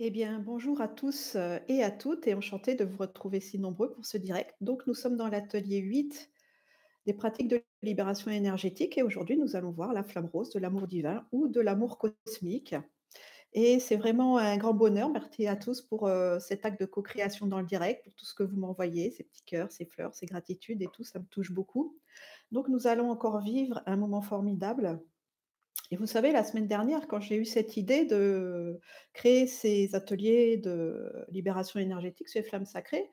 Eh 0.00 0.10
bien, 0.10 0.40
bonjour 0.40 0.80
à 0.80 0.88
tous 0.88 1.36
euh, 1.36 1.58
et 1.68 1.84
à 1.84 1.90
toutes 1.92 2.26
et 2.26 2.34
enchantée 2.34 2.74
de 2.74 2.84
vous 2.84 2.96
retrouver 2.96 3.38
si 3.38 3.60
nombreux 3.60 3.92
pour 3.92 4.04
ce 4.04 4.18
direct. 4.18 4.56
Donc, 4.60 4.86
nous 4.88 4.94
sommes 4.94 5.16
dans 5.16 5.28
l'atelier 5.28 5.78
8 5.78 6.30
des 7.06 7.12
pratiques 7.12 7.46
de 7.48 7.62
libération 7.82 8.30
énergétique 8.32 8.98
et 8.98 9.02
aujourd'hui, 9.02 9.36
nous 9.36 9.54
allons 9.54 9.70
voir 9.70 9.92
la 9.92 10.02
flamme 10.02 10.26
rose 10.26 10.50
de 10.50 10.58
l'amour 10.58 10.88
divin 10.88 11.26
ou 11.30 11.46
de 11.46 11.60
l'amour 11.60 11.98
cosmique. 11.98 12.74
Et 13.52 13.78
c'est 13.78 13.94
vraiment 13.96 14.38
un 14.38 14.56
grand 14.56 14.74
bonheur. 14.74 15.10
Merci 15.10 15.46
à 15.46 15.54
tous 15.54 15.80
pour 15.80 16.08
euh, 16.08 16.40
cet 16.40 16.66
acte 16.66 16.80
de 16.80 16.86
co-création 16.86 17.46
dans 17.46 17.60
le 17.60 17.66
direct, 17.66 18.02
pour 18.02 18.14
tout 18.14 18.26
ce 18.26 18.34
que 18.34 18.42
vous 18.42 18.56
m'envoyez, 18.56 19.12
ces 19.12 19.22
petits 19.22 19.44
cœurs, 19.44 19.70
ces 19.70 19.86
fleurs, 19.86 20.12
ces 20.14 20.26
gratitudes 20.26 20.82
et 20.82 20.88
tout, 20.92 21.04
ça 21.04 21.20
me 21.20 21.26
touche 21.26 21.52
beaucoup. 21.52 21.96
Donc, 22.50 22.68
nous 22.68 22.88
allons 22.88 23.10
encore 23.10 23.40
vivre 23.40 23.80
un 23.86 23.96
moment 23.96 24.22
formidable 24.22 25.00
et 25.90 25.96
vous 25.96 26.06
savez, 26.06 26.32
la 26.32 26.44
semaine 26.44 26.66
dernière, 26.66 27.06
quand 27.08 27.20
j'ai 27.20 27.36
eu 27.36 27.44
cette 27.44 27.76
idée 27.76 28.04
de 28.06 28.80
créer 29.12 29.46
ces 29.46 29.94
ateliers 29.94 30.56
de 30.56 31.26
libération 31.30 31.78
énergétique 31.80 32.28
sur 32.28 32.40
les 32.40 32.46
flammes 32.48 32.64
sacrées, 32.66 33.10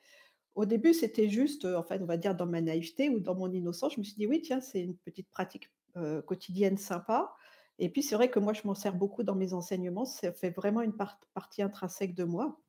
au 0.56 0.66
début, 0.66 0.94
c'était 0.94 1.30
juste, 1.30 1.66
heu, 1.66 1.78
en 1.78 1.84
fait, 1.84 2.02
on 2.02 2.06
va 2.06 2.18
dire 2.18 2.36
dans 2.36 2.48
ma 2.48 2.62
naïveté 2.62 3.10
ou 3.10 3.20
dans 3.22 3.36
mon 3.36 3.52
innocence, 3.54 3.94
je 3.96 4.00
me 4.00 4.04
suis 4.06 4.16
dit: 4.16 4.28
«Oui, 4.28 4.42
tiens, 4.42 4.62
c'est 4.62 4.82
une 4.82 4.98
petite 4.98 5.30
pratique, 5.32 5.70
heu, 5.98 6.22
quotidienne 6.24 6.78
sympa» 6.78 7.34
et 7.80 7.90
puis 7.90 8.04
c'est 8.04 8.16
vrai 8.16 8.30
que 8.32 8.40
moi, 8.40 8.54
je 8.54 8.62
m'en 8.66 8.76
sers 8.76 8.96
beaucoup 8.96 9.24
dans 9.24 9.36
mes 9.36 9.54
enseignements, 9.54 10.06
ça 10.06 10.34
fait 10.34 10.52
vraiment 10.52 10.82
une 10.82 10.96
part 10.96 11.20
partie 11.34 11.62
intrinsèque 11.64 12.16
de 12.16 12.24
moi. 12.26 12.62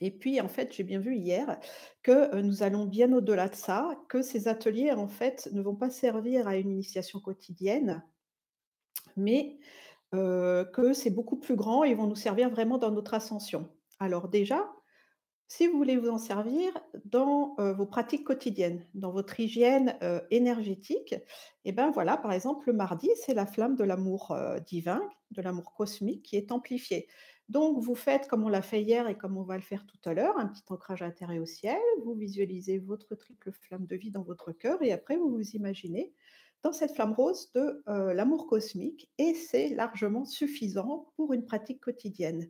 Et 0.00 0.10
puis, 0.10 0.40
en 0.40 0.48
fait, 0.48 0.72
j'ai 0.74 0.82
bien 0.84 0.98
vu 1.00 1.16
hier 1.16 1.58
que, 2.02 2.34
heu, 2.36 2.42
nous 2.42 2.62
allons 2.62 2.86
bien 2.86 3.12
au-delà 3.12 3.48
de 3.48 3.54
ça, 3.54 3.96
que 4.08 4.22
ces 4.22 4.48
ateliers, 4.48 4.92
en 4.92 5.08
fait, 5.08 5.48
ne 5.52 5.62
vont 5.62 5.76
pas 5.76 5.90
servir 5.90 6.48
à 6.48 6.56
une 6.56 6.70
initiation 6.70 7.20
quotidienne, 7.20 8.04
mais 9.16 9.58
que 10.12 10.92
c'est 10.92 11.10
beaucoup 11.10 11.36
plus 11.36 11.56
grand 11.56 11.82
et 11.82 11.94
vont 11.94 12.06
nous 12.06 12.14
servir 12.14 12.48
vraiment 12.48 12.78
dans 12.78 12.92
notre 12.92 13.14
ascension. 13.14 13.68
Alors 13.98 14.28
déjà, 14.28 14.64
si 15.48 15.66
vous 15.66 15.76
voulez 15.76 15.96
vous 15.96 16.08
en 16.08 16.18
servir 16.18 16.72
dans, 17.04 17.56
vos 17.58 17.84
pratiques 17.84 18.22
quotidiennes, 18.22 18.86
dans 18.94 19.10
votre 19.10 19.40
hygiène, 19.40 19.98
énergétique 20.30 21.16
et 21.64 21.72
ben, 21.72 21.90
voilà, 21.90 22.16
par 22.16 22.32
exemple, 22.32 22.68
le 22.68 22.74
mardi, 22.74 23.10
c'est 23.26 23.34
la 23.34 23.44
flamme 23.44 23.74
de 23.74 23.82
l'amour, 23.82 24.36
divin, 24.68 25.02
de 25.32 25.42
l'amour 25.42 25.74
cosmique 25.74 26.22
qui 26.22 26.36
est 26.36 26.52
amplifiée. 26.52 27.08
Donc 27.48 27.82
vous 27.82 27.94
faites 27.94 28.26
comme 28.28 28.44
on 28.44 28.48
l'a 28.48 28.62
fait 28.62 28.82
hier 28.82 29.06
et 29.08 29.18
comme 29.18 29.36
on 29.36 29.42
va 29.42 29.56
le 29.56 29.62
faire 29.62 29.84
tout 29.86 29.98
à 30.08 30.14
l'heure, 30.14 30.38
un 30.38 30.46
petit 30.46 30.64
ancrage 30.68 31.02
et 31.02 31.38
au 31.38 31.46
ciel. 31.46 31.78
Vous 32.02 32.14
visualisez 32.14 32.78
votre 32.78 33.14
triple 33.14 33.52
flamme 33.52 33.86
de 33.86 33.96
vie 33.96 34.10
dans 34.10 34.22
votre 34.22 34.52
cœur 34.52 34.82
et 34.82 34.92
après 34.92 35.16
vous 35.16 35.30
vous 35.30 35.50
imaginez 35.50 36.14
dans 36.64 36.72
cette 36.72 36.94
flamme 36.94 37.12
rose 37.12 37.52
de, 37.54 37.82
heu, 37.88 38.12
l'amour 38.14 38.46
cosmique 38.46 39.10
et 39.18 39.34
c'est 39.34 39.68
largement 39.68 40.24
suffisant 40.24 41.12
pour 41.14 41.32
une 41.34 41.44
pratique 41.44 41.80
quotidienne. 41.80 42.48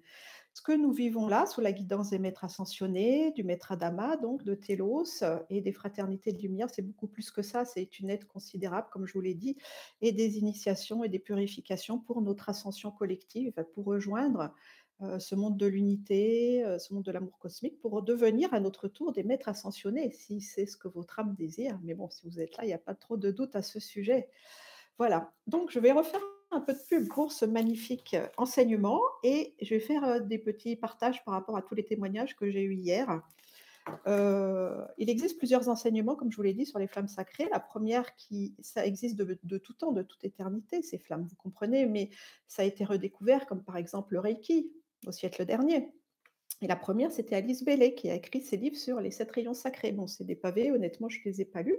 Ce 0.55 0.63
que 0.63 0.71
nous 0.71 0.93
vivons 0.93 1.27
là, 1.27 1.47
sous 1.47 1.61
la 1.61 1.73
guidance 1.73 2.11
des 2.11 2.21
maîtres 2.21 2.45
ascensionnés, 2.45 3.33
du 3.33 3.43
maître 3.43 3.73
Adama, 3.73 4.17
donc 4.17 4.45
de 4.45 4.55
Télos 4.55 5.25
euh, 5.25 5.41
et 5.51 5.61
des 5.61 5.73
fraternités 5.73 6.33
de 6.33 6.41
lumière, 6.41 6.69
c'est 6.73 6.83
beaucoup 6.83 7.09
plus 7.09 7.33
que 7.33 7.43
ça, 7.43 7.65
c'est 7.65 7.99
une 7.99 8.09
aide 8.09 8.25
considérable, 8.27 8.87
comme 8.93 9.05
je 9.05 9.15
vous 9.15 9.21
l'ai 9.21 9.35
dit, 9.35 9.57
et 10.01 10.13
des 10.13 10.39
initiations 10.39 11.03
et 11.03 11.09
des 11.09 11.19
purifications 11.19 11.99
pour 11.99 12.23
notre 12.23 12.49
ascension 12.49 12.93
collective, 12.93 13.53
pour 13.75 13.85
rejoindre 13.87 14.41
euh, 14.43 14.49
ce 15.19 15.35
monde 15.35 15.57
de 15.57 15.67
l'unité, 15.67 16.65
euh, 16.65 16.79
ce 16.79 16.95
monde 16.95 17.05
de 17.05 17.13
l'amour 17.13 17.39
cosmique, 17.39 17.81
pour 17.81 18.03
devenir 18.03 18.53
à 18.55 18.61
notre 18.61 18.89
tour 18.89 19.13
des 19.13 19.23
maîtres 19.23 19.49
ascensionnés, 19.49 20.13
si 20.13 20.41
c'est 20.41 20.67
ce 20.67 20.77
que 20.77 20.89
votre 20.89 21.19
âme 21.19 21.35
désire. 21.35 21.79
Mais 21.83 21.95
bon, 21.95 22.09
si 22.11 22.27
vous 22.29 22.41
êtes 22.41 22.57
là, 22.57 22.65
il 22.65 22.69
n'y 22.69 22.75
a 22.75 22.79
pas 22.79 22.95
trop 22.95 23.17
de 23.17 23.31
doute 23.31 23.57
à 23.57 23.63
ce 23.63 23.81
sujet. 23.81 24.29
Voilà, 24.99 25.33
donc 25.47 25.71
je 25.71 25.81
vais 25.81 25.93
refaire 25.93 26.21
un 26.53 26.61
peu 26.61 26.73
de 26.73 26.79
pub 26.89 27.09
pour 27.09 27.33
ce 27.33 27.45
magnifique 27.45 28.15
euh, 28.15 28.29
enseignement 28.37 29.01
et 29.25 29.55
je 29.61 29.75
vais 29.75 29.81
faire 29.81 30.21
des 30.21 30.39
petits 30.39 30.77
partages 30.77 31.25
par 31.25 31.35
rapport 31.35 31.57
à 31.57 31.63
tous 31.63 31.75
les 31.75 31.85
témoignages 31.85 32.37
que 32.37 32.49
j'ai 32.49 32.63
eus 32.63 32.75
hier. 32.75 33.21
Euh, 34.07 34.85
il 34.99 35.11
existe 35.11 35.37
plusieurs 35.39 35.69
enseignements, 35.69 36.17
comme 36.17 36.31
je 36.31 36.37
vous 36.37 36.43
l'ai 36.43 36.55
dit, 36.55 36.67
sur 36.67 36.79
les 36.79 36.87
flammes 36.87 37.09
sacrées. 37.09 37.49
La 37.51 37.61
première, 37.61 38.15
qui, 38.17 38.55
ça 38.61 38.87
existe 38.87 39.17
de, 39.17 39.59
tout 39.59 39.75
temps, 39.75 39.93
de 39.93 40.03
toute 40.03 40.25
éternité, 40.25 40.83
ces 40.83 40.99
flammes, 40.99 41.27
vous 41.29 41.37
comprenez, 41.37 41.87
mais 41.87 42.11
ça 42.47 42.63
a 42.63 42.65
été 42.65 42.85
redécouvert, 42.85 43.47
comme 43.47 43.63
par 43.63 43.77
exemple 43.77 44.15
le 44.15 44.21
Reiki 44.21 44.71
au 45.07 45.13
siècle 45.13 45.45
dernier. 45.45 45.89
Et 46.61 46.67
la 46.67 46.77
première, 46.77 47.11
c'était 47.11 47.37
Alice 47.37 47.65
Bailey 47.65 47.95
qui 47.95 48.09
a 48.09 48.15
écrit 48.15 48.41
ses 48.41 48.57
livres 48.57 48.77
sur 48.77 49.01
les 49.01 49.11
sept 49.11 49.31
rayons 49.31 49.55
sacrés. 49.55 49.93
Bon, 49.93 50.07
c'est 50.07 50.25
des 50.25 50.37
pavés, 50.37 50.71
honnêtement, 50.71 51.09
je 51.09 51.19
ne 51.19 51.25
les 51.25 51.41
ai 51.41 51.45
pas 51.45 51.63
lus. 51.63 51.79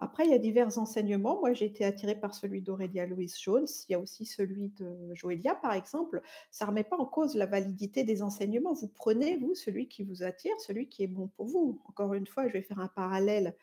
Après, 0.00 0.24
il 0.24 0.30
y 0.30 0.34
a 0.34 0.38
divers 0.38 0.78
enseignements. 0.78 1.40
Moi, 1.40 1.54
j'ai 1.54 1.64
été 1.66 1.84
attirée 1.84 2.14
par 2.14 2.34
celui 2.34 2.60
d'Aurélia 2.60 3.06
Louise 3.06 3.36
Jones. 3.38 3.66
Il 3.88 3.92
y 3.92 3.94
a 3.94 3.98
aussi 3.98 4.26
celui 4.26 4.68
de 4.78 5.14
Joélia, 5.14 5.54
par 5.54 5.72
exemple. 5.72 6.20
Ça 6.50 6.64
ne 6.64 6.70
remet 6.70 6.84
pas 6.84 6.96
en 6.96 7.06
cause 7.06 7.34
la 7.34 7.46
validité 7.46 8.04
des 8.04 8.22
enseignements. 8.22 8.74
Vous 8.74 8.88
prenez, 8.88 9.36
vous, 9.36 9.54
celui 9.54 9.88
qui 9.88 10.04
vous 10.04 10.22
attire, 10.22 10.54
celui 10.60 10.88
qui 10.88 11.04
est 11.04 11.08
bon 11.08 11.28
pour 11.28 11.46
vous. 11.46 11.80
Encore 11.88 12.14
une 12.14 12.26
fois, 12.26 12.46
je 12.46 12.52
vais 12.52 12.62
faire 12.62 12.78
un 12.78 12.88
parallèle 12.88 13.56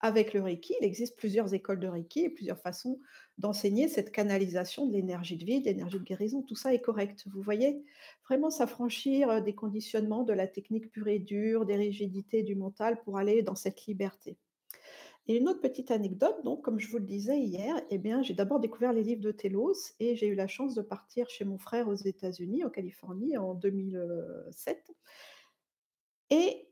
avec 0.00 0.32
le 0.32 0.42
Reiki, 0.42 0.74
il 0.80 0.84
existe 0.84 1.16
plusieurs 1.16 1.54
écoles 1.54 1.80
de 1.80 1.88
Reiki 1.88 2.20
et 2.20 2.30
plusieurs 2.30 2.58
façons 2.58 3.00
d'enseigner 3.36 3.88
cette 3.88 4.12
canalisation 4.12 4.86
de 4.86 4.92
l'énergie 4.92 5.36
de 5.36 5.44
vie, 5.44 5.60
de 5.60 5.66
l'énergie 5.66 5.98
de 5.98 6.04
guérison. 6.04 6.42
Tout 6.42 6.54
ça 6.54 6.72
est 6.72 6.80
correct. 6.80 7.24
Vous 7.26 7.42
voyez 7.42 7.84
Vraiment 8.24 8.50
s'affranchir 8.50 9.28
euh, 9.30 9.40
des 9.40 9.54
conditionnements, 9.54 10.22
de 10.22 10.32
la 10.32 10.46
technique 10.46 10.90
pure 10.90 11.08
et 11.08 11.18
dure, 11.18 11.66
des 11.66 11.76
rigidités 11.76 12.42
du 12.42 12.54
mental 12.54 13.00
pour 13.02 13.18
aller 13.18 13.42
dans 13.42 13.56
cette 13.56 13.86
liberté. 13.86 14.36
Et 15.26 15.36
une 15.36 15.48
autre 15.48 15.60
petite 15.60 15.90
anecdote, 15.90 16.42
donc, 16.42 16.62
comme 16.62 16.78
je 16.78 16.88
vous 16.88 16.98
le 16.98 17.04
disais 17.04 17.38
hier, 17.38 17.76
eh 17.90 17.98
bien, 17.98 18.22
j'ai 18.22 18.32
d'abord 18.32 18.60
découvert 18.60 18.94
les 18.94 19.02
livres 19.02 19.20
de 19.20 19.30
Telos 19.30 19.92
et 20.00 20.16
j'ai 20.16 20.26
eu 20.26 20.34
la 20.34 20.46
chance 20.46 20.74
de 20.74 20.80
partir 20.80 21.28
chez 21.28 21.44
mon 21.44 21.58
frère 21.58 21.88
aux 21.88 21.94
États-Unis, 21.94 22.64
en 22.64 22.70
Californie, 22.70 23.36
en 23.36 23.52
2007. 23.54 24.90
Et 26.30 26.67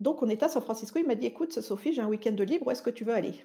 donc 0.00 0.22
on 0.22 0.28
était 0.28 0.44
à 0.46 0.48
San 0.48 0.62
Francisco, 0.62 0.98
il 0.98 1.06
m'a 1.06 1.14
dit: 1.14 1.26
«Écoute 1.26 1.52
Sophie, 1.60 1.92
j'ai 1.92 2.02
un 2.02 2.08
week-end 2.08 2.32
de 2.32 2.44
libre, 2.44 2.66
où 2.66 2.70
est-ce 2.70 2.82
que 2.82 2.90
tu 2.90 3.04
veux 3.04 3.14
aller?» 3.14 3.44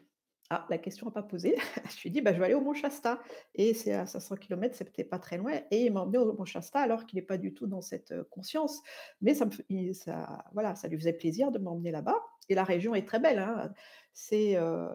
ah, 0.52 0.66
la 0.72 0.80
question 0.80 1.06
n'a 1.06 1.12
pas 1.12 1.22
posé. 1.22 1.56
Je 1.96 2.02
lui 2.02 2.10
ai 2.10 2.12
dit: 2.12 2.22
«Bah, 2.22 2.34
je 2.34 2.40
vais 2.40 2.46
aller 2.46 2.54
au 2.56 2.62
mont 2.62 2.74
Shasta» 2.74 3.20
et 3.54 3.76
c'est 3.76 3.94
à 3.94 4.08
500 4.08 4.36
kilomètres, 4.36 4.76
c'était 4.76 5.04
pas 5.04 5.20
très 5.20 5.38
loin 5.38 5.54
et 5.70 5.86
il 5.86 5.94
m'a 5.94 6.02
emmené 6.02 6.18
au 6.18 6.34
mont 6.34 6.46
Shasta 6.46 6.80
alors 6.80 7.06
qu'il 7.06 7.18
n'est 7.20 7.26
pas 7.26 7.38
du 7.38 7.54
tout 7.54 7.68
dans 7.68 7.82
cette, 7.82 8.12
heu, 8.12 8.24
conscience. 8.24 8.82
Mais 9.22 9.36
ça 9.36 9.46
lui 9.46 10.98
faisait 10.98 11.14
plaisir 11.14 11.52
de 11.52 11.59
m'emmener 11.59 11.92
là-bas 11.92 12.18
et 12.50 12.56
la 12.56 12.64
région 12.64 12.96
est 12.96 13.06
très 13.08 13.20
belle, 13.20 13.40
hein. 13.40 13.72
C'est, 14.14 14.58
heu, 14.58 14.90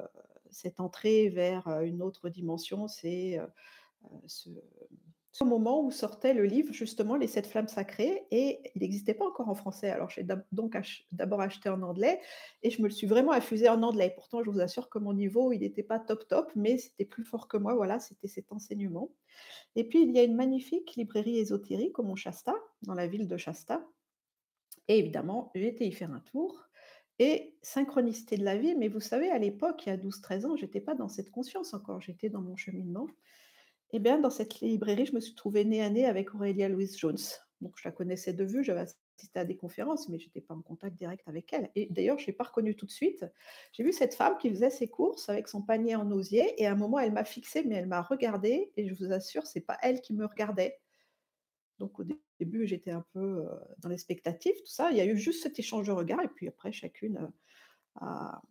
cette 0.51 0.81
entrée 0.81 1.29
vers, 1.29 1.69
heu, 1.69 1.87
une 1.87 2.03
autre 2.03 2.29
dimension, 2.31 2.89
c'est, 2.89 3.39
ce 4.27 4.51
ce 5.35 5.43
moment 5.43 5.85
où 5.85 5.91
sortait 5.91 6.33
le 6.33 6.45
livre, 6.45 6.73
justement, 6.73 7.17
Les 7.17 7.27
Sept 7.27 7.49
Flammes 7.49 7.67
Sacrées, 7.67 8.25
et 8.31 8.61
il 8.77 8.83
n'existait 8.83 9.15
pas 9.15 9.27
encore 9.27 9.49
en 9.49 9.57
français. 9.57 9.91
Alors, 9.91 10.09
j'ai 10.09 10.25
donc 10.53 10.77
d'abord 11.11 11.41
acheté 11.41 11.69
en 11.69 11.83
anglais, 11.83 12.21
et 12.63 12.71
je 12.71 12.81
me 12.81 12.87
le 12.87 12.93
suis 12.93 13.09
vraiment 13.09 13.33
affusé 13.33 13.69
en 13.69 13.83
anglais. 13.83 14.13
Pourtant, 14.15 14.45
je 14.45 14.51
vous 14.51 14.61
assure 14.61 14.89
que 14.89 15.01
mon 15.01 15.13
niveau, 15.13 15.51
il 15.51 15.59
n'était 15.59 15.83
pas 15.83 15.99
top 15.99 16.29
top, 16.29 16.53
mais 16.55 16.79
c'était 16.79 17.05
plus 17.05 17.25
fort 17.25 17.49
que 17.49 17.57
moi. 17.57 17.75
Voilà, 17.75 17.99
c'était 17.99 18.29
cet 18.29 18.53
enseignement. 18.53 19.11
Et 19.75 19.83
puis, 19.83 20.03
il 20.03 20.13
y 20.13 20.21
a 20.21 20.23
une 20.23 20.37
magnifique 20.37 20.95
librairie 20.95 21.41
ésotérique 21.41 21.99
au 21.99 22.05
Mont 22.05 22.15
Shasta, 22.15 22.55
dans 22.83 22.95
la 22.95 23.09
ville 23.09 23.27
de 23.27 23.37
Shasta. 23.37 23.85
Et 24.87 25.01
évidemment, 25.01 25.51
j'ai 25.57 25.67
été 25.67 25.85
y 25.85 25.91
faire 25.91 26.13
un 26.13 26.21
tour. 26.21 26.63
Et 27.19 27.57
synchronicité 27.61 28.37
de 28.37 28.45
la 28.45 28.57
vie, 28.57 28.77
mais 28.77 28.87
vous 28.87 29.01
savez, 29.01 29.33
à 29.33 29.39
l'époque, 29.39 29.85
il 29.85 29.89
y 29.89 29.93
a 29.93 29.97
12-13 29.97 30.47
ans, 30.47 30.57
j'étais 30.57 30.81
pas 30.81 30.95
dans 30.95 31.09
cette 31.09 31.33
conscience 31.33 31.75
encore, 31.75 32.01
j'étais 32.01 32.29
dans 32.29 32.41
mon 32.41 32.55
cheminement. 32.55 33.09
Eh 33.97 34.01
bien, 34.01 34.19
dans 34.19 34.29
cette 34.29 34.59
librairie, 34.59 35.07
je 35.07 35.15
me 35.15 35.21
suis 35.21 35.37
trouvée 35.37 35.65
nez 35.65 35.81
à 35.81 35.89
nez 35.89 36.05
avec 36.05 36.35
Aurélia 36.35 36.69
Louise 36.69 36.99
Jones. 36.99 37.17
Donc, 37.61 37.75
je 37.77 37.87
la 37.87 37.93
connaissais 37.93 38.33
de 38.33 38.43
vue, 38.43 38.65
j'avais 38.65 38.81
assisté 38.81 39.39
à 39.39 39.45
des 39.45 39.57
conférences, 39.57 40.09
mais 40.09 40.19
je 40.19 40.27
n'étais 40.27 40.41
pas 40.41 40.53
en 40.53 40.63
contact 40.63 40.97
direct 40.97 41.23
avec 41.29 41.53
elle. 41.53 41.71
Et 41.77 41.87
d'ailleurs, 41.91 42.19
je 42.19 42.25
ne 42.25 42.27
l'ai 42.27 42.33
pas 42.33 42.43
reconnue 42.43 42.75
tout 42.75 42.87
de 42.87 42.91
suite. 42.91 43.25
J'ai 43.71 43.85
vu 43.85 43.93
cette 43.93 44.15
femme 44.15 44.37
qui 44.39 44.51
faisait 44.51 44.71
ses 44.71 44.89
courses 44.89 45.29
avec 45.29 45.47
son 45.47 45.63
panier 45.63 45.95
en 45.95 46.11
osier, 46.11 46.61
et 46.61 46.67
à 46.67 46.73
un 46.73 46.75
moment, 46.75 46.99
elle 46.99 47.13
m'a 47.13 47.23
fixée, 47.23 47.63
mais 47.63 47.77
elle 47.77 47.87
m'a 47.87 48.03
regardée, 48.03 48.73
et 48.77 48.89
je 48.89 48.95
vous 48.95 49.13
assure, 49.13 49.47
ce 49.47 49.61
n'est 49.61 49.65
pas 49.65 49.79
elle 49.81 50.01
qui 50.01 50.13
me 50.13 50.27
regardait. 50.27 50.77
Donc, 51.79 52.01
au 52.01 52.05
début, 52.41 52.67
j'étais 52.67 52.91
un 52.91 53.07
peu 53.13 53.47
euh, 53.47 53.49
dans 53.79 53.91
l'expectative, 53.91 54.57
tout 54.57 54.73
ça. 54.73 54.91
Il 54.91 54.97
y 54.97 55.03
a 55.03 55.07
eu 55.07 55.17
juste 55.17 55.45
cet 55.45 55.61
échange 55.61 55.87
de 55.87 55.93
regards, 55.93 56.23
et 56.25 56.29
puis 56.35 56.49
après, 56.49 56.73
chacune 56.73 57.19
euh, 57.19 57.29
a, 58.01 58.43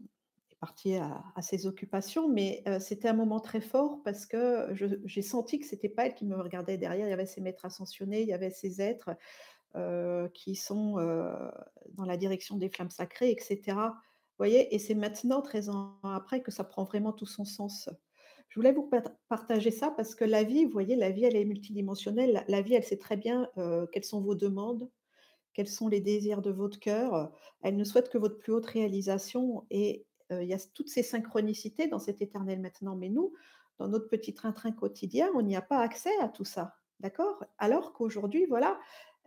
partie 0.63 0.95
à, 0.95 1.41
ses 1.41 1.67
occupations, 1.67 2.29
mais 2.29 2.63
c'était 2.79 3.09
un 3.09 3.13
moment 3.13 3.41
très 3.41 3.59
fort 3.59 3.99
parce 4.05 4.25
que 4.25 4.69
j'ai 5.03 5.21
senti 5.21 5.59
que 5.59 5.65
c'était 5.65 5.89
pas 5.89 6.05
elle 6.05 6.15
qui 6.15 6.23
me 6.23 6.37
regardait 6.37 6.77
derrière. 6.77 7.05
Il 7.05 7.09
y 7.09 7.13
avait 7.13 7.25
ces 7.25 7.41
maîtres 7.41 7.65
ascensionnés, 7.65 8.21
il 8.21 8.29
y 8.29 8.33
avait 8.33 8.49
ces 8.49 8.81
êtres 8.81 9.09
qui 10.33 10.55
sont 10.55 10.93
dans 11.89 12.05
la 12.05 12.15
direction 12.15 12.55
des 12.55 12.69
flammes 12.69 12.91
sacrées, 12.91 13.29
etc. 13.29 13.75
Voyez, 14.37 14.73
et 14.73 14.79
c'est 14.79 14.95
maintenant, 14.95 15.41
13 15.41 15.67
ans 15.67 15.99
après, 16.01 16.41
que 16.41 16.49
ça 16.49 16.63
prend 16.63 16.85
vraiment 16.85 17.11
tout 17.11 17.25
son 17.25 17.43
sens. 17.43 17.89
Je 18.47 18.57
voulais 18.57 18.71
vous 18.71 18.89
partager 19.27 19.69
ça 19.69 19.91
parce 19.91 20.15
que 20.15 20.23
la 20.23 20.43
vie, 20.43 20.63
vous 20.63 20.71
voyez, 20.71 20.95
la 20.95 21.09
vie, 21.09 21.25
elle 21.25 21.35
est 21.35 21.43
multidimensionnelle. 21.43 22.45
La 22.47 22.61
vie, 22.61 22.75
elle 22.75 22.85
sait 22.85 22.95
très 22.95 23.17
bien 23.17 23.49
quelles 23.91 24.05
sont 24.05 24.21
vos 24.21 24.35
demandes, 24.35 24.89
quels 25.53 25.67
sont 25.67 25.89
les 25.89 25.99
désirs 25.99 26.41
de 26.41 26.51
votre 26.51 26.79
cœur. 26.79 27.33
Elle 27.63 27.75
ne 27.75 27.83
souhaite 27.83 28.07
que 28.07 28.17
votre 28.17 28.37
plus 28.37 28.53
haute 28.53 28.67
réalisation 28.67 29.65
et 29.69 30.05
il 30.31 30.47
y 30.47 30.53
a 30.53 30.59
toutes 30.73 30.89
ces 30.89 31.03
synchronicités 31.03 31.87
dans 31.87 31.99
cet 31.99 32.21
éternel 32.21 32.59
maintenant. 32.61 32.95
Mais 32.95 33.09
nous, 33.09 33.33
dans 33.79 33.87
notre 33.87 34.07
petit 34.07 34.33
train-train 34.33 34.71
quotidien, 34.71 35.29
on 35.35 35.41
n'y 35.41 35.55
a 35.55 35.61
pas 35.61 35.79
accès 35.79 36.15
à 36.21 36.29
tout 36.29 36.45
ça. 36.45 36.75
D'accord? 36.99 37.43
Alors 37.57 37.93
qu'aujourd'hui, 37.93 38.45
voilà, 38.45 38.79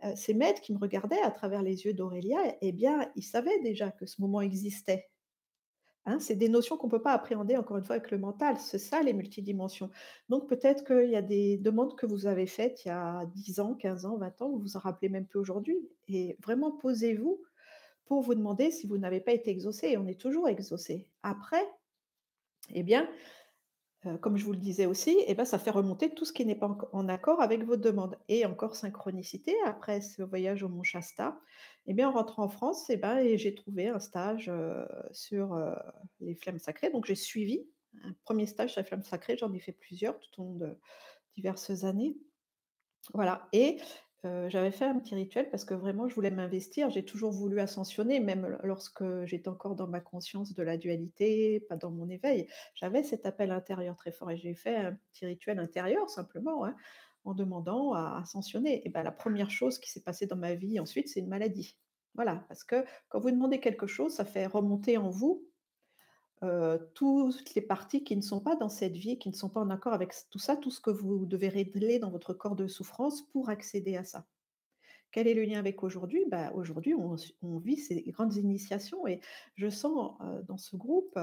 heu, 0.03 0.15
ces 0.15 0.33
maîtres 0.33 0.61
qui 0.61 0.73
me 0.73 0.79
regardaient 0.79 1.21
à 1.21 1.31
travers 1.31 1.61
les 1.61 1.85
yeux 1.85 1.93
d'Aurélia, 1.93 2.39
eh 2.61 2.71
bien, 2.71 3.11
ils 3.15 3.23
savaient 3.23 3.59
déjà 3.61 3.91
que 3.91 4.05
ce 4.05 4.21
moment 4.21 4.41
existait. 4.41 5.09
Hein, 6.05 6.19
c'est 6.19 6.35
des 6.35 6.47
notions 6.47 6.77
qu'on 6.77 6.87
ne 6.87 6.91
peut 6.91 7.01
pas 7.01 7.11
appréhender 7.11 7.57
encore 7.57 7.75
une 7.75 7.83
fois 7.83 7.97
avec 7.97 8.11
le 8.11 8.17
mental, 8.17 8.57
c'est 8.59 8.79
ça 8.79 9.03
les 9.03 9.11
multidimensions. 9.11 9.91
Donc 10.29 10.47
peut-être 10.47 10.85
qu'il 10.85 11.09
y 11.09 11.17
a 11.17 11.21
des 11.21 11.57
demandes 11.57 11.97
que 11.97 12.05
vous 12.05 12.27
avez 12.27 12.47
faites 12.47 12.85
il 12.85 12.87
y 12.87 12.91
a 12.91 13.25
10 13.25 13.59
ans, 13.59 13.75
15 13.75 14.05
ans, 14.05 14.17
20 14.17 14.41
ans, 14.41 14.49
vous 14.49 14.59
vous 14.59 14.77
en 14.77 14.79
rappelez 14.79 15.09
même 15.09 15.25
plus 15.25 15.39
aujourd'hui 15.39 15.77
et 16.07 16.37
vraiment 16.41 16.71
posez-vous 16.71 17.41
pour 18.07 18.21
vous 18.21 18.35
demander 18.35 18.71
si 18.71 18.87
vous 18.87 18.97
n'avez 18.97 19.21
pas 19.21 19.33
été 19.33 19.51
exaucé 19.51 19.89
et 19.89 19.97
on 19.97 20.07
est 20.07 20.19
toujours 20.19 20.49
exaucé. 20.49 21.07
Après, 21.23 21.63
eh 22.73 22.83
bien, 22.83 23.09
Heu, 24.05 24.17
comme 24.19 24.37
je 24.37 24.45
vous 24.45 24.51
le 24.53 24.59
disais 24.59 24.85
aussi, 24.85 25.17
et 25.27 25.33
ben, 25.35 25.45
ça 25.45 25.59
fait 25.59 25.71
remonter 25.71 26.13
tout 26.13 26.25
ce 26.25 26.33
qui 26.33 26.45
n'est 26.45 26.55
pas 26.55 26.77
en 26.93 27.09
accord 27.09 27.41
avec 27.41 27.63
vos 27.63 27.77
demandes 27.77 28.17
et 28.29 28.45
encore 28.45 28.75
synchronicité, 28.75 29.55
après 29.65 30.01
ce 30.01 30.21
voyage 30.23 30.63
au 30.63 30.69
Mont 30.69 30.83
Shasta, 30.83 31.39
et 31.87 31.93
bien, 31.93 32.09
en 32.09 32.13
rentrant 32.13 32.43
en 32.43 32.49
France, 32.49 32.91
ben, 33.01 33.17
et 33.17 33.37
j'ai 33.37 33.55
trouvé 33.55 33.89
un 33.89 33.99
stage, 33.99 34.49
heu, 34.49 34.87
sur, 35.11 35.55
heu, 35.55 35.73
les 36.19 36.35
flammes 36.35 36.59
sacrées. 36.59 36.91
Donc 36.91 37.05
j'ai 37.05 37.15
suivi 37.15 37.67
un 38.03 38.13
premier 38.25 38.45
stage 38.45 38.73
sur 38.73 38.81
les 38.81 38.87
flammes 38.87 39.03
sacrées, 39.03 39.37
j'en 39.37 39.53
ai 39.53 39.59
fait 39.59 39.71
plusieurs 39.73 40.19
tout 40.19 40.41
au 40.41 40.45
long 40.45 40.55
de 40.55 40.77
diverses 41.35 41.83
années. 41.85 42.17
Voilà 43.13 43.47
et 43.53 43.77
j'avais 44.23 44.71
fait 44.71 44.85
un 44.85 44.99
petit 44.99 45.15
rituel 45.15 45.49
parce 45.49 45.63
que 45.63 45.73
vraiment 45.73 46.07
je 46.07 46.15
voulais 46.15 46.31
m'investir. 46.31 46.89
J'ai 46.89 47.05
toujours 47.05 47.31
voulu 47.31 47.59
ascensionner, 47.59 48.19
même 48.19 48.57
lorsque 48.63 49.03
j'étais 49.25 49.47
encore 49.47 49.75
dans 49.75 49.87
ma 49.87 49.99
conscience 50.01 50.53
de 50.53 50.63
la 50.63 50.77
dualité, 50.77 51.61
pas 51.69 51.77
dans 51.77 51.91
mon 51.91 52.09
éveil. 52.09 52.47
J'avais 52.75 53.03
cet 53.03 53.25
appel 53.25 53.51
intérieur 53.51 53.95
très 53.95 54.11
fort 54.11 54.31
et 54.31 54.37
j'ai 54.37 54.55
fait 54.55 54.75
un 54.75 54.97
petit 55.13 55.25
rituel 55.25 55.59
intérieur 55.59 56.09
simplement, 56.09 56.65
hein, 56.65 56.75
en 57.25 57.33
demandant 57.33 57.93
à 57.93 58.19
ascensionner 58.21 58.85
et 58.85 58.89
bah, 58.89 59.03
la 59.03 59.11
première 59.11 59.51
chose 59.51 59.79
qui 59.79 59.91
s'est 59.91 60.03
passée 60.03 60.27
dans 60.27 60.37
ma 60.37 60.55
vie 60.55 60.79
ensuite, 60.79 61.09
c'est 61.09 61.19
une 61.19 61.29
maladie. 61.29 61.77
Voilà, 62.15 62.45
parce 62.47 62.63
que 62.63 62.83
quand 63.09 63.19
vous 63.19 63.31
demandez 63.31 63.59
quelque 63.59 63.87
chose, 63.87 64.13
ça 64.13 64.25
fait 64.25 64.47
remonter 64.47 64.97
en 64.97 65.09
vous 65.09 65.46
Toutes 66.93 67.55
les 67.55 67.61
parties 67.61 68.03
qui 68.03 68.15
ne 68.15 68.21
sont 68.21 68.39
pas 68.39 68.55
dans 68.55 68.69
cette 68.69 68.95
vie, 68.95 69.17
qui 69.17 69.29
ne 69.29 69.33
sont 69.33 69.49
pas 69.49 69.61
en 69.61 69.69
accord 69.69 69.93
avec 69.93 70.13
tout 70.29 70.39
ça, 70.39 70.55
tout 70.55 70.71
ce 70.71 70.79
que 70.79 70.91
vous 70.91 71.25
devez 71.25 71.49
régler 71.49 71.99
dans 71.99 72.11
votre 72.11 72.33
corps 72.33 72.55
de 72.55 72.67
souffrance 72.67 73.23
pour 73.23 73.49
accéder 73.49 73.97
à 73.97 74.03
ça. 74.03 74.25
Quel 75.11 75.27
est 75.27 75.33
le 75.33 75.43
lien 75.43 75.57
avec 75.57 75.83
aujourd'hui? 75.83 76.25
Bah, 76.29 76.51
aujourd'hui, 76.53 76.93
on 76.93 77.57
vit 77.57 77.77
ces 77.77 78.03
grandes 78.11 78.35
initiations 78.35 79.07
et 79.07 79.19
je 79.55 79.69
sens, 79.69 80.15
dans 80.47 80.57
ce 80.57 80.75
groupe, 80.75 81.17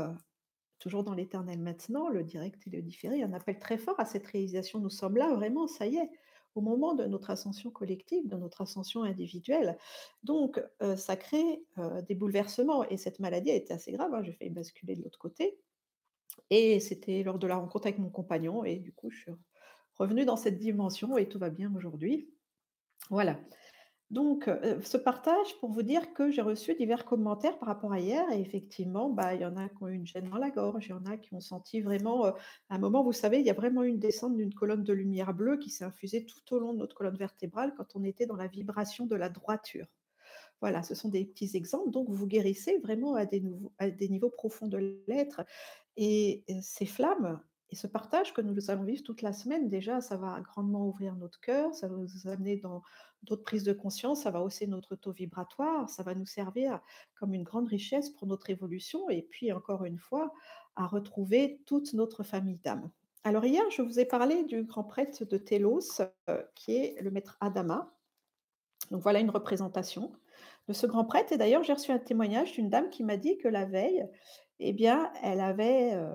toujours 0.81 1.05
dans 1.05 1.14
l'éternel 1.14 1.61
maintenant, 1.61 2.08
le 2.08 2.25
direct 2.25 2.66
et 2.66 2.70
le 2.70 2.82
différé, 2.82 3.22
un 3.22 3.32
appel 3.34 3.58
très 3.58 3.78
fort 3.78 4.00
à 4.00 4.05
cette 4.05 4.26
réalisation. 4.26 4.81
Nous 4.81 4.90
sommes 4.90 5.16
là 5.16 5.32
vraiment, 5.34 5.69
ça 5.69 5.87
y 5.87 5.96
est, 5.96 6.11
au 6.54 6.60
moment 6.60 6.94
de 6.94 7.04
notre 7.06 7.30
ascension 7.30 7.70
collective, 7.70 8.28
de 8.28 8.36
notre 8.36 8.62
ascension 8.62 9.02
individuelle. 9.02 9.78
Donc, 10.22 10.60
heu, 10.82 10.96
ça 10.96 11.16
crée, 11.16 11.64
heu, 11.78 12.02
des 12.08 12.14
bouleversements 12.14 12.84
et 12.88 12.96
cette 12.96 13.20
maladie 13.20 13.50
a 13.50 13.54
été 13.54 13.72
assez 13.74 13.92
grave, 13.92 14.14
hein. 14.14 14.22
J'ai 14.22 14.32
failli 14.32 14.50
basculer 14.50 14.96
de 14.96 15.02
l'autre 15.02 15.18
côté 15.18 15.60
et 16.50 16.80
c'était 16.80 17.22
lors 17.22 17.38
de 17.38 17.46
la 17.46 17.56
rencontre 17.56 17.86
avec 17.86 17.98
mon 17.98 18.10
compagnon 18.10 18.64
et 18.64 18.76
du 18.78 18.92
coup, 18.92 19.10
je 19.10 19.18
suis 19.20 19.32
revenue 19.96 20.24
dans 20.24 20.36
cette 20.36 20.58
dimension 20.58 21.18
et 21.18 21.28
tout 21.28 21.38
va 21.38 21.50
bien 21.50 21.74
aujourd'hui. 21.76 22.30
Voilà. 23.10 23.40
Donc, 24.10 24.48
heu, 24.48 24.80
ce 24.82 24.96
partage 24.96 25.58
pour 25.60 25.70
vous 25.72 25.82
dire 25.82 26.12
que 26.14 26.30
j'ai 26.30 26.42
reçu 26.42 26.74
divers 26.74 27.04
commentaires 27.04 27.58
par 27.58 27.68
rapport 27.68 27.92
à 27.92 27.98
hier 28.00 28.24
et 28.32 28.40
effectivement, 28.40 29.08
bah, 29.10 29.34
il 29.34 29.40
y 29.40 29.44
en 29.46 29.56
a 29.56 29.68
qui 29.68 29.76
ont 29.82 29.88
eu 29.88 29.94
une 29.94 30.06
gêne 30.06 30.28
dans 30.30 30.36
la 30.36 30.50
gorge, 30.50 30.86
il 30.86 30.90
y 30.90 30.92
en 30.92 31.04
a 31.06 31.16
qui 31.16 31.34
ont 31.34 31.40
senti 31.40 31.80
vraiment, 31.80 32.26
à 32.26 32.34
un 32.68 32.78
moment, 32.78 33.02
vous 33.02 33.12
savez, 33.12 33.40
il 33.40 33.46
y 33.46 33.50
a 33.50 33.54
vraiment 33.54 33.82
une 33.82 33.98
descente 33.98 34.36
d'une 34.36 34.54
colonne 34.54 34.84
de 34.84 34.92
lumière 34.92 35.34
bleue 35.34 35.56
qui 35.58 35.70
s'est 35.70 35.84
infusée 35.84 36.26
tout 36.26 36.54
au 36.54 36.58
long 36.60 36.74
de 36.74 36.78
notre 36.78 36.94
colonne 36.94 37.16
vertébrale 37.16 37.74
quand 37.76 37.96
on 37.96 38.04
était 38.04 38.26
dans 38.26 38.36
la 38.36 38.46
vibration 38.46 39.06
de 39.06 39.16
la 39.16 39.30
droiture. 39.30 39.86
Voilà, 40.60 40.82
ce 40.82 40.94
sont 40.94 41.08
des 41.10 41.24
petits 41.26 41.56
exemples, 41.56 41.90
donc 41.90 42.08
vous 42.10 42.26
guérissez 42.26 42.78
vraiment 42.78 43.14
à 43.16 43.26
des 43.26 44.08
niveaux 44.08 44.30
profonds 44.30 44.68
de 44.68 45.02
l'être 45.08 45.42
et 45.96 46.44
ces 46.62 46.86
flammes 46.86 47.42
et 47.75 47.76
ce 47.76 47.88
partage 47.88 48.32
que 48.32 48.41
nous 48.41 48.71
allons 48.71 48.85
vivre 48.85 49.03
toute 49.03 49.21
la 49.21 49.32
semaine, 49.32 49.69
déjà, 49.69 50.00
ça 50.00 50.17
va 50.17 50.41
grandement 50.43 50.87
ouvrir 50.87 51.17
notre 51.17 51.41
cœur, 51.41 51.75
ça 51.75 51.88
va 51.88 51.97
nous 51.97 52.29
amener 52.29 52.56
dans 52.56 52.85
d'autres 53.25 53.43
prises 53.43 53.65
de 53.65 53.73
conscience, 53.73 54.23
ça 54.23 54.31
va 54.31 54.43
hausser 54.43 54.69
notre 54.69 54.94
taux 54.94 55.11
vibratoire, 55.11 55.91
ça 55.91 56.05
va 56.05 56.15
nous 56.15 56.25
servir 56.25 56.81
comme 57.17 57.35
une 57.35 57.43
grande 57.43 57.67
richesse 57.67 58.11
pour 58.11 58.29
notre 58.29 58.49
évolution 58.49 59.11
et 59.11 59.23
puis 59.23 59.50
encore 59.50 59.85
une 59.85 59.99
fois, 59.99 60.32
à 60.76 60.87
retrouver 60.87 61.62
toute 61.67 61.94
notre 61.94 62.23
famille 62.23 62.59
d'âmes. 62.59 62.93
Alors 63.25 63.44
hier, 63.44 63.69
je 63.73 63.82
vous 63.82 63.99
ai 63.99 64.05
parlé 64.05 64.44
du 64.44 64.62
grand 64.62 64.85
prêtre 64.85 65.25
de 65.25 65.37
Télos, 65.37 66.00
heu, 66.31 66.47
qui 66.55 66.76
est 66.76 67.03
le 67.03 67.11
maître 67.11 67.37
Adama. 67.41 67.93
Donc 68.93 69.03
voilà 69.03 69.19
une 69.19 69.31
représentation 69.31 70.12
de 70.69 70.73
ce 70.75 70.87
grand 70.87 71.05
prêtre 71.05 71.32
et 71.32 71.38
d'ailleurs 71.38 71.65
j'ai 71.65 71.73
reçu 71.73 71.91
un 71.91 71.99
témoignage 71.99 72.53
d'une 72.53 72.71
dame 72.71 72.88
qui 72.91 73.03
m'a 73.03 73.17
dit 73.17 73.37
que 73.37 73.49
la 73.49 73.65
veille, 73.65 74.09
eh 74.61 74.73
bien, 74.73 75.12
elle 75.25 75.41
avait, 75.41 75.97
heu, 75.97 76.12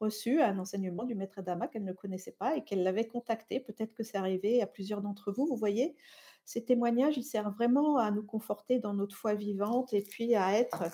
reçu 0.00 0.40
un 0.40 0.58
enseignement 0.58 1.04
du 1.04 1.14
maître 1.14 1.38
Adama 1.38 1.68
qu'elle 1.68 1.84
ne 1.84 1.92
connaissait 1.92 2.32
pas 2.38 2.56
et 2.56 2.64
qu'elle 2.64 2.82
l'avait 2.82 3.06
contacté. 3.06 3.60
Peut-être 3.60 3.94
que 3.94 4.02
c'est 4.02 4.18
arrivé 4.18 4.62
à 4.62 4.66
plusieurs 4.66 5.00
d'entre 5.02 5.32
vous. 5.32 5.46
Vous 5.46 5.56
voyez, 5.56 5.96
ces 6.44 6.64
témoignages, 6.64 7.16
ils 7.16 7.24
servent 7.24 7.54
vraiment 7.54 7.96
à 7.98 8.10
nous 8.10 8.22
conforter 8.24 8.78
dans 8.78 8.94
notre 8.94 9.16
foi 9.16 9.34
vivante 9.34 9.92
et 9.92 10.02
puis 10.02 10.34
à 10.34 10.58
être, 10.58 10.84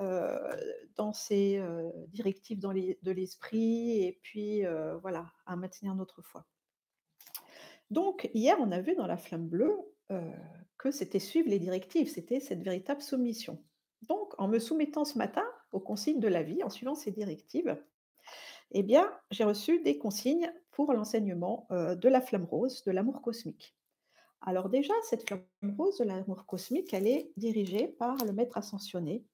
heu, 0.00 0.38
dans 0.96 1.12
ces, 1.12 1.58
heu, 1.58 1.92
directives 2.08 2.58
dans 2.58 2.72
les 2.72 2.98
de 3.02 3.10
l'esprit 3.12 4.02
et 4.02 4.18
puis, 4.22 4.64
heu, 4.64 4.98
voilà, 5.02 5.26
à 5.46 5.56
maintenir 5.56 5.94
notre 5.94 6.22
foi. 6.22 6.46
Donc 7.90 8.30
hier, 8.34 8.56
on 8.60 8.70
a 8.72 8.80
vu 8.80 8.94
dans 8.94 9.06
la 9.06 9.16
flamme 9.16 9.48
bleue, 9.48 9.76
que 10.78 10.90
c'était 10.90 11.18
suivre 11.18 11.48
les 11.48 11.58
directives, 11.58 12.08
c'était 12.08 12.40
cette 12.40 12.62
véritable 12.62 13.02
soumission. 13.02 13.62
Donc 14.02 14.32
en 14.38 14.48
me 14.48 14.58
soumettant 14.58 15.04
ce 15.04 15.18
matin 15.18 15.44
aux 15.72 15.80
consignes 15.80 16.20
de 16.20 16.28
la 16.28 16.42
vie, 16.42 16.62
en 16.62 16.70
suivant 16.70 16.94
ces 16.94 17.10
directives, 17.10 17.76
eh 18.72 18.82
bien, 18.82 19.12
j'ai 19.30 19.44
reçu 19.44 19.80
des 19.82 19.98
consignes 19.98 20.52
pour 20.70 20.92
l'enseignement, 20.92 21.66
heu, 21.72 21.96
de 21.96 22.08
la 22.08 22.20
flamme 22.20 22.44
rose, 22.44 22.84
de 22.84 22.92
l'amour 22.92 23.22
cosmique. 23.22 23.76
Alors 24.42 24.68
déjà, 24.70 24.94
cette 25.04 25.26
flamme 25.28 25.44
rose 25.78 25.98
de 25.98 26.04
l'amour 26.04 26.46
cosmique, 26.46 26.94
elle 26.94 27.06
est 27.08 27.32
dirigée 27.36 27.88
par 27.88 28.16
le 28.24 28.32
maître 28.32 28.58
ascensionné, 28.58 29.24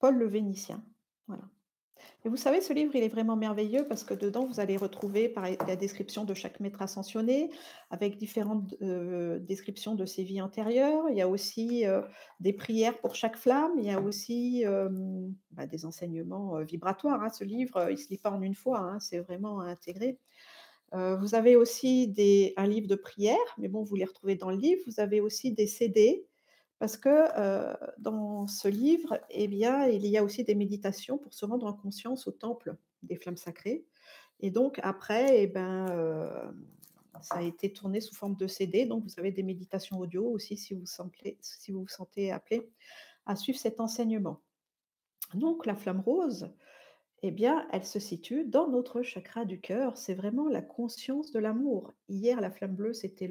Paul 0.00 0.16
le 0.18 0.26
Vénitien. 0.26 0.84
Voilà. 1.28 1.44
Et 2.24 2.28
vous 2.28 2.36
savez, 2.36 2.60
ce 2.60 2.72
livre, 2.72 2.94
il 2.96 3.02
est 3.02 3.08
vraiment 3.08 3.36
merveilleux 3.36 3.86
parce 3.86 4.04
que 4.04 4.14
dedans, 4.14 4.46
vous 4.46 4.60
allez 4.60 4.76
retrouver 4.76 5.32
la 5.66 5.76
description 5.76 6.24
de 6.24 6.34
chaque 6.34 6.60
maître 6.60 6.82
ascensionné, 6.82 7.50
avec 7.90 8.16
différentes 8.16 8.74
euh, 8.82 9.38
descriptions 9.38 9.94
de 9.94 10.04
ses 10.04 10.24
vies 10.24 10.40
antérieures. 10.40 11.08
Il 11.10 11.16
y 11.16 11.22
a 11.22 11.28
aussi 11.28 11.86
euh, 11.86 12.02
des 12.40 12.52
prières 12.52 12.98
pour 12.98 13.14
chaque 13.14 13.36
flamme. 13.36 13.72
Il 13.78 13.84
y 13.84 13.90
a 13.90 14.00
aussi 14.00 14.66
euh, 14.66 14.88
bah, 15.52 15.66
des 15.66 15.86
enseignements 15.86 16.58
vibratoires. 16.62 17.22
hein. 17.22 17.30
Ce 17.30 17.44
livre, 17.44 17.86
il 17.88 17.92
ne 17.92 17.96
se 17.96 18.08
lit 18.08 18.18
pas 18.18 18.30
en 18.30 18.42
une 18.42 18.54
fois, 18.54 18.80
hein, 18.80 19.00
c'est 19.00 19.20
vraiment 19.20 19.60
à 19.60 19.66
intégrer. 19.66 20.18
Vous 20.92 21.34
avez 21.34 21.54
aussi 21.54 22.14
un 22.56 22.66
livre 22.66 22.88
de 22.88 22.94
prières, 22.94 23.36
mais 23.58 23.68
bon, 23.68 23.82
vous 23.82 23.94
les 23.94 24.06
retrouvez 24.06 24.36
dans 24.36 24.48
le 24.48 24.56
livre. 24.56 24.80
Vous 24.86 25.00
avez 25.00 25.20
aussi 25.20 25.52
des 25.52 25.66
CD 25.66 26.26
parce 26.78 26.96
que, 26.96 27.08
heu, 27.38 27.76
dans 27.98 28.46
ce 28.46 28.68
livre, 28.68 29.20
eh 29.30 29.48
bien, 29.48 29.86
il 29.86 30.06
y 30.06 30.16
a 30.18 30.24
aussi 30.24 30.44
des 30.44 30.54
méditations 30.54 31.18
pour 31.18 31.34
se 31.34 31.44
rendre 31.46 31.66
en 31.66 31.72
conscience 31.74 32.26
au 32.28 32.32
temple 32.32 32.76
des 33.02 33.16
flammes 33.16 33.36
sacrées 33.36 33.84
et 34.40 34.50
donc 34.50 34.78
après, 34.82 35.42
eh 35.42 35.46
ben, 35.46 35.86
hem, 35.86 36.66
ça 37.22 37.36
a 37.36 37.42
été 37.42 37.72
tourné 37.72 38.00
sous 38.00 38.14
forme 38.14 38.36
de 38.36 38.46
CD, 38.46 38.86
donc 38.86 39.04
vous 39.04 39.18
avez 39.18 39.32
des 39.32 39.42
méditations 39.42 39.98
audio 39.98 40.24
aussi 40.30 40.56
si 40.56 40.74
vous 40.74 40.86
sentez 40.86 41.38
si 41.40 41.72
vous 41.72 41.82
vous 41.82 41.88
sentez 41.88 42.30
appelé 42.30 42.70
à 43.26 43.36
suivre 43.36 43.58
cet 43.58 43.80
enseignement. 43.80 44.40
Donc 45.34 45.66
la 45.66 45.74
flamme 45.76 46.00
rose, 46.00 46.54
eh 47.22 47.30
bien, 47.32 47.66
elle 47.72 47.84
se 47.84 47.98
situe 47.98 48.44
dans 48.44 48.68
notre 48.68 49.02
chakra 49.02 49.44
du 49.44 49.60
cœur. 49.60 49.96
C'est 49.98 50.14
vraiment 50.14 50.48
la 50.48 50.62
conscience 50.62 51.32
de 51.32 51.40
l'amour. 51.40 51.92
Hier, 52.08 52.40
la 52.40 52.50
flamme 52.50 52.76
bleue, 52.76 52.94
c'était 52.94 53.28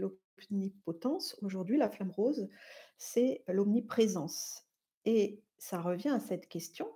Aujourd'hui, 1.42 1.78
la 1.78 1.90
flamme 1.90 2.12
rose, 2.12 2.50
c'est 2.98 3.44
l'omniprésence. 3.48 4.64
Et 5.06 5.44
ça 5.58 5.82
revient 5.82 6.10
à 6.10 6.20
cette 6.20 6.48
question, 6.48 6.88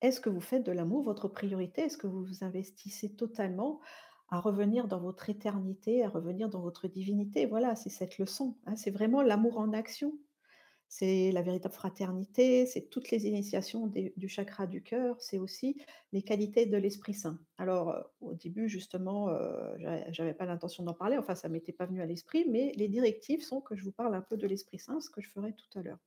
est-ce 0.00 0.20
que 0.20 0.30
vous 0.30 0.40
faites 0.40 0.64
de 0.64 0.72
l'amour 0.72 1.04
votre 1.04 1.28
priorité? 1.28 1.82
Est-ce 1.82 1.96
que 1.96 2.06
vous 2.06 2.24
vous 2.24 2.44
investissez 2.44 3.14
totalement 3.14 3.80
à 4.28 4.40
revenir 4.40 4.88
dans 4.88 5.00
votre 5.00 5.30
éternité, 5.30 6.02
à 6.02 6.08
revenir 6.08 6.48
dans 6.48 6.60
votre 6.60 6.88
divinité? 6.88 7.46
Voilà, 7.46 7.76
c'est 7.76 7.90
cette 7.90 8.18
leçon, 8.18 8.56
hein. 8.66 8.76
C'est 8.76 8.90
vraiment 8.90 9.22
l'amour 9.22 9.58
en 9.58 9.72
action. 9.72 10.18
C'est 10.94 11.32
la 11.32 11.40
véritable 11.40 11.72
fraternité, 11.72 12.66
c'est 12.66 12.90
toutes 12.90 13.10
les 13.10 13.26
initiations 13.26 13.86
du 13.86 14.28
chakra 14.28 14.66
du 14.66 14.82
cœur, 14.82 15.16
c'est 15.22 15.38
aussi 15.38 15.80
les 16.12 16.20
qualités 16.20 16.66
de 16.66 16.76
l'Esprit 16.76 17.14
Saint. 17.14 17.38
Alors, 17.56 17.90
heu, 17.92 18.02
au 18.20 18.34
début 18.34 18.68
justement, 18.68 19.30
j'a 19.78 20.12
j'avais 20.12 20.34
pas 20.34 20.44
l'intention 20.44 20.82
d'en 20.84 20.92
parler, 20.92 21.16
enfin 21.16 21.34
ça 21.34 21.48
m'était 21.48 21.72
pas 21.72 21.86
venu 21.86 22.02
à 22.02 22.06
l'esprit, 22.06 22.44
mais 22.46 22.72
les 22.76 22.88
directives 22.88 23.42
sont 23.42 23.62
que 23.62 23.74
je 23.74 23.84
vous 23.84 23.92
parle 23.92 24.14
un 24.14 24.20
peu 24.20 24.36
de 24.36 24.46
l'Esprit 24.46 24.78
Saint, 24.78 25.00
ce 25.00 25.08
que 25.08 25.22
je 25.22 25.30
ferai 25.30 25.54
tout 25.54 25.78
à 25.78 25.82
l'heure. 25.82 25.98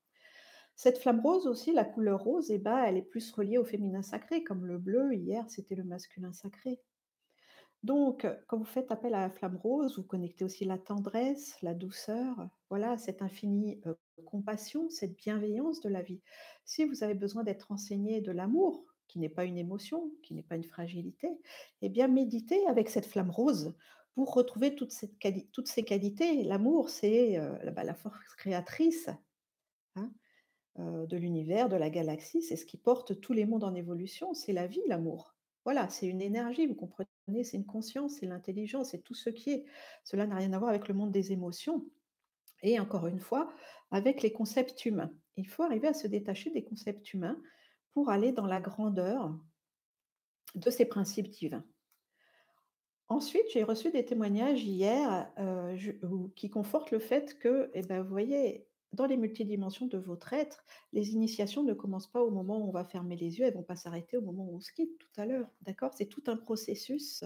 Cette 0.76 1.00
flamme 1.00 1.22
rose 1.22 1.48
aussi, 1.48 1.74
la 1.74 1.86
couleur 1.86 2.22
rose 2.24 2.52
et 2.52 2.60
bah, 2.60 2.88
elle 2.88 2.98
est 2.98 3.02
plus 3.04 3.32
reliée 3.32 3.58
au 3.60 3.66
féminin 3.66 4.04
sacré, 4.04 4.44
comme 4.44 4.66
le 4.68 4.78
bleu 4.80 5.14
hier, 5.16 5.50
c'était 5.50 5.76
le 5.76 5.84
masculin 5.86 6.34
sacré. 6.34 6.82
Donc, 7.84 8.26
heu, 8.26 8.38
quand 8.48 8.58
vous 8.58 8.66
faites 8.66 8.92
appel 8.92 9.14
à 9.14 9.22
la 9.22 9.30
flamme 9.30 9.58
rose, 9.58 9.98
vous 9.98 10.04
connectez 10.04 10.44
aussi 10.44 10.66
la 10.66 10.78
tendresse, 10.78 11.62
la 11.62 11.74
douceur, 11.74 12.50
voilà, 12.70 12.98
cette 12.98 13.22
infinie, 13.22 13.80
heu, 13.86 13.98
compassion, 14.24 14.90
cette 14.90 15.16
bienveillance 15.18 15.82
de 15.82 15.90
la 15.90 16.02
vie. 16.02 16.22
Si 16.64 16.86
vous 16.86 17.04
avez 17.04 17.14
besoin 17.16 17.44
d'être 17.44 17.72
enseigné 17.72 18.22
de 18.22 18.32
l'amour, 18.32 18.86
qui 19.08 19.20
n'est 19.20 19.30
pas 19.30 19.46
une 19.46 19.58
émotion, 19.58 20.12
qui 20.24 20.34
n'est 20.34 20.44
pas 20.44 20.56
une 20.56 20.64
fragilité, 20.64 21.30
eh 21.82 21.90
bien 21.90 22.08
méditez 22.08 22.66
avec 22.68 22.90
cette 22.90 23.06
flamme 23.06 23.30
rose 23.32 23.76
pour 24.14 24.34
retrouver 24.34 24.76
toutes 24.76 24.92
ces 24.94 25.84
qualités. 25.84 26.44
L'amour, 26.44 26.90
c'est, 26.90 27.38
heu, 27.40 27.72
bah, 27.72 27.84
la 27.84 27.94
force 27.94 28.18
créatrice, 28.38 29.10
hein, 29.96 30.14
heu, 30.80 31.08
de 31.08 31.18
l'univers, 31.18 31.70
de 31.70 31.76
la 31.78 31.90
galaxie, 31.90 32.42
c'est 32.44 32.56
ce 32.58 32.66
qui 32.66 32.78
porte 32.78 33.22
tous 33.22 33.34
les 33.34 33.46
mondes 33.46 33.64
en 33.64 33.76
évolution, 33.76 34.34
c'est 34.34 34.54
la 34.54 34.68
vie, 34.68 34.82
l'amour. 34.88 35.36
Voilà, 35.66 35.90
c'est 35.90 36.08
une 36.08 36.22
énergie, 36.22 36.68
vous 36.68 36.76
comprenez? 36.76 37.08
C'est 37.44 37.58
une 37.58 37.66
conscience, 37.66 38.16
c'est 38.20 38.28
l'intelligence, 38.28 38.92
c'est 38.92 39.04
tout 39.04 39.16
ce 39.16 39.30
qui 39.32 39.52
est. 39.52 39.66
Cela 40.04 40.28
n'a 40.28 40.36
rien 40.38 40.54
à 40.54 40.60
voir 40.60 40.70
avec 40.72 40.88
le 40.90 40.94
monde 40.96 41.12
des 41.12 41.32
émotions 41.34 41.88
et 42.66 42.80
encore 42.80 43.08
une 43.08 43.20
fois, 43.20 43.54
avec 43.92 44.22
les 44.22 44.34
concepts 44.34 44.86
humains. 44.86 45.12
Il 45.38 45.48
faut 45.48 45.64
arriver 45.64 45.88
à 45.88 45.94
se 45.94 46.08
détacher 46.08 46.50
des 46.50 46.64
concepts 46.64 47.14
humains 47.14 47.40
pour 47.94 48.10
aller 48.10 48.32
dans 48.32 48.48
la 48.48 48.60
grandeur 48.60 49.34
de 50.56 50.70
ces 50.70 50.86
principes 50.86 51.30
divins. 51.30 51.64
Ensuite, 53.08 53.46
j'ai 53.54 53.64
reçu 53.64 53.92
des 53.92 54.04
témoignages 54.04 54.64
hier, 54.64 55.32
ou 56.04 56.30
qui 56.36 56.50
confortent 56.50 56.92
le 56.92 57.00
fait 57.00 57.38
que, 57.38 57.70
eh 57.74 57.84
ben, 57.84 58.02
vous 58.02 58.10
voyez, 58.10 58.68
dans 58.94 59.06
les 59.06 59.18
multidimensions 59.18 59.86
de 59.86 59.98
votre 59.98 60.34
être, 60.34 60.66
les 60.92 61.12
initiations 61.12 61.64
ne 61.64 61.74
commencent 61.74 62.12
pas 62.12 62.24
au 62.24 62.32
moment 62.32 62.58
où 62.58 62.70
on 62.70 62.72
va 62.72 62.84
fermer 62.84 63.16
les 63.16 63.38
yeux, 63.38 63.46
elles 63.46 63.54
vont 63.54 63.62
pas 63.62 63.76
s'arrêter 63.76 64.18
au 64.18 64.22
moment 64.22 64.46
où 64.46 64.56
on 64.56 64.62
se 64.62 64.72
quitte 64.72 64.98
tout 64.98 65.22
à 65.22 65.26
l'heure, 65.26 65.48
d'accord? 65.62 65.94
C'est 65.94 66.08
tout 66.08 66.24
un 66.28 66.38
processus 66.38 67.24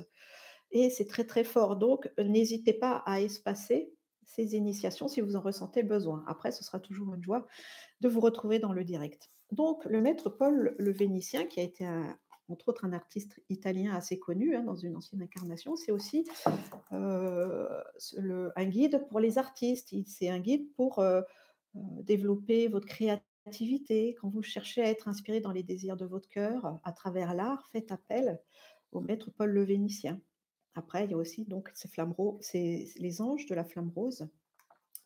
et 0.72 0.90
c'est 0.90 1.06
très, 1.06 1.26
très 1.26 1.44
fort. 1.44 1.78
Donc, 1.78 2.12
n'hésitez 2.18 2.74
pas 2.74 3.04
à 3.06 3.22
espacer 3.22 3.94
initiations 4.44 5.08
si 5.08 5.22
vous 5.22 5.36
en 5.36 5.42
ressentez 5.42 5.84
besoin. 5.84 6.24
Après, 6.28 6.52
ce 6.52 6.64
sera 6.64 6.80
toujours 6.80 7.14
une 7.14 7.24
joie 7.24 7.48
de 8.02 8.10
vous 8.10 8.20
retrouver 8.20 8.60
dans 8.60 8.74
le 8.74 8.84
direct. 8.84 9.30
Donc, 9.52 9.86
le 9.86 10.02
maître 10.02 10.30
Paul 10.30 10.76
le 10.78 10.92
Vénitien, 10.92 11.46
qui 11.46 11.60
a 11.60 11.64
été 11.64 11.86
entre 12.50 12.70
autres 12.70 12.86
un 12.86 12.94
artiste 12.94 13.42
italien 13.50 13.94
assez 13.94 14.20
connu 14.20 14.56
hein, 14.56 14.64
dans 14.64 14.76
une 14.76 14.96
ancienne 14.96 15.22
incarnation, 15.22 15.76
c'est 15.76 15.92
aussi 15.92 16.26
euh, 16.92 17.82
un 18.56 18.66
guide 18.66 19.06
pour 19.10 19.20
les 19.20 19.38
artistes. 19.38 19.94
C'est 20.08 20.30
un 20.30 20.40
guide 20.40 20.72
pour 20.74 21.00
euh, 21.00 21.22
euh, 21.76 21.80
développer 22.04 22.68
votre 22.68 22.88
créativité. 22.88 24.16
Quand 24.20 24.30
vous 24.30 24.42
cherchez 24.42 24.82
à 24.82 24.90
être 24.90 25.08
inspiré 25.08 25.40
dans 25.40 25.52
les 25.52 25.64
désirs 25.64 25.98
de 25.98 26.06
votre 26.06 26.28
cœur 26.28 26.80
à 26.84 26.92
travers 26.92 27.34
l'art, 27.34 27.70
faites 27.72 27.92
appel 27.92 28.40
au 28.92 29.02
maître 29.02 29.32
Paul 29.32 29.52
le 29.52 29.64
Vénitien. 29.64 30.20
Après, 30.80 31.04
il 31.04 31.12
y 31.12 31.14
a 31.14 31.18
aussi 31.18 31.46
ces 31.74 31.90
flammes 31.90 32.16
les 32.54 33.22
anges 33.22 33.46
de 33.48 33.54
la 33.54 33.66
flamme 33.66 33.92
rose 33.94 34.30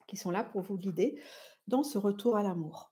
qui 0.08 0.18
sont 0.18 0.30
là 0.30 0.44
pour 0.44 0.62
vous 0.62 0.78
guider 0.78 1.20
dans 1.68 1.82
ce 1.82 1.98
retour 1.98 2.38
à 2.38 2.44
l'amour. 2.44 2.92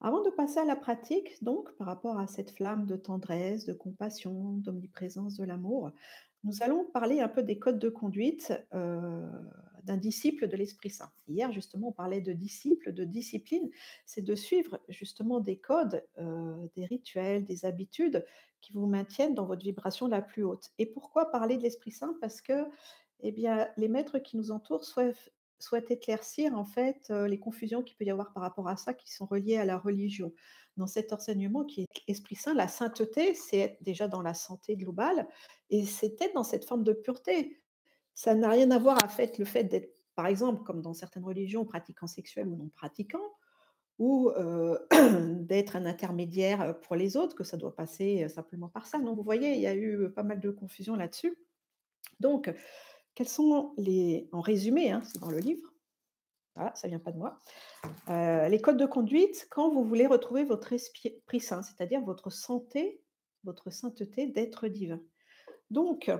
Avant 0.00 0.20
de 0.22 0.30
passer 0.30 0.58
à 0.58 0.64
la 0.64 0.74
pratique, 0.74 1.42
donc, 1.44 1.70
par 1.76 1.86
rapport 1.86 2.18
à 2.18 2.26
cette 2.26 2.50
flamme 2.50 2.84
de 2.86 2.96
tendresse, 2.96 3.64
de 3.64 3.72
compassion, 3.72 4.54
d'omniprésence 4.54 5.36
de 5.36 5.44
l'amour, 5.44 5.92
nous 6.42 6.64
allons 6.64 6.84
parler 6.84 7.20
un 7.20 7.28
peu 7.28 7.44
des 7.44 7.60
codes 7.60 7.78
de 7.78 7.90
conduite 7.90 8.52
euh, 8.74 9.30
d'un 9.84 9.96
disciple 9.96 10.48
de 10.48 10.56
l'Esprit 10.56 10.90
Saint. 10.90 11.10
Hier, 11.28 11.52
justement, 11.52 11.88
on 11.88 11.92
parlait 11.92 12.20
de 12.20 12.32
disciple, 12.32 12.92
de 12.92 13.04
discipline. 13.04 13.70
C'est 14.04 14.22
de 14.22 14.34
suivre 14.34 14.80
justement 14.88 15.40
des 15.40 15.58
codes, 15.58 16.04
euh, 16.18 16.66
des 16.76 16.84
rituels, 16.84 17.44
des 17.44 17.64
habitudes 17.64 18.24
qui 18.60 18.72
vous 18.72 18.86
maintiennent 18.86 19.34
dans 19.34 19.46
votre 19.46 19.62
vibration 19.62 20.06
la 20.06 20.22
plus 20.22 20.44
haute. 20.44 20.70
Et 20.78 20.86
pourquoi 20.86 21.30
parler 21.30 21.56
de 21.56 21.62
l'Esprit 21.62 21.92
Saint? 21.92 22.14
Parce 22.20 22.40
que 22.40 22.64
eh 23.20 23.32
bien, 23.32 23.68
les 23.76 23.88
maîtres 23.88 24.18
qui 24.18 24.36
nous 24.36 24.50
entourent 24.50 24.84
souhaitent 24.84 25.32
souhaite 25.62 25.90
éclaircir 25.90 26.56
en 26.56 26.64
fait, 26.64 27.10
heu, 27.10 27.26
les 27.26 27.38
confusions 27.38 27.82
qu'il 27.82 27.96
peut 27.96 28.04
y 28.04 28.10
avoir 28.10 28.32
par 28.32 28.42
rapport 28.42 28.68
à 28.68 28.76
ça, 28.76 28.94
qui 28.94 29.12
sont 29.12 29.26
reliées 29.26 29.58
à 29.58 29.64
la 29.64 29.78
religion. 29.78 30.32
Dans 30.76 30.86
cet 30.86 31.12
enseignement 31.12 31.64
qui 31.64 31.82
est 31.82 31.86
Esprit 32.08 32.36
Saint, 32.36 32.54
la 32.54 32.68
sainteté, 32.68 33.34
c'est 33.34 33.58
être 33.58 33.82
déjà 33.82 34.08
dans 34.08 34.22
la 34.22 34.34
santé 34.34 34.76
globale 34.76 35.28
et 35.68 35.84
c'est 35.84 36.20
être 36.22 36.34
dans 36.34 36.44
cette 36.44 36.64
forme 36.64 36.84
de 36.84 36.92
pureté. 36.92 37.60
Ça 38.14 38.34
n'a 38.34 38.50
rien 38.50 38.70
à 38.70 38.78
voir 38.78 38.98
fait 39.10 39.38
le 39.38 39.44
fait 39.44 39.64
d'être, 39.64 39.94
par 40.14 40.26
exemple, 40.26 40.62
comme 40.64 40.82
dans 40.82 40.94
certaines 40.94 41.24
religions, 41.24 41.64
pratiquant 41.64 42.06
sexuel 42.06 42.48
ou 42.48 42.56
non 42.56 42.70
pratiquant 42.74 43.22
ou 43.98 44.32
d'être 45.40 45.76
un 45.76 45.84
intermédiaire, 45.84 46.80
pour 46.80 46.96
les 46.96 47.18
autres, 47.18 47.36
que 47.36 47.44
ça 47.44 47.58
doit 47.58 47.76
passer, 47.76 48.26
simplement 48.28 48.68
par 48.68 48.86
ça. 48.86 48.98
Non, 48.98 49.14
vous 49.14 49.22
voyez, 49.22 49.54
il 49.54 49.60
y 49.60 49.66
a 49.66 49.74
eu, 49.74 50.10
pas 50.10 50.22
mal 50.22 50.40
de 50.40 50.50
confusion 50.50 50.96
là-dessus. 50.96 51.36
Donc 52.18 52.50
quels 53.14 53.28
sont 53.28 53.74
les 53.76 54.28
en 54.32 54.40
résumé, 54.40 54.90
hein, 54.90 55.02
c'est 55.04 55.20
dans 55.20 55.30
le 55.30 55.38
livre, 55.38 55.74
ça 56.74 56.88
vient 56.88 56.98
pas 56.98 57.12
de 57.12 57.18
moi, 57.18 57.38
les 58.08 58.60
codes 58.62 58.76
de 58.76 58.86
conduite 58.86 59.46
quand 59.50 59.70
vous 59.70 59.84
voulez 59.84 60.06
retrouver 60.06 60.44
votre 60.44 60.72
esprit 60.72 61.40
saint, 61.40 61.62
c'est-à-dire 61.62 62.00
votre 62.02 62.30
santé, 62.30 63.02
votre 63.44 63.70
sainteté 63.70 64.26
d'être 64.26 64.68
divin. 64.68 65.00
Donc, 65.70 66.10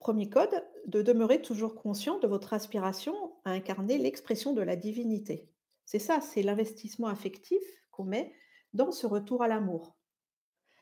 premier 0.00 0.28
code, 0.28 0.64
de 0.86 1.02
demeurer 1.02 1.42
toujours 1.42 1.76
conscient 1.76 2.18
de 2.18 2.26
votre 2.26 2.52
aspiration 2.54 3.14
à 3.44 3.52
incarner 3.52 3.98
l'expression 3.98 4.52
de 4.52 4.62
la 4.62 4.74
divinité. 4.74 5.48
C'est 5.84 5.98
ça, 5.98 6.20
c'est 6.20 6.42
l'investissement 6.42 7.08
affectif 7.08 7.62
qu'on 7.90 8.04
met 8.04 8.32
dans 8.72 8.90
ce 8.90 9.06
retour 9.06 9.42
à 9.42 9.48
l'amour. 9.48 9.96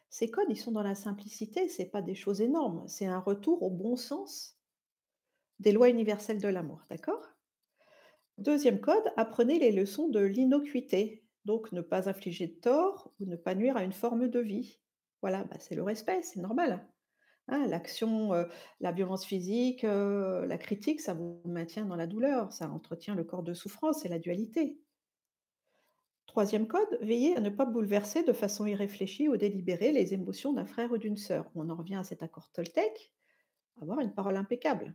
Ces 0.09 0.31
codes, 0.31 0.49
ils 0.49 0.57
sont 0.57 0.73
dans 0.73 0.83
la 0.83 0.95
simplicité, 0.95 1.69
c'est 1.69 1.91
pas 1.91 2.01
des 2.01 2.15
choses 2.15 2.41
énormes, 2.41 2.87
c'est 2.87 3.07
un 3.07 3.19
retour 3.19 3.63
au 3.63 3.71
bon 3.71 3.97
sens 3.97 4.57
des 5.59 5.73
lois 5.73 5.89
universelles 5.89 6.41
de 6.41 6.49
l'amour, 6.49 6.81
d'accord? 6.89 7.27
Deuxième 8.39 8.81
code, 8.81 9.13
apprenez 9.17 9.59
les 9.59 9.73
leçons 9.73 10.09
de 10.09 10.21
l'innocuité, 10.21 11.25
donc 11.45 11.73
ne 11.73 11.81
pas 11.81 12.09
infliger 12.09 12.47
de 12.47 12.61
tort 12.61 13.13
ou 13.19 13.27
ne 13.27 13.37
pas 13.37 13.57
nuire 13.57 13.77
à 13.77 13.83
une 13.83 13.93
forme 13.93 14.29
de 14.29 14.39
vie. 14.39 14.79
Voilà, 15.23 15.43
bah, 15.45 15.57
c'est 15.59 15.75
le 15.75 15.83
respect, 15.83 16.23
c'est 16.23 16.41
normal. 16.41 16.87
Hein, 17.49 17.67
l'action, 17.67 18.33
la 18.81 18.93
violence 18.93 19.25
physique, 19.25 19.83
la 19.83 20.59
critique, 20.59 21.01
ça 21.01 21.15
vous 21.15 21.41
maintient 21.47 21.87
dans 21.87 21.97
la 21.97 22.07
douleur, 22.07 22.53
ça 22.53 22.69
entretient 22.69 23.15
le 23.15 23.25
corps 23.25 23.43
de 23.43 23.55
souffrance 23.55 24.05
et 24.05 24.09
la 24.09 24.19
dualité. 24.19 24.79
Troisième 26.27 26.69
code, 26.69 26.99
veillez 27.01 27.37
à 27.37 27.41
ne 27.41 27.49
pas 27.49 27.65
bouleverser 27.65 28.23
de 28.23 28.35
façon 28.35 28.67
irréfléchie 28.67 29.29
ou 29.29 29.39
délibérée 29.39 29.93
les 29.93 30.13
émotions 30.13 30.53
d'un 30.53 30.67
frère 30.67 30.93
ou 30.93 30.99
d'une 30.99 31.17
sœur. 31.17 31.51
On 31.55 31.71
en 31.71 31.75
revient 31.75 31.97
à 31.97 32.05
cet 32.05 32.23
accord 32.23 32.51
Toltec, 32.53 33.11
avoir 33.81 34.01
une 34.01 34.13
parole 34.13 34.37
impeccable. 34.37 34.95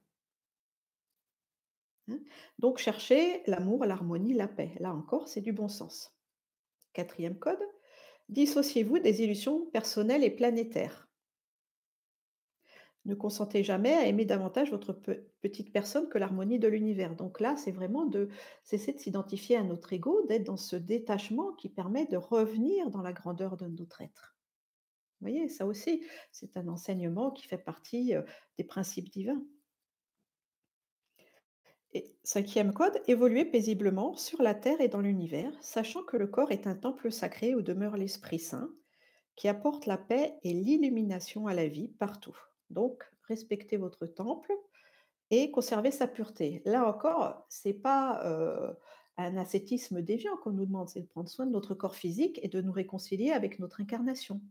Hein. 2.09 2.19
Donc 2.59 2.77
cherchez 2.77 3.41
l'amour, 3.47 3.83
l'harmonie, 3.83 4.35
la 4.35 4.47
paix. 4.47 4.75
Là 4.79 4.93
encore, 4.93 5.27
c'est 5.27 5.41
du 5.41 5.53
bon 5.53 5.67
sens. 5.67 6.15
Quatrième 6.93 7.39
code, 7.39 7.63
dissociez-vous 8.29 8.99
des 8.99 9.23
illusions 9.23 9.65
personnelles 9.71 10.23
et 10.23 10.29
planétaires. 10.29 11.09
Ne 13.05 13.15
consentez 13.15 13.63
jamais 13.63 13.93
à 13.93 14.07
aimer 14.07 14.23
davantage 14.23 14.71
votre 14.71 14.93
pe- 14.93 15.25
petite 15.41 15.73
personne 15.73 16.07
que 16.07 16.17
l'harmonie 16.17 16.59
de 16.59 16.69
l'univers. 16.69 17.15
Donc 17.15 17.41
là, 17.41 17.55
c'est 17.57 17.71
vraiment 17.71 18.05
de 18.05 18.29
cesser 18.63 18.93
de 18.93 18.99
s'identifier 18.99 19.57
à 19.57 19.63
notre 19.63 19.91
ego, 19.91 20.25
d'être 20.27 20.45
dans 20.45 20.57
ce 20.57 20.77
détachement 20.77 21.51
qui 21.53 21.67
permet 21.67 22.05
de 22.05 22.15
revenir 22.15 22.89
dans 22.89 23.01
la 23.01 23.11
grandeur 23.11 23.57
de 23.57 23.67
notre 23.67 24.01
être. 24.01 24.37
Vous 25.19 25.27
voyez, 25.29 25.49
ça 25.49 25.65
aussi, 25.65 26.03
c'est 26.31 26.55
un 26.55 26.67
enseignement 26.67 27.31
qui 27.31 27.47
fait 27.47 27.57
partie 27.57 28.15
euh, 28.15 28.21
des 28.57 28.63
principes 28.63 29.09
divins. 29.09 29.43
Et 31.93 32.17
cinquième 32.23 32.73
code, 32.73 33.01
évoluer 33.07 33.45
paisiblement 33.45 34.15
sur 34.15 34.41
la 34.41 34.55
terre 34.55 34.81
et 34.81 34.87
dans 34.87 35.01
l'univers, 35.01 35.51
sachant 35.61 36.03
que 36.03 36.17
le 36.17 36.27
corps 36.27 36.51
est 36.51 36.67
un 36.67 36.75
temple 36.75 37.11
sacré 37.11 37.53
où 37.53 37.61
demeure 37.61 37.97
l'Esprit 37.97 38.39
Saint, 38.39 38.69
qui 39.35 39.47
apporte 39.47 39.85
la 39.85 39.97
paix 39.97 40.35
et 40.43 40.53
l'illumination 40.53 41.47
à 41.47 41.53
la 41.53 41.67
vie 41.67 41.89
partout. 41.89 42.37
Donc, 42.73 43.03
respectez 43.27 43.77
votre 43.77 44.05
temple 44.05 44.51
et 45.31 45.51
conservez 45.51 45.91
sa 45.91 46.07
pureté. 46.07 46.61
Là 46.65 46.87
encore, 46.87 47.45
c'est 47.49 47.73
pas 47.73 48.25
euh, 48.25 48.73
un 49.17 49.37
ascétisme 49.37 50.01
déviant 50.01 50.37
qu'on 50.37 50.51
nous 50.51 50.65
demande, 50.65 50.89
c'est 50.89 51.01
de 51.01 51.07
prendre 51.07 51.29
soin 51.29 51.45
de 51.45 51.51
notre 51.51 51.75
corps 51.75 51.95
physique 51.95 52.39
et 52.43 52.47
de 52.49 52.61
nous 52.61 52.71
réconcilier 52.71 53.31
avec 53.31 53.59
notre 53.59 53.81
incarnation. 53.81 54.41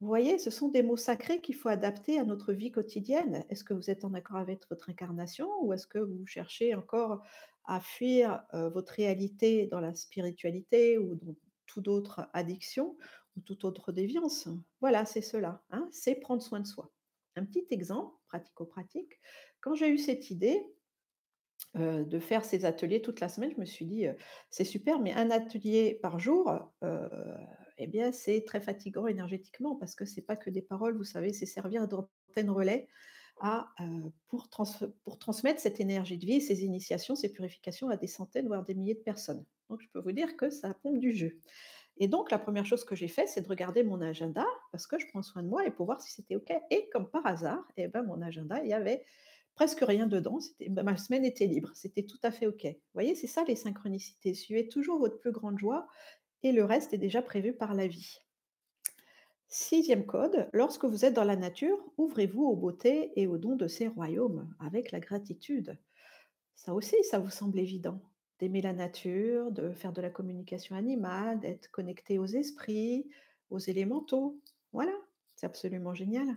Vous 0.00 0.08
voyez, 0.08 0.38
ce 0.38 0.50
sont 0.50 0.68
des 0.68 0.82
mots 0.82 0.96
sacrés 0.96 1.40
qu'il 1.40 1.54
faut 1.54 1.68
adapter 1.68 2.18
à 2.18 2.24
notre 2.24 2.52
vie 2.52 2.70
quotidienne. 2.70 3.44
Est-ce 3.48 3.64
que 3.64 3.74
vous 3.74 3.90
êtes 3.90 4.04
en 4.04 4.14
accord 4.14 4.36
avec 4.36 4.68
votre 4.68 4.90
incarnation 4.90 5.48
ou 5.62 5.72
est-ce 5.72 5.86
que 5.86 5.98
vous 5.98 6.26
cherchez 6.26 6.74
encore 6.74 7.22
à 7.64 7.80
fuir 7.80 8.44
euh, 8.54 8.68
votre 8.68 8.92
réalité 8.92 9.66
dans 9.66 9.80
la 9.80 9.94
spiritualité 9.94 10.98
ou 10.98 11.14
dans 11.14 11.34
toute 11.66 11.88
autre 11.88 12.28
addiction 12.34 12.98
ou 13.36 13.40
toute 13.40 13.64
autre 13.64 13.92
déviance? 13.92 14.48
Voilà, 14.80 15.06
c'est 15.06 15.22
cela. 15.22 15.62
hein, 15.70 15.88
c'est 15.92 16.16
prendre 16.16 16.42
soin 16.42 16.60
de 16.60 16.66
soi. 16.66 16.93
Un 17.36 17.44
petit 17.44 17.66
exemple, 17.70 18.14
pratico-pratique. 18.28 19.20
Quand 19.60 19.74
j'ai 19.74 19.88
eu 19.88 19.98
cette 19.98 20.30
idée, 20.30 20.62
euh, 21.76 22.04
de 22.04 22.20
faire 22.20 22.44
ces 22.44 22.64
ateliers 22.66 23.02
toute 23.02 23.18
la 23.18 23.28
semaine, 23.28 23.50
je 23.52 23.60
me 23.60 23.64
suis 23.64 23.84
dit, 23.84 24.06
euh, 24.06 24.12
c'est 24.48 24.64
super, 24.64 25.00
mais 25.00 25.12
un 25.12 25.32
atelier 25.32 25.98
par 26.00 26.20
jour, 26.20 26.52
euh, 26.84 27.08
eh 27.78 27.88
bien, 27.88 28.12
c'est 28.12 28.44
très 28.44 28.60
fatigant 28.60 29.08
énergétiquement 29.08 29.74
parce 29.74 29.96
que 29.96 30.04
c'est 30.04 30.22
pas 30.22 30.36
que 30.36 30.50
des 30.50 30.62
paroles, 30.62 30.96
vous 30.96 31.02
savez, 31.02 31.32
c'est 31.32 31.46
servir 31.46 31.88
d'antenne 31.88 32.50
relais 32.50 32.86
pour 34.28 34.48
trans 34.48 34.64
pour 35.02 35.18
transmettre 35.18 35.60
cette 35.60 35.80
énergie 35.80 36.16
de 36.16 36.24
vie, 36.24 36.40
ces 36.40 36.62
initiations, 36.62 37.16
ces 37.16 37.32
purifications 37.32 37.88
à 37.88 37.96
des 37.96 38.06
centaines, 38.06 38.46
voire 38.46 38.64
des 38.64 38.74
milliers 38.76 38.94
de 38.94 39.00
personnes. 39.00 39.44
Donc 39.68 39.82
je 39.82 39.88
peux 39.92 39.98
vous 39.98 40.12
dire 40.12 40.36
que 40.36 40.50
ça 40.50 40.72
pompe 40.74 41.00
du 41.00 41.12
jus 41.12 41.40
et 41.96 42.08
donc 42.08 42.30
la 42.30 42.38
première 42.38 42.66
chose 42.66 42.84
que 42.84 42.96
j'ai 42.96 43.08
fait, 43.08 43.26
c'est 43.26 43.42
de 43.42 43.48
regarder 43.48 43.82
mon 43.84 44.00
agenda 44.00 44.44
parce 44.72 44.86
que 44.86 44.98
je 44.98 45.06
prends 45.08 45.22
soin 45.22 45.42
de 45.42 45.48
moi 45.48 45.64
et 45.66 45.70
pour 45.70 45.86
voir 45.86 46.00
si 46.00 46.12
c'était 46.12 46.36
OK 46.36 46.52
et 46.70 46.88
comme 46.90 47.08
par 47.08 47.24
hasard, 47.26 47.66
et 47.76 47.88
ben, 47.88 48.02
mon 48.02 48.20
agenda, 48.20 48.60
il 48.62 48.68
y 48.68 48.72
avait 48.72 49.04
presque 49.54 49.80
rien 49.80 50.06
dedans, 50.06 50.38
bah, 50.70 50.82
ma 50.82 50.96
semaine 50.96 51.24
était 51.24 51.46
libre, 51.46 51.70
c'était 51.74 52.02
tout 52.02 52.18
à 52.22 52.32
fait 52.32 52.46
OK. 52.46 52.64
Vous 52.64 52.94
voyez, 52.94 53.14
c'est 53.14 53.28
ça 53.28 53.44
les 53.44 53.56
synchronicités, 53.56 54.34
suivez 54.34 54.68
toujours 54.68 54.98
votre 54.98 55.20
plus 55.20 55.32
grande 55.32 55.58
joie 55.58 55.86
et 56.42 56.52
le 56.52 56.64
reste 56.64 56.92
est 56.92 56.98
déjà 56.98 57.22
prévu 57.22 57.52
par 57.52 57.74
la 57.74 57.86
vie. 57.86 58.18
Sixième 59.48 60.04
code, 60.04 60.48
lorsque 60.52 60.84
vous 60.84 61.04
êtes 61.04 61.14
dans 61.14 61.22
la 61.22 61.36
nature, 61.36 61.78
ouvrez-vous 61.96 62.42
aux 62.42 62.56
beautés 62.56 63.12
et 63.14 63.28
aux 63.28 63.38
dons 63.38 63.54
de 63.54 63.68
ces 63.68 63.86
royaumes 63.86 64.52
avec 64.58 64.90
la 64.90 64.98
gratitude. 64.98 65.78
Ça 66.56 66.74
aussi, 66.74 66.96
ça 67.04 67.20
vous 67.20 67.30
semble 67.30 67.60
évident. 67.60 68.00
D'aimer 68.38 68.62
la 68.62 68.72
nature, 68.72 69.52
de 69.52 69.72
faire 69.72 69.92
de 69.92 70.02
la 70.02 70.10
communication 70.10 70.76
animale, 70.76 71.40
d'être 71.40 71.70
connecté 71.70 72.18
aux 72.18 72.26
esprits, 72.26 73.08
aux 73.50 73.58
élémentaux. 73.58 74.40
Voilà, 74.72 74.92
c'est 75.36 75.46
absolument 75.46 75.94
génial. 75.94 76.36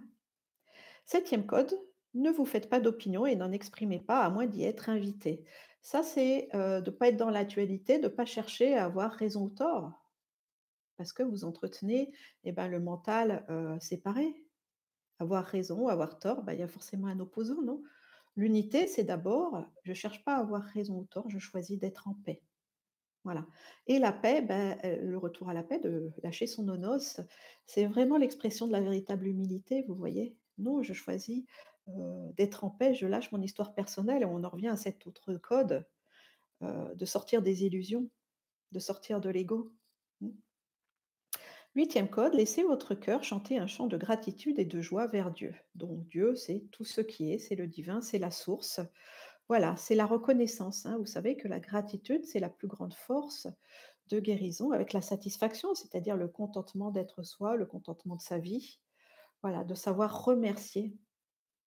Septième 1.06 1.46
code, 1.46 1.74
ne 2.14 2.32
vous 2.32 2.46
faites 2.46 2.70
pas 2.70 2.80
d'opinion 2.80 3.26
et 3.26 3.36
n'en 3.36 3.52
exprimez 3.52 4.00
pas 4.00 4.22
à 4.22 4.30
moins 4.30 4.46
d'y 4.46 4.64
être 4.64 4.90
invité. 4.90 5.44
Ça, 5.82 6.04
c'est 6.04 6.50
euh, 6.54 6.82
de 6.82 6.92
ne 6.92 6.96
pas 6.96 7.08
être 7.10 7.18
dans 7.18 7.30
l'actualité, 7.30 7.98
de 7.98 8.04
ne 8.04 8.08
pas 8.10 8.26
chercher 8.26 8.76
à 8.76 8.86
avoir 8.86 9.12
raison 9.14 9.46
ou 9.46 9.50
tort, 9.50 9.94
parce 10.98 11.14
que 11.14 11.24
vous 11.24 11.46
entretenez 11.46 12.12
eh 12.44 12.52
ben, 12.52 12.68
le 12.68 12.80
mental 12.80 13.46
euh, 13.50 13.80
séparé. 13.80 14.44
Avoir 15.20 15.46
raison, 15.46 15.88
avoir 15.88 16.20
tort, 16.20 16.44
ben, 16.44 16.54
il 16.54 16.60
y 16.60 16.64
a 16.64 16.68
forcément 16.68 17.08
un 17.08 17.20
opposant, 17.20 17.62
non? 17.62 17.82
L'unité, 18.38 18.86
c'est 18.88 19.04
d'abord, 19.04 19.66
je 19.84 19.92
ne 19.92 19.96
cherche 19.96 20.24
pas 20.24 20.36
à 20.36 20.40
avoir 20.40 20.62
raison 20.62 21.00
ou 21.00 21.06
tort, 21.06 21.30
je 21.30 21.40
choisis 21.40 21.78
d'être 21.80 22.08
en 22.08 22.14
paix. 22.14 22.42
Voilà. 23.24 23.46
Et 23.88 24.00
la 24.00 24.14
paix, 24.14 24.42
ben, 24.42 24.78
euh, 24.86 25.02
le 25.02 25.18
retour 25.18 25.50
à 25.50 25.54
la 25.54 25.64
paix, 25.64 25.80
de 25.80 26.12
lâcher 26.24 26.48
son 26.48 26.64
nonos, 26.64 27.20
c'est 27.66 27.86
vraiment 27.86 28.18
l'expression 28.18 28.68
de 28.68 28.72
la 28.72 28.80
véritable 28.80 29.28
humilité, 29.28 29.84
vous 29.88 29.96
voyez. 29.96 30.38
Non, 30.60 30.82
je 30.84 30.94
choisis 30.94 31.46
euh, 31.90 32.32
d'être 32.34 32.64
en 32.64 32.70
paix, 32.70 32.94
je 32.94 33.08
lâche 33.08 33.32
mon 33.32 33.42
histoire 33.42 33.74
personnelle 33.74 34.22
et 34.22 34.26
on 34.26 34.44
en 34.44 34.50
revient 34.50 34.70
à 34.70 34.78
cet 34.78 35.08
autre 35.08 35.34
code 35.34 35.86
euh, 36.62 36.94
de 36.96 37.06
sortir 37.06 37.42
des 37.42 37.66
illusions, 37.66 38.10
de 38.72 38.80
sortir 38.80 39.20
de 39.20 39.30
l'ego. 39.30 39.74
Huitième 41.78 42.10
code, 42.10 42.34
laissez 42.34 42.64
votre 42.64 42.96
cœur 42.96 43.24
chanter 43.24 43.60
un 43.60 43.68
chant 43.68 43.86
de 43.86 43.98
gratitude 43.98 44.58
et 44.58 44.66
de 44.66 44.82
joie 44.82 45.06
vers 45.06 45.30
Dieu. 45.30 45.54
Donc 45.76 46.08
Dieu, 46.08 46.34
c'est 46.34 46.66
tout 46.72 46.84
ce 46.84 47.02
qui 47.02 47.32
est, 47.32 47.38
c'est 47.38 47.54
le 47.54 47.68
divin, 47.68 48.02
c'est 48.02 48.18
la 48.18 48.32
source. 48.32 48.80
Voilà, 49.48 49.76
c'est 49.78 49.94
la 49.94 50.08
reconnaissance. 50.08 50.88
hein. 50.88 50.98
Vous 50.98 51.06
savez 51.06 51.38
que 51.38 51.48
la 51.48 51.60
gratitude, 51.60 52.26
c'est 52.26 52.40
la 52.40 52.50
plus 52.50 52.68
grande 52.68 52.96
force 52.96 53.46
de 54.08 54.20
guérison 54.20 54.72
avec 54.72 54.92
la 54.92 55.04
satisfaction, 55.04 55.76
c'est-à-dire 55.76 56.18
le 56.18 56.28
contentement 56.28 56.90
d'être 56.90 57.22
soi, 57.22 57.56
le 57.56 57.68
contentement 57.68 58.16
de 58.16 58.24
sa 58.24 58.40
vie. 58.40 58.80
Voilà, 59.44 59.64
de 59.64 59.76
savoir 59.76 60.26
remercier. 60.26 60.98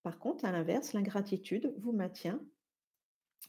Par 0.02 0.18
contre, 0.18 0.44
à 0.44 0.50
l'inverse, 0.50 0.92
l'ingratitude 0.92 1.72
vous 1.78 1.92
maintient 1.92 2.42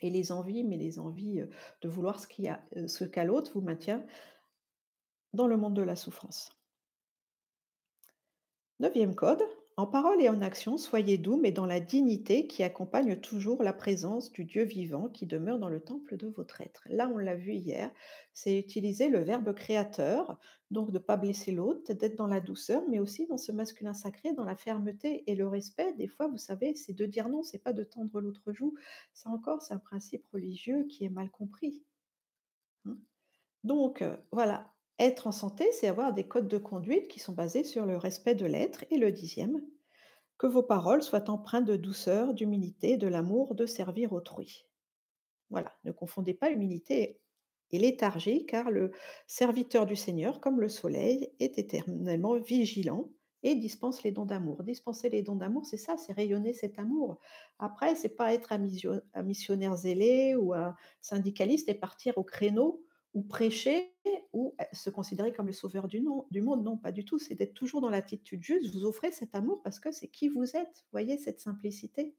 et 0.01 0.11
les 0.11 0.31
envies, 0.31 0.63
mais 0.63 0.77
les 0.77 0.99
envies 0.99 1.41
euh, 1.41 1.47
de 1.81 1.89
vouloir 1.89 2.21
euh, 2.77 2.87
ce 2.87 3.03
qu'a 3.03 3.23
l'autre 3.23 3.53
vous 3.55 3.61
maintient 3.61 4.05
dans 5.33 5.47
le 5.47 5.57
monde 5.57 5.75
de 5.75 5.81
la 5.81 5.95
souffrance. 5.95 6.49
Neuvième 8.79 9.15
code, 9.15 9.43
en 9.77 9.87
parole 9.87 10.21
et 10.21 10.29
en 10.29 10.41
action, 10.41 10.77
soyez 10.77 11.17
doux, 11.17 11.37
mais 11.37 11.51
dans 11.51 11.65
la 11.65 11.79
dignité 11.79 12.45
qui 12.45 12.61
accompagne 12.61 13.15
toujours 13.19 13.63
la 13.63 13.73
présence 13.73 14.31
du 14.31 14.43
Dieu 14.43 14.63
vivant 14.63 15.07
qui 15.07 15.25
demeure 15.25 15.59
dans 15.59 15.69
le 15.69 15.79
temple 15.79 16.17
de 16.17 16.27
votre 16.27 16.61
être. 16.61 16.83
Là, 16.89 17.09
on 17.13 17.17
l'a 17.17 17.35
vu 17.35 17.53
hier, 17.53 17.91
c'est 18.33 18.59
utiliser 18.59 19.09
le 19.09 19.19
verbe 19.23 19.53
créateur, 19.53 20.37
donc 20.71 20.89
de 20.89 20.99
ne 20.99 21.03
pas 21.03 21.15
blesser 21.15 21.51
l'autre, 21.51 21.93
d'être 21.93 22.17
dans 22.17 22.27
la 22.27 22.41
douceur, 22.41 22.83
mais 22.89 22.99
aussi 22.99 23.27
dans 23.27 23.37
ce 23.37 23.51
masculin 23.51 23.93
sacré, 23.93 24.33
dans 24.33 24.43
la 24.43 24.55
fermeté 24.55 25.23
et 25.25 25.35
le 25.35 25.47
respect. 25.47 25.93
Des 25.93 26.07
fois, 26.07 26.27
vous 26.27 26.37
savez, 26.37 26.75
c'est 26.75 26.93
de 26.93 27.05
dire 27.05 27.29
non, 27.29 27.41
c'est 27.41 27.59
pas 27.59 27.73
de 27.73 27.83
tendre 27.83 28.19
l'autre 28.19 28.51
joue. 28.51 28.75
Ça 29.13 29.29
encore, 29.29 29.61
c'est 29.61 29.73
un 29.73 29.79
principe 29.79 30.25
religieux 30.33 30.85
qui 30.85 31.05
est 31.05 31.09
mal 31.09 31.29
compris. 31.31 31.81
hein. 32.85 32.97
Donc, 33.63 34.01
euh, 34.01 34.17
voilà, 34.31 34.71
être 35.01 35.27
en 35.27 35.31
santé, 35.31 35.71
c'est 35.71 35.87
avoir 35.87 36.13
des 36.13 36.27
codes 36.27 36.47
de 36.47 36.57
conduite 36.57 37.07
qui 37.07 37.19
sont 37.19 37.33
basés 37.33 37.63
sur 37.63 37.85
le 37.85 37.97
respect 37.97 38.35
de 38.35 38.45
l'être. 38.45 38.85
Et 38.91 38.97
le 38.97 39.11
dixième, 39.11 39.61
que 40.37 40.47
vos 40.47 40.63
paroles 40.63 41.03
soient 41.03 41.29
empreintes 41.29 41.65
de 41.65 41.77
douceur, 41.77 42.33
d'humilité, 42.33 42.97
de 42.97 43.07
l'amour, 43.07 43.55
de 43.55 43.65
servir 43.65 44.13
autrui. 44.13 44.67
Voilà, 45.49 45.73
ne 45.83 45.91
confondez 45.91 46.33
pas 46.33 46.51
humilité 46.51 47.19
et 47.71 47.79
léthargie, 47.79 48.45
car 48.45 48.69
le 48.71 48.91
serviteur 49.27 49.85
du 49.85 49.95
Seigneur, 49.95 50.41
comme 50.41 50.59
le 50.59 50.69
soleil, 50.69 51.33
est 51.39 51.57
éternellement 51.57 52.35
vigilant 52.39 53.09
et 53.43 53.55
dispense 53.55 54.03
les 54.03 54.11
dons 54.11 54.25
d'amour. 54.25 54.63
Dispenser 54.63 55.09
les 55.09 55.23
dons 55.23 55.35
d'amour, 55.35 55.65
c'est 55.65 55.77
ça, 55.77 55.97
c'est 55.97 56.13
rayonner 56.13 56.53
cet 56.53 56.79
amour. 56.79 57.19
Après, 57.59 57.95
c'est 57.95 58.15
pas 58.15 58.33
être 58.33 58.51
un, 58.51 58.59
missio- 58.59 59.01
un 59.13 59.23
missionnaire 59.23 59.75
zélé 59.75 60.35
ou 60.35 60.53
un 60.53 60.75
syndicaliste 61.01 61.69
et 61.69 61.73
partir 61.75 62.17
au 62.17 62.23
créneau 62.23 62.83
ou 63.13 63.23
prêcher 63.23 63.93
ou 64.33 64.55
euh, 64.59 64.63
se 64.73 64.89
considérer 64.89 65.33
comme 65.33 65.47
le 65.47 65.53
sauveur 65.53 65.87
du, 65.87 66.01
monde. 66.01 66.25
Non, 66.63 66.77
pas 66.77 66.91
du 66.91 67.05
tout. 67.05 67.19
C'est 67.19 67.35
d'être 67.35 67.53
toujours 67.53 67.81
dans 67.81 67.89
l'attitude 67.89 68.43
juste. 68.43 68.73
Vous 68.73 68.85
offrez 68.85 69.11
cet 69.11 69.35
amour 69.35 69.61
parce 69.63 69.79
que 69.79 69.91
c'est 69.91 70.07
qui 70.07 70.29
vous 70.29 70.55
êtes. 70.55 70.85
Voyez 70.91 71.17
cette 71.17 71.39
simplicité? 71.39 72.15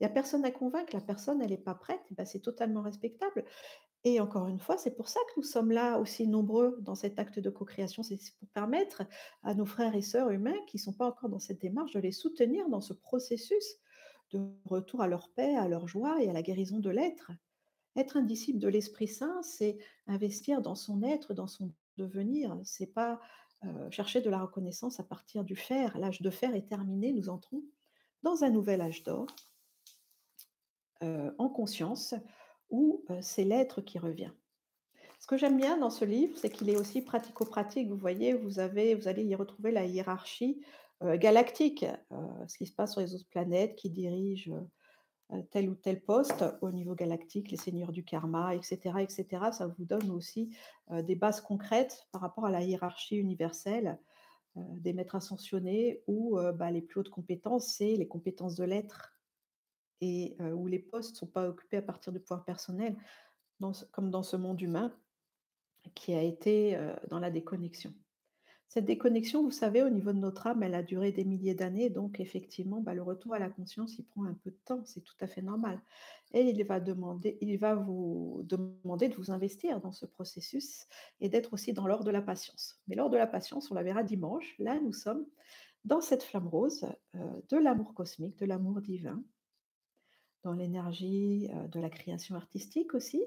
Il 0.00 0.04
n'y 0.04 0.06
a 0.06 0.10
personne 0.10 0.44
à 0.44 0.50
convaincre. 0.50 0.94
La 0.94 1.00
personne, 1.00 1.40
elle 1.42 1.50
n'est 1.50 1.58
pas 1.58 1.74
prête. 1.74 2.00
Eh 2.10 2.14
ben, 2.14 2.24
c'est 2.24 2.40
totalement 2.40 2.82
respectable. 2.82 3.44
Et 4.06 4.20
encore 4.20 4.48
une 4.48 4.60
fois, 4.60 4.76
c'est 4.76 4.94
pour 4.94 5.08
ça 5.08 5.20
que 5.28 5.40
nous 5.40 5.46
sommes 5.46 5.70
là 5.70 5.98
aussi 5.98 6.26
nombreux 6.26 6.76
dans 6.82 6.94
cet 6.94 7.18
acte 7.18 7.38
de 7.38 7.48
co-création. 7.48 8.02
C'est 8.02 8.18
pour 8.38 8.48
permettre 8.48 9.02
à 9.42 9.54
nos 9.54 9.64
frères 9.64 9.94
et 9.94 10.02
sœurs 10.02 10.30
humains 10.30 10.58
qui 10.66 10.76
ne 10.76 10.82
sont 10.82 10.92
pas 10.92 11.06
encore 11.06 11.30
dans 11.30 11.38
cette 11.38 11.60
démarche 11.60 11.92
de 11.92 12.00
les 12.00 12.12
soutenir 12.12 12.68
dans 12.68 12.82
ce 12.82 12.92
processus 12.92 13.64
de 14.32 14.40
retour 14.66 15.00
à 15.00 15.06
leur 15.06 15.30
paix, 15.30 15.56
à 15.56 15.68
leur 15.68 15.88
joie 15.88 16.22
et 16.22 16.28
à 16.28 16.32
la 16.32 16.42
guérison 16.42 16.80
de 16.80 16.90
l'être. 16.90 17.30
Être 17.96 18.16
un 18.16 18.22
disciple 18.22 18.58
de 18.58 18.68
l'Esprit 18.68 19.08
Saint, 19.08 19.42
c'est 19.42 19.78
investir 20.06 20.60
dans 20.62 20.74
son 20.74 21.02
être, 21.02 21.34
dans 21.34 21.46
son 21.46 21.72
devenir. 21.96 22.58
C'est 22.64 22.92
pas 22.92 23.20
euh, 23.64 23.90
chercher 23.90 24.20
de 24.20 24.30
la 24.30 24.40
reconnaissance 24.40 25.00
à 25.00 25.04
partir 25.04 25.44
du 25.44 25.56
faire. 25.56 25.96
L'âge 25.98 26.20
de 26.20 26.30
fer 26.30 26.54
est 26.54 26.68
terminé. 26.68 27.12
Nous 27.12 27.28
entrons 27.28 27.62
dans 28.22 28.42
un 28.42 28.50
nouvel 28.50 28.80
âge 28.80 29.02
d'or, 29.04 29.26
euh, 31.02 31.32
en 31.38 31.48
conscience, 31.48 32.14
où 32.70 33.04
euh, 33.10 33.18
c'est 33.20 33.44
l'être 33.44 33.80
qui 33.80 33.98
revient. 33.98 34.32
Ce 35.20 35.26
que 35.26 35.36
j'aime 35.36 35.56
bien 35.56 35.78
dans 35.78 35.90
ce 35.90 36.04
livre, 36.04 36.36
c'est 36.36 36.50
qu'il 36.50 36.68
est 36.68 36.76
aussi 36.76 37.00
pratico-pratique. 37.00 37.88
Vous 37.88 37.96
voyez, 37.96 38.34
vous, 38.34 38.58
avez, 38.58 38.94
vous 38.94 39.08
allez 39.08 39.24
y 39.24 39.34
retrouver 39.34 39.70
la 39.70 39.86
hiérarchie 39.86 40.62
galactique, 41.02 41.84
ce 42.46 42.56
qui 42.56 42.66
se 42.66 42.72
passe 42.72 42.92
sur 42.92 43.00
les 43.00 43.14
autres 43.14 43.28
planètes, 43.28 43.76
qui 43.76 43.90
dirigent 43.90 44.52
euh, 44.52 44.60
tel 45.50 45.68
ou 45.70 45.74
tel 45.74 46.02
poste 46.02 46.44
au 46.60 46.70
niveau 46.70 46.94
galactique, 46.94 47.50
les 47.50 47.56
seigneurs 47.56 47.92
du 47.92 48.04
karma, 48.04 48.54
etc. 48.54 48.98
etc. 49.00 49.26
Ça 49.52 49.66
vous 49.66 49.84
donne 49.84 50.10
aussi 50.10 50.54
euh, 50.90 51.02
des 51.02 51.16
bases 51.16 51.40
concrètes 51.40 52.06
par 52.12 52.20
rapport 52.20 52.46
à 52.46 52.50
la 52.50 52.62
hiérarchie 52.62 53.16
universelle 53.16 53.98
euh, 54.56 54.60
des 54.76 54.92
maîtres 54.92 55.16
ascensionnés, 55.16 56.02
où 56.06 56.38
euh, 56.38 56.52
bah, 56.52 56.70
les 56.70 56.82
plus 56.82 57.00
hautes 57.00 57.10
compétences, 57.10 57.74
c'est 57.76 57.96
les 57.96 58.06
compétences 58.06 58.54
de 58.54 58.64
l'être, 58.64 59.14
et 60.00 60.36
euh, 60.40 60.52
où 60.52 60.66
les 60.66 60.78
postes 60.78 61.12
ne 61.12 61.18
sont 61.18 61.26
pas 61.26 61.48
occupés 61.48 61.78
à 61.78 61.82
partir 61.82 62.12
du 62.12 62.20
pouvoir 62.20 62.44
personnel, 62.44 62.96
comme 63.92 64.10
dans 64.10 64.22
ce 64.22 64.36
monde 64.36 64.60
humain 64.60 64.94
qui 65.94 66.14
a 66.14 66.22
été 66.22 66.76
euh, 66.76 66.94
dans 67.08 67.18
la 67.18 67.30
déconnexion. 67.30 67.92
Cette 68.74 68.86
déconnexion, 68.86 69.44
vous 69.44 69.52
savez, 69.52 69.84
au 69.84 69.88
niveau 69.88 70.12
de 70.12 70.18
notre 70.18 70.48
âme, 70.48 70.64
elle 70.64 70.74
a 70.74 70.82
duré 70.82 71.12
des 71.12 71.24
milliers 71.24 71.54
d'années, 71.54 71.90
donc 71.90 72.18
effectivement, 72.18 72.80
bah, 72.80 72.92
le 72.92 73.04
retour 73.04 73.32
à 73.32 73.38
la 73.38 73.48
conscience, 73.48 74.00
il 74.00 74.04
prend 74.04 74.24
un 74.24 74.34
peu 74.34 74.50
de 74.50 74.58
temps, 74.64 74.84
c'est 74.84 75.00
tout 75.00 75.14
à 75.20 75.28
fait 75.28 75.42
normal. 75.42 75.80
Et 76.32 76.40
il 76.40 76.64
va 76.64 76.80
demander, 76.80 77.38
il 77.40 77.56
va 77.56 77.76
vous 77.76 78.40
demander 78.42 79.08
de 79.08 79.14
vous 79.14 79.30
investir 79.30 79.80
dans 79.80 79.92
ce 79.92 80.06
processus 80.06 80.88
et 81.20 81.28
d'être 81.28 81.52
aussi 81.52 81.72
dans 81.72 81.86
l'ordre 81.86 82.04
de 82.04 82.10
la 82.10 82.20
patience. 82.20 82.80
Mais 82.88 82.96
l'ordre 82.96 83.12
de 83.12 83.16
la 83.16 83.28
patience, 83.28 83.70
on 83.70 83.74
la 83.76 83.84
verra 83.84 84.02
dimanche. 84.02 84.56
Là, 84.58 84.80
nous 84.80 84.92
sommes 84.92 85.24
dans 85.84 86.00
cette 86.00 86.24
flamme 86.24 86.48
rose 86.48 86.84
euh, 87.14 87.40
de 87.50 87.58
l'amour 87.58 87.94
cosmique, 87.94 88.36
de 88.40 88.46
l'amour 88.46 88.80
divin, 88.80 89.22
dans 90.42 90.52
l'énergie 90.52 91.48
euh, 91.52 91.68
de 91.68 91.78
la 91.78 91.90
création 91.90 92.34
artistique 92.34 92.92
aussi, 92.94 93.22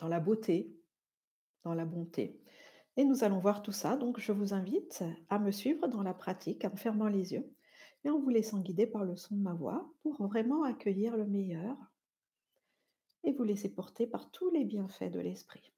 dans 0.00 0.08
la 0.08 0.18
beauté, 0.18 0.76
dans 1.62 1.74
la 1.74 1.84
bonté. 1.84 2.41
Et 2.96 3.04
nous 3.04 3.24
allons 3.24 3.38
voir 3.38 3.62
tout 3.62 3.72
ça. 3.72 3.96
Donc, 3.96 4.20
je 4.20 4.32
vous 4.32 4.52
invite 4.52 5.02
à 5.30 5.38
me 5.38 5.50
suivre 5.50 5.88
dans 5.88 6.02
la 6.02 6.14
pratique 6.14 6.64
en 6.64 6.76
fermant 6.76 7.08
les 7.08 7.32
yeux 7.32 7.50
et 8.04 8.10
en 8.10 8.18
vous 8.18 8.28
laissant 8.28 8.60
guider 8.60 8.86
par 8.86 9.04
le 9.04 9.16
son 9.16 9.36
de 9.36 9.42
ma 9.42 9.54
voix 9.54 9.90
pour 10.02 10.26
vraiment 10.26 10.64
accueillir 10.64 11.16
le 11.16 11.26
meilleur 11.26 11.76
et 13.24 13.32
vous 13.32 13.44
laisser 13.44 13.72
porter 13.72 14.06
par 14.06 14.30
tous 14.30 14.50
les 14.50 14.64
bienfaits 14.64 15.10
de 15.10 15.20
l'esprit. 15.20 15.72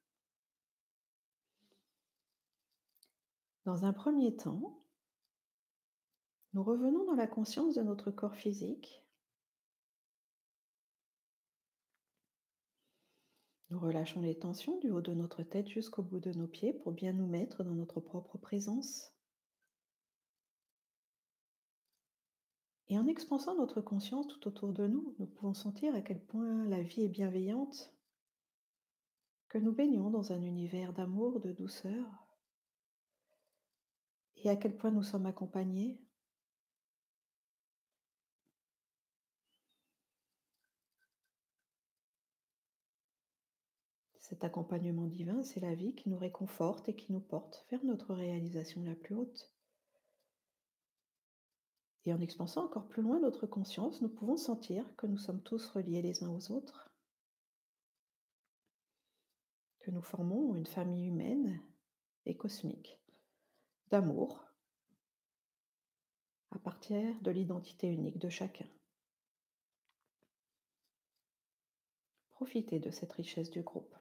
Dans 3.65 3.85
un 3.85 3.93
premier 3.93 4.35
temps, 4.35 4.79
nous 6.53 6.63
revenons 6.63 7.05
dans 7.05 7.15
la 7.15 7.27
conscience 7.27 7.75
de 7.75 7.83
notre 7.83 8.11
corps 8.11 8.37
physique. 8.37 9.04
Nous 13.75 13.81
relâchons 13.81 14.21
les 14.21 14.39
tensions 14.39 14.79
du 14.79 14.93
haut 14.93 15.01
de 15.01 15.15
notre 15.15 15.43
tête 15.43 15.69
jusqu'au 15.69 16.05
bout 16.05 16.21
de 16.21 16.31
nos 16.31 16.47
pieds 16.47 16.73
pour 16.73 16.93
bien 16.93 17.13
nous 17.13 17.27
mettre 17.27 17.65
dans 17.65 17.75
notre 17.75 17.99
propre 17.99 18.39
présence. 18.39 19.13
Et 22.87 22.97
en 22.97 23.09
expansant 23.09 23.57
notre 23.57 23.81
conscience 23.81 24.29
tout 24.29 24.47
autour 24.47 24.73
de 24.73 24.87
nous, 24.87 25.17
nous 25.19 25.27
pouvons 25.27 25.55
sentir 25.55 25.93
à 25.97 26.03
quel 26.03 26.21
point 26.21 26.65
la 26.67 26.83
vie 26.83 27.03
est 27.03 27.09
bienveillante, 27.09 27.93
que 29.49 29.59
nous 29.59 29.73
baignons 29.73 30.09
dans 30.09 30.31
un 30.31 30.45
univers 30.45 30.93
d'amour, 30.93 31.41
de 31.41 31.51
douceur, 31.51 32.07
et 34.37 34.51
à 34.51 34.55
quel 34.55 34.77
point 34.77 34.93
nous 34.93 35.03
sommes 35.03 35.27
accompagnés. 35.27 36.01
Cet 44.35 44.43
accompagnement 44.43 45.07
divin, 45.07 45.45
c'est 45.45 45.61
la 45.61 45.77
vie 45.77 45.95
qui 45.95 46.09
nous 46.09 46.19
réconforte 46.19 46.89
et 46.89 46.97
qui 46.97 47.13
nous 47.13 47.21
porte 47.21 47.65
vers 47.71 47.85
notre 47.85 48.13
réalisation 48.13 48.83
la 48.83 48.97
plus 48.97 49.15
haute. 49.15 49.55
Et 52.05 52.13
en 52.13 52.21
expansant 52.21 52.65
encore 52.65 52.89
plus 52.89 53.01
loin 53.01 53.21
notre 53.21 53.47
conscience, 53.47 54.03
nous 54.03 54.09
pouvons 54.09 54.37
sentir 54.37 54.85
que 54.97 55.07
nous 55.07 55.19
sommes 55.19 55.41
tous 55.41 55.65
reliés 55.69 56.03
les 56.03 56.25
uns 56.25 56.31
aux 56.31 56.51
autres, 56.51 56.91
que 59.79 59.93
nous 59.93 60.03
formons 60.03 60.57
une 60.57 60.67
famille 60.67 61.07
humaine 61.07 61.63
et 62.27 62.37
cosmique 62.37 62.99
d'amour 63.91 64.45
à 66.51 66.59
partir 66.59 67.15
de 67.21 67.31
l'identité 67.31 67.87
unique 67.87 68.19
de 68.19 68.31
chacun. 68.31 68.67
Profitez 72.33 72.81
de 72.81 72.91
cette 72.91 73.13
richesse 73.13 73.53
du 73.53 73.63
groupe. 73.63 73.95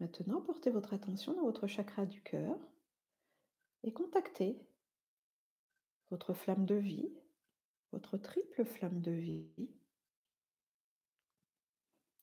Maintenant, 0.00 0.40
portez 0.40 0.70
votre 0.70 0.94
attention 0.94 1.34
dans 1.34 1.42
votre 1.42 1.66
chakra 1.66 2.06
du 2.06 2.22
cœur 2.22 2.58
et 3.82 3.92
contactez 3.92 4.58
votre 6.10 6.32
flamme 6.32 6.64
de 6.64 6.74
vie, 6.74 7.12
votre 7.92 8.16
triple 8.16 8.64
flamme 8.64 9.02
de 9.02 9.12
vie, 9.12 9.70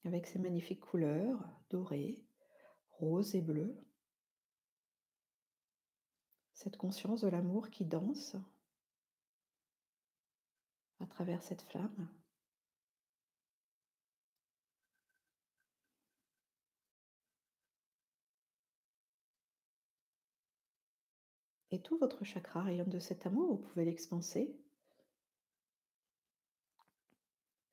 avec 0.05 0.25
ses 0.25 0.39
magnifiques 0.39 0.81
couleurs 0.81 1.37
dorées, 1.69 2.15
roses 2.89 3.35
et 3.35 3.41
bleues. 3.41 3.77
Cette 6.55 6.77
conscience 6.77 7.21
de 7.21 7.27
l'amour 7.27 7.69
qui 7.69 7.85
danse 7.85 8.35
à 10.99 11.05
travers 11.05 11.43
cette 11.43 11.61
flamme. 11.61 12.07
Tout 21.83 21.97
votre 21.97 22.23
chakra 22.23 22.61
rayonne 22.61 22.89
de 22.89 22.99
cet 22.99 23.25
amour, 23.25 23.55
vous 23.55 23.57
pouvez 23.57 23.85
l'expanser. 23.85 24.55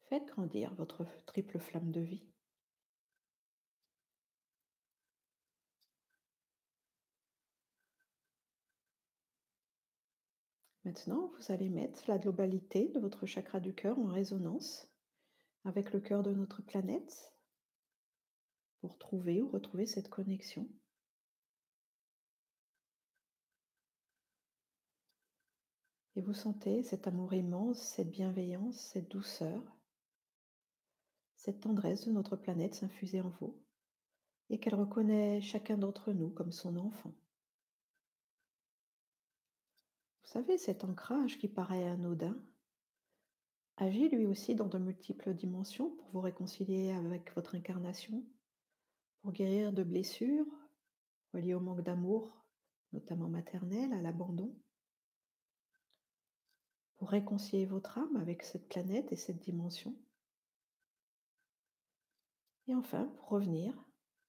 Faites 0.08 0.26
grandir 0.26 0.74
votre 0.74 1.06
triple 1.26 1.58
flamme 1.58 1.90
de 1.90 2.00
vie. 2.00 2.24
Maintenant, 10.84 11.32
vous 11.38 11.52
allez 11.52 11.70
mettre 11.70 12.04
la 12.08 12.18
globalité 12.18 12.88
de 12.90 13.00
votre 13.00 13.24
chakra 13.24 13.58
du 13.58 13.74
cœur 13.74 13.98
en 13.98 14.06
résonance 14.06 14.86
avec 15.64 15.92
le 15.92 16.00
cœur 16.00 16.22
de 16.22 16.32
notre 16.32 16.60
planète 16.60 17.32
pour 18.80 18.98
trouver 18.98 19.40
ou 19.40 19.48
retrouver 19.48 19.86
cette 19.86 20.10
connexion. 20.10 20.68
Et 26.16 26.20
vous 26.20 26.35
sentez 26.35 26.83
cet 26.83 27.07
amour 27.07 27.35
immense, 27.35 27.79
cette 27.79 28.11
bienveillance, 28.11 28.79
cette 28.79 29.11
douceur, 29.11 29.62
cette 31.37 31.61
tendresse 31.61 32.07
de 32.07 32.12
notre 32.12 32.37
planète 32.37 32.74
s'infuser 32.74 33.20
en 33.20 33.31
vous 33.40 33.61
et 34.50 34.59
qu'elle 34.59 34.77
reconnaît 34.77 35.40
chacun 35.40 35.77
d'entre 35.77 36.12
nous 36.12 36.31
comme 36.31 36.53
son 36.53 36.77
enfant. 36.77 37.12
Vous 40.22 40.31
savez, 40.31 40.59
cet 40.59 40.85
ancrage 40.85 41.38
qui 41.38 41.48
paraît 41.48 41.88
anodin 41.88 42.37
agit 43.77 44.09
lui 44.09 44.27
aussi 44.27 44.55
dans 44.55 44.68
de 44.68 44.79
multiples 44.79 45.35
dimensions 45.35 45.90
pour 45.90 46.09
vous 46.11 46.20
réconcilier 46.20 46.92
avec 46.92 47.35
votre 47.35 47.57
incarnation, 47.57 48.24
pour 49.20 49.33
guérir 49.33 49.72
de 49.72 49.83
blessures 49.83 50.46
reliées 51.33 51.55
au 51.55 51.61
manque 51.61 51.83
d'amour, 51.83 52.44
notamment 52.92 53.29
maternel, 53.29 53.92
à 53.92 54.00
l'abandon, 54.00 54.55
pour 57.04 57.10
réconcilier 57.10 57.66
votre 57.66 57.98
âme 57.98 58.16
avec 58.16 58.42
cette 58.42 58.66
planète 58.66 59.12
et 59.12 59.16
cette 59.16 59.38
dimension. 59.38 59.94
Et 62.66 62.74
enfin, 62.74 63.04
pour 63.18 63.28
revenir 63.28 63.74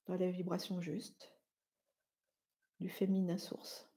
dans 0.07 0.17
la 0.17 0.29
vibration 0.29 0.81
juste 0.81 1.31
du 2.81 2.89
féminin 2.89 3.37
source. 3.37 3.89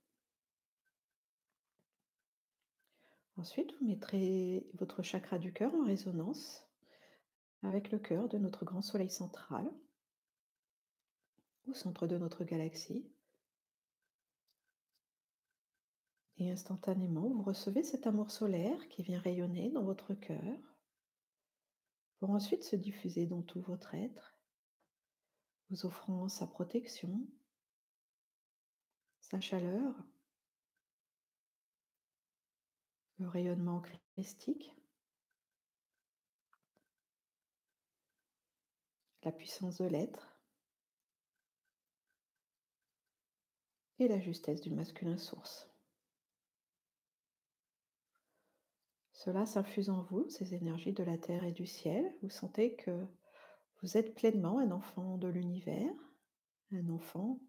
Ensuite, 3.37 3.75
vous 3.81 3.87
mettrez 3.87 4.65
votre 4.75 5.03
chakra 5.03 5.39
du 5.39 5.53
cœur 5.53 5.75
en 5.75 5.85
résonance 5.85 6.65
avec 7.65 7.91
le 7.91 7.99
cœur 7.99 8.29
de 8.29 8.39
notre 8.39 8.65
grand 8.65 8.83
soleil 8.83 9.11
central, 9.11 9.69
au 11.67 11.75
centre 11.75 12.07
de 12.07 12.17
notre 12.17 12.45
galaxie. 12.45 13.11
Et 16.41 16.53
instantanément, 16.53 17.29
vous 17.29 17.43
recevez 17.43 17.83
cet 17.83 18.07
amour 18.07 18.31
solaire 18.31 18.89
qui 18.89 19.03
vient 19.03 19.21
rayonner 19.21 19.71
dans 19.71 19.83
votre 19.83 20.15
cœur 20.15 20.77
pour 22.19 22.31
ensuite 22.31 22.63
se 22.63 22.77
diffuser 22.77 23.27
dans 23.27 23.43
tout 23.43 23.61
votre 23.61 23.95
être, 23.95 24.39
vous 25.69 25.85
offrant 25.85 26.29
sa 26.29 26.47
protection, 26.47 27.27
sa 29.21 29.41
chaleur, 29.41 29.95
le 33.19 33.29
rayonnement 33.29 33.83
christique, 34.15 34.73
la 39.25 39.33
puissance 39.33 39.79
de 39.79 39.87
l'être 39.87 40.41
et 43.99 44.07
la 44.07 44.21
justesse 44.21 44.61
du 44.61 44.71
masculin 44.71 45.19
source. 45.19 45.68
Cela 49.19 49.47
s'infuse 49.47 49.91
en 49.91 50.03
vous, 50.03 50.29
ces 50.29 50.55
énergies 50.55 50.93
de 50.93 51.03
la 51.03 51.19
terre 51.19 51.43
et 51.43 51.51
du 51.51 51.67
ciel. 51.67 52.15
Vous 52.23 52.31
sentez 52.31 52.77
que 52.77 53.05
vous 53.83 53.97
êtes 53.97 54.15
pleinement 54.15 54.61
un 54.61 54.71
enfant 54.71 55.19
de 55.19 55.27
l'univers, 55.27 55.93
un 56.71 56.89
enfant 56.89 57.41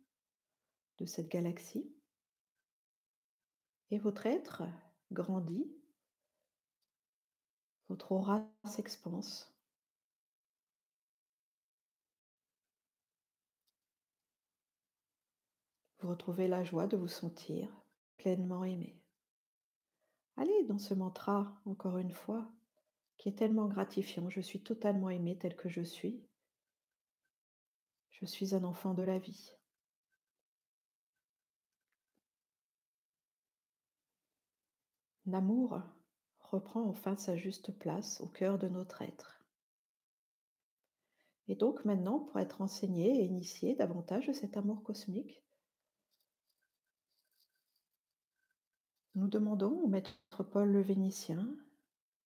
de 0.97 1.05
cette 1.05 1.29
galaxie. 1.29 1.88
Et 3.91 3.99
votre 3.99 4.25
être 4.25 4.63
grandit, 5.12 5.71
votre 7.88 8.13
aura 8.13 8.49
s'expanse. 8.65 9.53
Vous 15.99 16.10
retrouvez 16.10 16.47
la 16.47 16.63
joie 16.63 16.88
de 16.88 16.97
vous 16.97 17.08
sentir 17.08 17.69
pleinement 18.17 18.63
aimé. 18.63 18.98
Allez 20.39 20.63
dans 20.69 20.80
ce 20.80 20.93
mantra, 20.93 21.54
encore 21.65 21.97
une 21.97 22.13
fois, 22.13 22.49
qui 23.17 23.28
est 23.28 23.38
tellement 23.38 23.67
gratifiant. 23.67 24.30
Je 24.30 24.39
suis 24.39 24.62
totalement 24.62 25.10
aimé 25.10 25.38
tel 25.38 25.54
que 25.54 25.67
je 25.67 25.82
suis. 25.82 26.23
Je 28.12 28.25
suis 28.25 28.56
un 28.56 28.63
enfant 28.63 28.93
de 28.93 29.04
la 29.04 29.19
vie. 29.19 29.52
L'amour 35.25 35.82
reprend 36.39 36.84
enfin 36.84 37.17
sa 37.17 37.36
juste 37.36 37.78
place 37.78 38.21
au 38.21 38.28
cœur 38.28 38.58
de 38.58 38.69
notre 38.69 39.02
être. 39.02 39.41
Et 41.49 41.56
donc 41.56 41.84
maintenant, 41.84 42.19
pour 42.19 42.39
être 42.39 42.62
enseigné 42.62 43.10
et 43.10 43.25
initié 43.25 43.75
davantage 43.75 44.28
de 44.28 44.34
cet 44.34 44.56
amour 44.56 44.84
cosmique, 44.84 45.43
Nous 49.19 49.27
demandons 49.27 49.82
au 49.82 49.88
maître 49.88 50.43
Paul 50.49 50.71
le 50.71 50.82
Vénitien, 50.82 51.45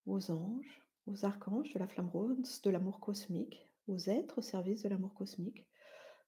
aux 0.06 0.30
anges, 0.30 0.84
aux 1.08 1.26
archanges 1.26 1.74
de 1.74 1.80
la 1.80 1.88
flamme 1.88 2.10
rose, 2.10 2.62
de 2.62 2.70
l'amour 2.70 3.00
cosmique, 3.00 3.68
aux 3.88 3.98
êtres 3.98 4.38
au 4.38 4.42
service 4.44 4.84
de 4.84 4.90
l'amour 4.90 5.16
cosmique, 5.16 5.66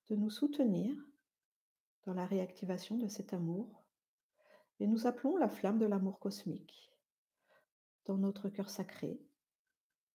de 0.10 0.15
nous 0.15 0.32
soutenir 0.32 0.97
dans 2.08 2.15
la 2.15 2.25
réactivation 2.25 2.97
de 2.97 3.08
cet 3.08 3.32
amour. 3.32 3.86
Et 4.80 4.88
nous 4.88 5.06
appelons 5.06 5.38
la 5.38 5.49
flamme 5.49 5.78
de 5.78 5.86
l'amour 5.86 6.17
cosmique 6.17 6.91
dans 8.06 8.17
notre 8.17 8.49
cœur 8.49 8.71
sacré, 8.71 9.21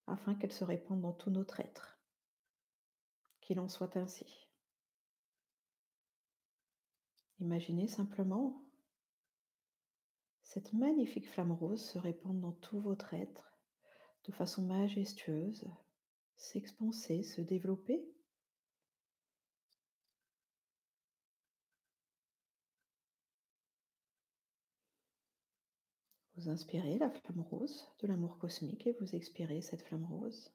afin 0.09 0.35
qu'elle 0.35 0.53
se 0.53 0.65
répande 0.65 1.03
dans 1.03 1.13
tout 1.13 1.31
notre 1.31 1.61
être. 1.61 2.01
Qu'il 3.41 3.61
en 3.61 3.69
soit 3.69 3.97
ainsi. 3.97 4.49
Imaginez 7.39 7.87
simplement 7.87 8.65
cette 10.53 10.73
magnifique 10.73 11.31
flamme 11.31 11.53
rose 11.53 11.81
se 11.81 11.97
répandre 11.97 12.41
dans 12.41 12.51
tout 12.55 12.81
votre 12.81 13.15
être 13.15 13.57
de 14.25 14.33
façon 14.33 14.63
majestueuse, 14.63 15.65
s'expanser, 16.37 17.23
se 17.23 17.41
développer? 17.41 18.05
Vous 26.35 26.49
inspirez 26.49 26.99
la 26.99 27.11
flamme 27.11 27.43
rose 27.43 27.87
de 28.01 28.09
l'amour 28.09 28.37
cosmique 28.39 28.89
et 28.89 28.97
vous 28.99 29.15
expirez 29.15 29.63
cette 29.63 29.83
flamme 29.83 30.07
rose? 30.07 30.51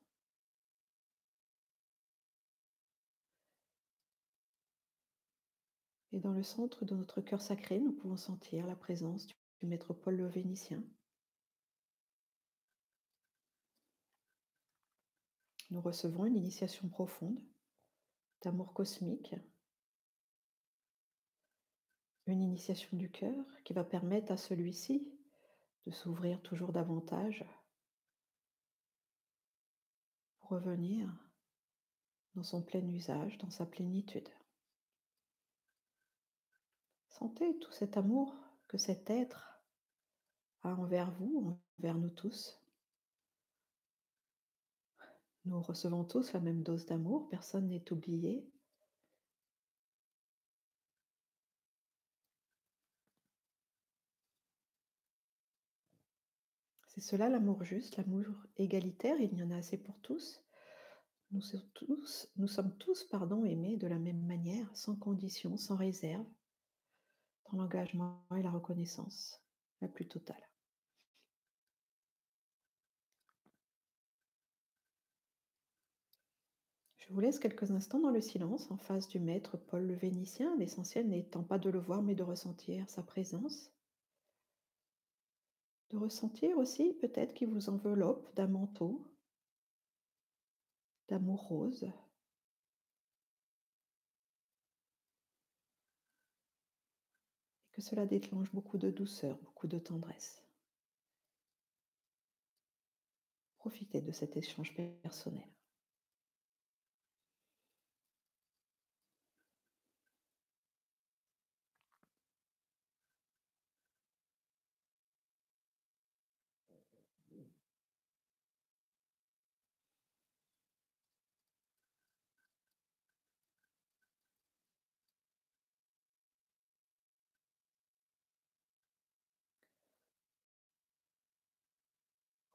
Et 6.11 6.19
dans 6.19 6.33
le 6.33 6.43
centre 6.43 6.83
de 6.83 6.95
notre 6.95 7.21
cœur 7.21 7.41
sacré, 7.41 7.79
nous 7.79 7.93
pouvons 7.93 8.17
sentir 8.17 8.67
la 8.67 8.75
présence 8.75 9.25
du 9.65 9.71
maître 9.71 9.95
Paul 9.95 10.15
le 10.15 10.27
Vénitien. 10.27 10.83
Nous 15.71 15.81
recevons 15.81 16.27
une 16.27 16.35
initiation 16.35 16.87
profonde 16.87 17.41
d'amour 18.43 18.73
cosmique, 18.73 19.33
une 22.27 22.43
initiation 22.43 22.95
du 22.95 23.09
cœur 23.09 23.43
qui 23.63 23.73
va 23.73 23.83
permettre 23.83 24.31
à 24.31 24.37
celui-ci 24.37 25.11
de 25.87 25.91
s'ouvrir 25.91 26.43
toujours 26.43 26.71
davantage 26.71 27.43
pour 30.37 30.51
revenir 30.51 31.11
dans 32.35 32.43
son 32.43 32.61
plein 32.61 32.87
usage, 32.87 33.39
dans 33.39 33.49
sa 33.49 33.65
plénitude. 33.65 34.29
Sentez 37.09 37.57
tout 37.57 37.71
cet 37.71 37.97
amour 37.97 38.35
que 38.67 38.77
cet 38.77 39.09
être 39.09 39.54
envers 40.73 41.11
vous, 41.11 41.57
envers 41.79 41.97
nous 41.97 42.09
tous. 42.09 42.59
Nous 45.45 45.61
recevons 45.61 46.03
tous 46.03 46.33
la 46.33 46.39
même 46.39 46.63
dose 46.63 46.85
d'amour, 46.85 47.29
personne 47.29 47.67
n'est 47.67 47.91
oublié. 47.91 48.49
C'est 56.87 57.01
cela 57.01 57.29
l'amour 57.29 57.63
juste, 57.63 57.97
l'amour 57.97 58.25
égalitaire, 58.57 59.19
il 59.19 59.37
y 59.37 59.43
en 59.43 59.51
a 59.51 59.57
assez 59.57 59.77
pour 59.77 59.99
tous. 59.99 60.41
Nous 61.31 61.41
sommes 61.41 61.69
tous, 62.77 63.11
nous 63.17 63.45
aimés 63.45 63.77
de 63.77 63.87
la 63.87 63.99
même 63.99 64.25
manière, 64.25 64.67
sans 64.75 64.95
condition, 64.95 65.57
sans 65.57 65.75
réserve 65.75 66.25
dans 67.51 67.57
l'engagement 67.57 68.25
et 68.37 68.41
la 68.41 68.51
reconnaissance 68.51 69.41
la 69.81 69.89
plus 69.89 70.07
totale. 70.07 70.54
Je 77.07 77.13
vous 77.13 77.19
laisse 77.19 77.37
quelques 77.37 77.69
instants 77.69 77.99
dans 77.99 78.09
le 78.09 78.19
silence 78.19 78.71
en 78.71 78.77
face 78.77 79.07
du 79.07 79.19
maître 79.19 79.57
Paul 79.57 79.85
le 79.85 79.93
Vénitien, 79.93 80.55
l'essentiel 80.57 81.07
n'étant 81.07 81.43
pas 81.43 81.59
de 81.59 81.69
le 81.69 81.77
voir 81.77 82.01
mais 82.01 82.15
de 82.15 82.23
ressentir 82.23 82.89
sa 82.89 83.03
présence. 83.03 83.71
De 85.91 85.97
ressentir 85.97 86.57
aussi 86.57 86.93
peut-être 86.93 87.35
qu'il 87.35 87.49
vous 87.49 87.69
enveloppe 87.69 88.35
d'un 88.35 88.47
manteau 88.47 89.05
d'amour 91.07 91.47
rose, 91.47 91.91
que 97.71 97.81
cela 97.83 98.07
déclenche 98.07 98.51
beaucoup 98.51 98.79
de 98.79 98.89
douceur, 98.89 99.37
beaucoup 99.43 99.67
de 99.67 99.77
tendresse. 99.77 100.43
Profitez 103.59 104.01
de 104.01 104.11
cet 104.11 104.37
échange 104.37 104.73
personnel. 104.73 105.47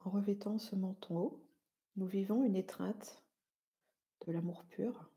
revêtant 0.11 0.59
ce 0.59 0.75
manteau, 0.75 1.41
nous 1.95 2.05
vivons 2.05 2.43
une 2.43 2.55
étreinte 2.57 3.23
de 4.27 4.33
l'amour 4.33 4.65
pur. 4.65 5.09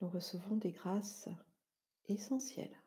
Nous 0.00 0.08
recevons 0.08 0.56
des 0.56 0.72
grâces 0.72 1.28
essentielles. 2.08 2.81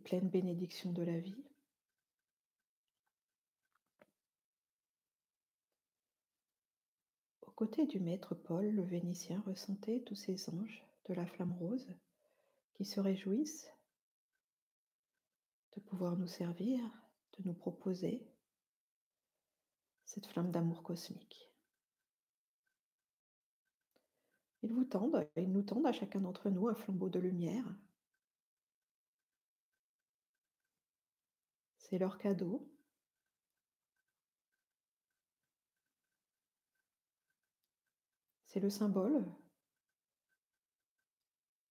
Pleines 0.00 0.28
bénédictions 0.28 0.92
de 0.92 1.02
la 1.02 1.18
vie. 1.18 1.44
Aux 7.42 7.52
côtés 7.52 7.86
du 7.86 8.00
maître 8.00 8.34
Paul, 8.34 8.70
le 8.70 8.82
Vénitien 8.82 9.42
ressentait 9.46 10.00
tous 10.00 10.14
ces 10.14 10.48
anges 10.50 10.82
de 11.08 11.14
la 11.14 11.26
flamme 11.26 11.52
rose 11.52 11.94
qui 12.74 12.84
se 12.84 13.00
réjouissent 13.00 13.70
de 15.76 15.80
pouvoir 15.80 16.16
nous 16.16 16.26
servir, 16.26 16.80
de 17.38 17.44
nous 17.44 17.54
proposer 17.54 18.26
cette 20.04 20.26
flamme 20.26 20.50
d'amour 20.50 20.82
cosmique. 20.82 21.50
Ils 24.62 24.72
vous 24.72 24.84
tendent, 24.84 25.28
ils 25.36 25.52
nous 25.52 25.62
tendent 25.62 25.86
à 25.86 25.92
chacun 25.92 26.20
d'entre 26.20 26.50
nous 26.50 26.68
un 26.68 26.74
flambeau 26.74 27.08
de 27.08 27.18
lumière 27.18 27.64
C'est 31.90 31.98
leur 31.98 32.18
cadeau. 32.18 32.70
C'est 38.46 38.60
le 38.60 38.70
symbole 38.70 39.26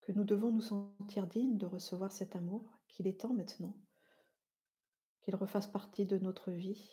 que 0.01 0.11
nous 0.11 0.25
devons 0.25 0.51
nous 0.51 0.61
sentir 0.61 1.25
dignes 1.25 1.57
de 1.57 1.65
recevoir 1.65 2.11
cet 2.11 2.35
amour, 2.35 2.81
qu'il 2.89 3.07
est 3.07 3.21
temps 3.21 3.33
maintenant, 3.33 3.77
qu'il 5.21 5.35
refasse 5.35 5.67
partie 5.67 6.05
de 6.05 6.17
notre 6.17 6.51
vie. 6.51 6.89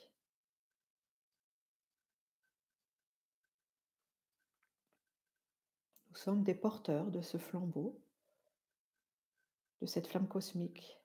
Nous 6.10 6.16
sommes 6.16 6.44
des 6.44 6.54
porteurs 6.54 7.10
de 7.10 7.22
ce 7.22 7.38
flambeau, 7.38 8.00
de 9.80 9.86
cette 9.86 10.06
flamme 10.06 10.28
cosmique 10.28 11.00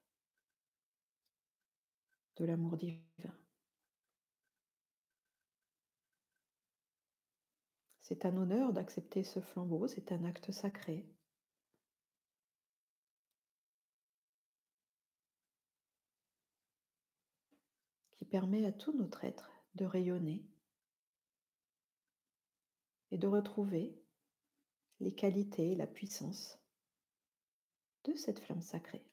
l'amour 2.46 2.78
divin. 2.78 3.02
C'est 8.02 8.26
un 8.26 8.36
honneur 8.36 8.74
d'accepter 8.74 9.24
ce 9.24 9.40
flambeau, 9.40 9.88
c'est 9.88 10.12
un 10.12 10.26
acte 10.26 10.52
sacré. 10.52 11.06
qui 18.12 18.26
permet 18.26 18.66
à 18.66 18.72
tout 18.72 18.96
notre 18.98 19.24
être 19.24 19.50
de 19.76 19.86
rayonner 19.86 20.46
et 23.12 23.18
de 23.18 23.28
retrouver 23.28 23.98
les 25.00 25.14
qualités 25.14 25.72
et 25.72 25.76
la 25.76 25.88
puissance 25.88 26.60
de 28.04 28.14
cette 28.16 28.40
flamme 28.40 28.62
sacrée. 28.62 29.11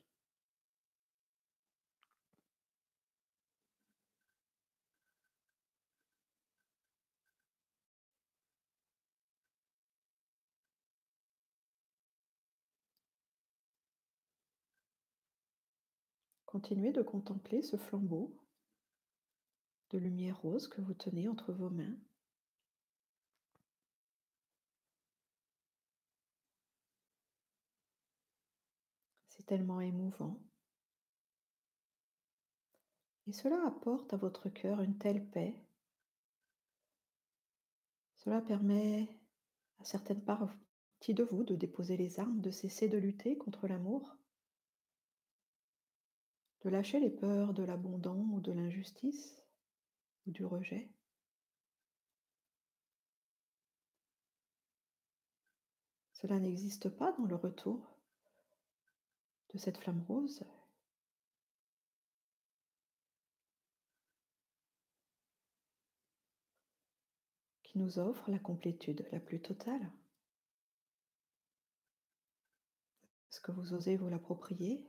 Continuez 16.49 16.93
de 16.93 17.03
contempler 17.03 17.61
ce 17.61 17.77
flambeau 17.77 18.35
de 19.91 19.99
lumière 19.99 20.41
rose 20.41 20.67
que 20.67 20.81
vous 20.81 20.95
tenez 20.95 21.29
entre 21.29 21.53
vos 21.53 21.69
mains. 21.69 21.95
C'est 29.29 29.45
tellement 29.45 29.83
émouvant. 29.83 30.41
Et 33.27 33.33
cela 33.35 33.63
apporte 33.67 34.15
à 34.15 34.17
votre 34.17 34.49
cœur 34.49 34.81
une 34.81 34.97
telle 34.97 35.29
paix. 35.29 35.55
Cela 38.17 38.41
permet 38.41 39.07
à 39.81 39.85
certaines 39.85 40.25
parties 40.25 41.13
de 41.13 41.25
vous 41.25 41.45
de 41.45 41.57
déposer 41.57 41.99
les 41.99 42.19
armes, 42.19 42.41
de 42.41 42.51
cesser 42.51 42.89
de 42.89 42.97
lutter 42.97 43.37
contre 43.37 43.69
l'amour, 43.69 44.18
de 46.63 46.71
lâcher 46.71 47.01
les 47.01 47.11
peurs 47.11 47.55
de 47.55 47.63
l'abondant 47.63 48.27
ou 48.33 48.41
de 48.41 48.53
l'injustice 48.53 49.43
ou 50.27 50.33
du 50.33 50.45
rejet? 50.45 50.91
Cela 56.13 56.41
n'existe 56.41 56.89
pas 56.89 57.13
dans 57.13 57.27
le 57.27 57.37
retour 57.37 57.97
de 59.55 59.59
cette 59.59 59.79
flamme 59.79 60.05
rose? 60.09 60.45
qui 67.69 67.79
nous 67.79 67.99
offre 67.99 68.31
la 68.31 68.39
complétude 68.39 69.07
la 69.13 69.21
plus 69.21 69.41
totale. 69.43 69.93
Est-ce 73.31 73.41
que 73.41 73.53
vous 73.53 73.75
osez 73.75 73.97
vous 73.97 74.09
l'approprier? 74.09 74.89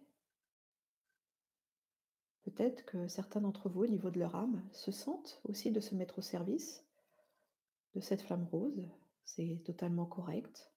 Peut-être 2.49 2.83
que 2.85 3.07
certains 3.07 3.41
d'entre 3.41 3.69
vous, 3.69 3.83
au 3.83 3.87
niveau 3.87 4.09
de 4.09 4.17
leur 4.17 4.35
âme, 4.35 4.67
se 4.71 4.91
sentent 4.91 5.39
aussi 5.43 5.71
de 5.71 5.79
se 5.79 5.93
mettre 5.93 6.17
au 6.17 6.21
service 6.21 6.83
de 7.93 7.99
cette 7.99 8.23
flamme 8.23 8.47
rose. 8.51 8.89
C'est 9.23 9.61
totalement 9.63 10.07
correct. 10.07 10.71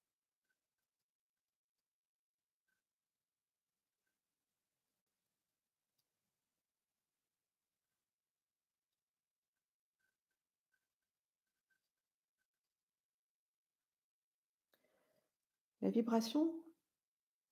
La 15.80 15.88
vibration 15.88 16.52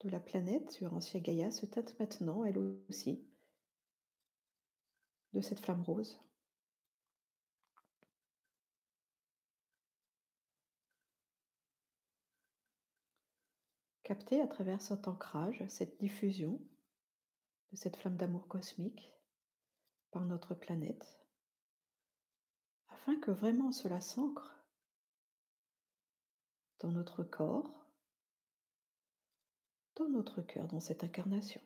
de 0.05 0.11
la 0.11 0.21
planète 0.21 0.71
sur 0.73 0.93
Ancien 0.93 1.21
Gaïa 1.21 1.51
se 1.51 1.65
tâte 1.65 1.99
maintenant, 1.99 2.45
elle 2.45 2.59
aussi, 2.89 3.25
de 5.33 5.41
cette 5.41 5.61
flamme 5.61 5.83
rose. 5.83 6.19
Captez 14.03 14.41
à 14.41 14.49
travers 14.49 14.83
cet 14.83 15.07
ancrage, 15.07 15.65
cette 15.69 16.01
diffusion 16.01 16.61
de 17.71 17.77
cette 17.77 17.97
flamme 17.97 18.17
d'amour 18.17 18.49
cosmique 18.49 19.13
par 20.11 20.25
notre 20.25 20.55
planète, 20.55 21.21
afin 22.89 23.15
que 23.21 23.31
vraiment 23.31 23.71
cela 23.71 24.01
s'ancre 24.01 24.57
dans 26.81 26.91
notre 26.91 27.23
corps, 27.23 27.87
dans 29.95 30.09
notre 30.09 30.43
cœur, 30.43 30.67
dans 30.67 30.81
cette 30.81 31.05
incarnation. 31.05 31.61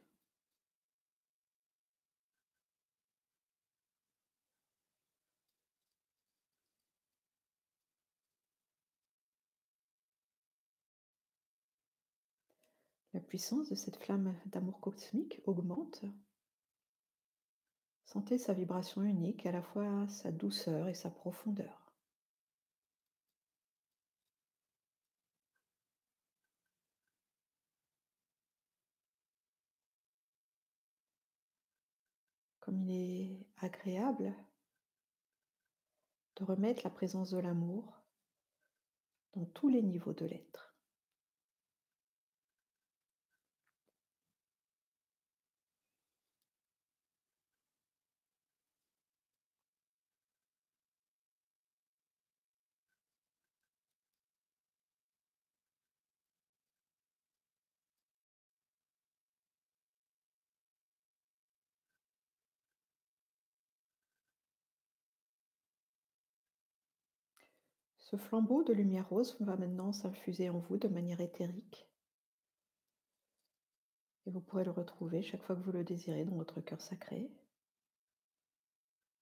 La 13.15 13.21
puissance 13.21 13.69
de 13.69 13.77
cette 13.77 13.97
flamme 13.97 14.35
d'amour 14.47 14.81
cosmique 14.81 15.41
augmente. 15.47 16.05
Sentez 18.07 18.39
sa 18.39 18.55
vibration 18.55 19.05
unique, 19.05 19.47
à 19.47 19.53
la 19.53 19.63
fois 19.63 20.09
sa 20.09 20.33
douceur 20.33 20.89
et 20.89 20.95
sa 20.95 21.11
profondeur. 21.11 21.93
Comme 32.59 32.81
il 32.81 32.91
est 32.91 33.47
agréable 33.59 34.35
de 36.35 36.45
remettre 36.45 36.83
la 36.83 36.91
présence 36.91 37.31
de 37.31 37.39
l'amour 37.39 37.97
dans 39.35 39.47
tous 39.47 39.69
les 39.69 39.83
niveaux 39.83 40.15
de 40.15 40.27
l'être. 40.27 40.74
Ce 68.05 68.17
flambeau 68.17 68.63
de 68.63 68.75
lumière 68.75 69.09
rose 69.09 69.35
va 69.41 69.57
maintenant 69.57 69.91
s'infuser 69.93 70.51
en 70.51 70.59
vous 70.59 70.77
de 70.77 70.89
manière 70.89 71.23
éthérique. 71.23 71.89
Et 74.27 74.31
vous 74.31 74.43
pourrez 74.43 74.65
le 74.65 74.71
retrouver 74.71 75.23
chaque 75.23 75.43
fois 75.43 75.57
que 75.57 75.63
vous 75.63 75.73
le 75.73 75.85
désirez 75.85 76.27
dans 76.27 76.37
votre 76.37 76.61
cœur 76.61 76.83
sacré 76.83 77.31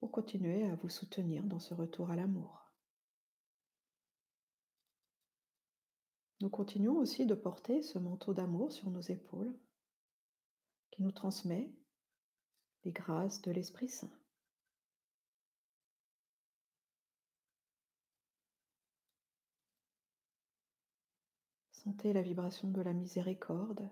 pour 0.00 0.10
continuer 0.10 0.64
à 0.64 0.74
vous 0.74 0.88
soutenir 0.88 1.44
dans 1.44 1.60
ce 1.60 1.74
retour 1.74 2.10
à 2.10 2.16
l'amour. 2.16 2.72
Nous 6.40 6.50
continuons 6.50 6.98
aussi 6.98 7.24
de 7.24 7.36
porter 7.36 7.82
ce 7.82 8.00
manteau 8.00 8.34
d'amour 8.34 8.72
sur 8.72 8.90
nos 8.90 9.00
épaules 9.00 9.56
qui 10.90 11.04
nous 11.04 11.12
transmet 11.12 11.70
les 12.84 12.90
grâces 12.90 13.42
de 13.42 13.52
l'Esprit 13.52 13.88
Saint. 13.88 14.10
Sentez 21.84 22.12
la 22.12 22.22
vibration 22.22 22.68
de 22.68 22.80
la 22.80 22.92
miséricorde. 22.92 23.88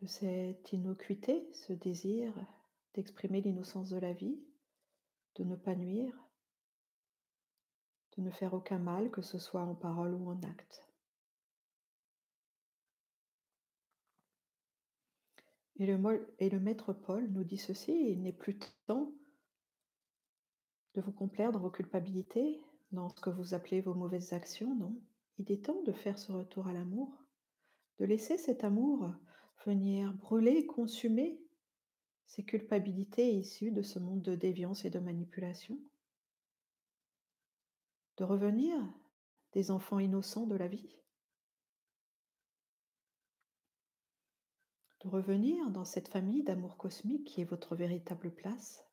De 0.00 0.06
cette 0.06 0.72
innocuité, 0.72 1.48
ce 1.52 1.74
désir 1.74 2.32
d'exprimer 2.94 3.40
l'innocence 3.42 3.90
de 3.90 3.98
la 3.98 4.12
vie, 4.12 4.42
de 5.36 5.44
ne 5.44 5.56
pas 5.56 5.74
nuire, 5.74 6.14
de 8.16 8.22
ne 8.22 8.30
faire 8.30 8.54
aucun 8.54 8.78
mal, 8.78 9.10
que 9.10 9.22
ce 9.22 9.38
soit 9.38 9.62
en 9.62 9.74
parole 9.74 10.14
ou 10.14 10.30
en 10.30 10.42
acte. 10.42 10.82
Et 15.76 15.86
le, 15.86 16.60
maître 16.60 16.92
Paul 16.92 17.28
nous 17.30 17.44
dit 17.44 17.58
ceci, 17.58 17.92
il 18.12 18.22
n'est 18.22 18.32
plus 18.32 18.58
temps 18.86 19.12
de 20.94 21.00
vous 21.00 21.12
complaire 21.12 21.52
dans 21.52 21.60
vos 21.60 21.70
culpabilités, 21.70 22.60
dans 22.92 23.08
ce 23.08 23.20
que 23.20 23.30
vous 23.30 23.54
appelez 23.54 23.80
vos 23.80 23.94
mauvaises 23.94 24.32
actions, 24.32 24.74
non? 24.74 24.94
Il 25.38 25.50
est 25.50 25.64
temps 25.64 25.82
de 25.82 25.92
faire 25.92 26.18
ce 26.18 26.30
retour 26.30 26.66
à 26.68 26.72
l'amour, 26.72 27.08
de 27.98 28.04
laisser 28.04 28.36
cet 28.36 28.64
amour 28.64 29.10
venir 29.64 30.12
brûler 30.14 30.66
consumer 30.66 31.40
ces 32.26 32.44
culpabilités 32.44 33.34
issues 33.34 33.72
de 33.72 33.82
ce 33.82 33.98
monde 33.98 34.22
de 34.22 34.34
déviance 34.34 34.84
et 34.84 34.90
de 34.90 34.98
manipulation, 34.98 35.78
de 38.16 38.24
revenir 38.24 38.76
des 39.52 39.70
enfants 39.70 39.98
innocents 39.98 40.46
de 40.46 40.56
la 40.56 40.68
vie, 40.68 40.96
de 45.00 45.08
revenir 45.08 45.70
dans 45.70 45.84
cette 45.84 46.08
famille 46.08 46.42
d'amour 46.42 46.76
cosmique 46.76 47.24
qui 47.24 47.40
est 47.40 47.44
votre 47.44 47.74
véritable 47.74 48.30
place, 48.30 48.84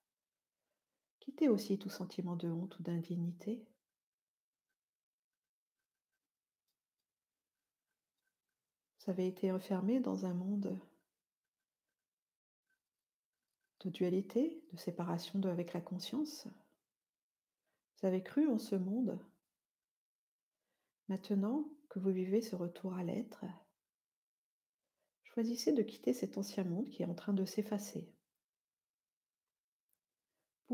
Quittez 1.19 1.49
aussi 1.49 1.77
tout 1.77 1.89
sentiment 1.89 2.35
de 2.35 2.49
honte 2.49 2.77
ou 2.79 2.83
d'indignité? 2.83 3.65
Vous 8.99 9.11
avez 9.11 9.27
été 9.27 9.51
enfermé 9.51 9.99
dans 9.99 10.25
un 10.25 10.33
monde 10.33 10.79
de 13.79 13.89
dualité, 13.89 14.61
de 14.71 14.77
séparation 14.77 15.41
avec 15.43 15.73
la 15.73 15.81
conscience? 15.81 16.47
Vous 17.97 18.07
avez 18.07 18.23
cru 18.23 18.47
en 18.47 18.59
ce 18.59 18.75
monde? 18.75 19.19
Maintenant 21.07 21.67
que 21.89 21.99
vous 21.99 22.11
vivez 22.11 22.41
ce 22.41 22.55
retour 22.55 22.93
à 22.93 23.03
l'être, 23.03 23.45
choisissez 25.23 25.73
de 25.73 25.81
quitter 25.81 26.13
cet 26.13 26.37
ancien 26.37 26.63
monde 26.63 26.89
qui 26.89 27.01
est 27.01 27.07
en 27.07 27.15
train 27.15 27.33
de 27.33 27.45
s'effacer 27.45 28.13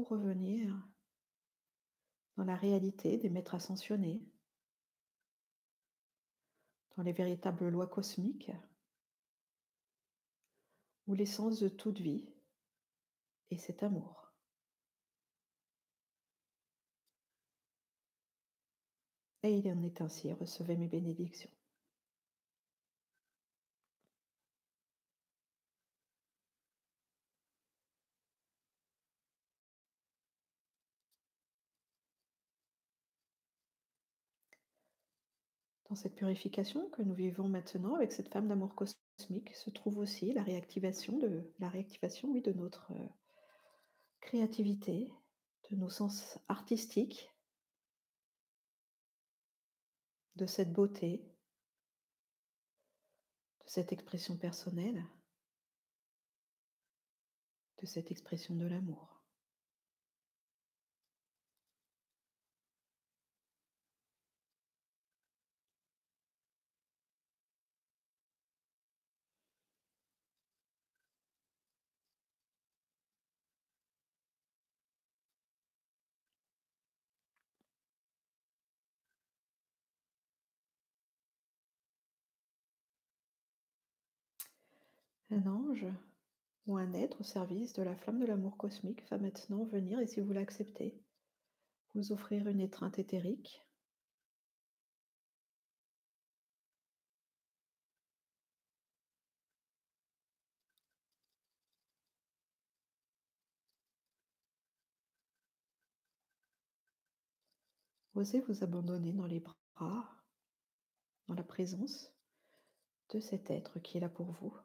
revenir 0.04 0.76
dans 2.38 2.44
la 2.44 2.56
réalité 2.56 3.18
des 3.18 3.30
maîtres 3.30 3.56
ascensionnés, 3.56 4.22
dans 6.98 7.04
les 7.04 7.14
véritables 7.14 7.70
lois 7.70 7.88
cosmiques, 7.88 8.52
où 11.08 11.14
l'essence 11.14 11.60
de 11.60 11.70
toute 11.70 12.00
vie 12.00 12.26
est 13.52 13.58
cet 13.58 13.84
amour. 13.84 14.34
Et 19.44 19.60
il 19.60 19.72
en 19.72 19.84
est 19.84 20.02
ainsi, 20.02 20.34
recevez 20.34 20.76
mes 20.76 20.88
bénédictions. 20.88 21.55
Dans 35.96 36.02
cette 36.02 36.16
purification 36.16 36.90
que 36.90 37.02
nous 37.04 37.14
vivons 37.14 37.48
maintenant 37.48 37.96
avec 37.96 38.12
cette 38.12 38.28
femme 38.28 38.50
d'amour 38.50 38.76
cosmique 38.76 39.56
se 39.56 39.70
trouve 39.70 39.98
aussi 39.98 40.34
la 40.34 40.44
réactivation 40.44 41.18
de 41.18 41.50
la 41.58 41.70
réactivation 41.70 42.34
de 42.34 42.52
notre 42.52 42.92
euh, 42.92 43.08
créativité, 44.20 45.10
de 45.72 45.78
nos 45.78 45.88
sens 45.88 46.38
artistiques, 46.50 47.32
de 50.36 50.46
cette 50.46 50.74
beauté, 50.74 51.24
de 53.64 53.70
cette 53.70 53.94
expression 53.94 54.36
personnelle, 54.36 55.02
de 57.82 57.86
cette 57.86 58.12
expression 58.12 58.54
de 58.54 58.66
l'amour. 58.68 59.15
Un 85.36 85.48
ange 85.48 85.86
ou 86.66 86.78
un 86.78 86.94
être 86.94 87.20
au 87.20 87.24
service 87.26 87.74
de 87.74 87.84
la 87.84 87.94
flamme 87.94 88.20
de 88.20 88.26
l'amour 88.26 88.56
cosmique 88.56 89.04
va 89.10 89.18
maintenant 89.18 89.66
venir 89.66 90.00
et 90.00 90.08
si 90.08 90.22
vous 90.22 90.32
l'acceptez, 90.32 90.98
vous 91.94 92.14
offrir 92.14 92.48
une 92.48 92.62
étreinte 92.62 93.00
éthérique. 93.00 93.62
Osez 108.14 108.40
vous 108.40 108.64
abandonner 108.64 109.12
dans 109.12 109.28
les 109.28 109.42
bras, 109.42 110.16
dans 111.28 111.36
la 111.36 111.44
présence 111.44 112.10
de 113.10 113.20
cet 113.20 113.52
être 113.52 113.80
qui 113.80 113.98
est 113.98 114.00
là 114.00 114.08
pour 114.08 114.32
vous. 114.32 114.56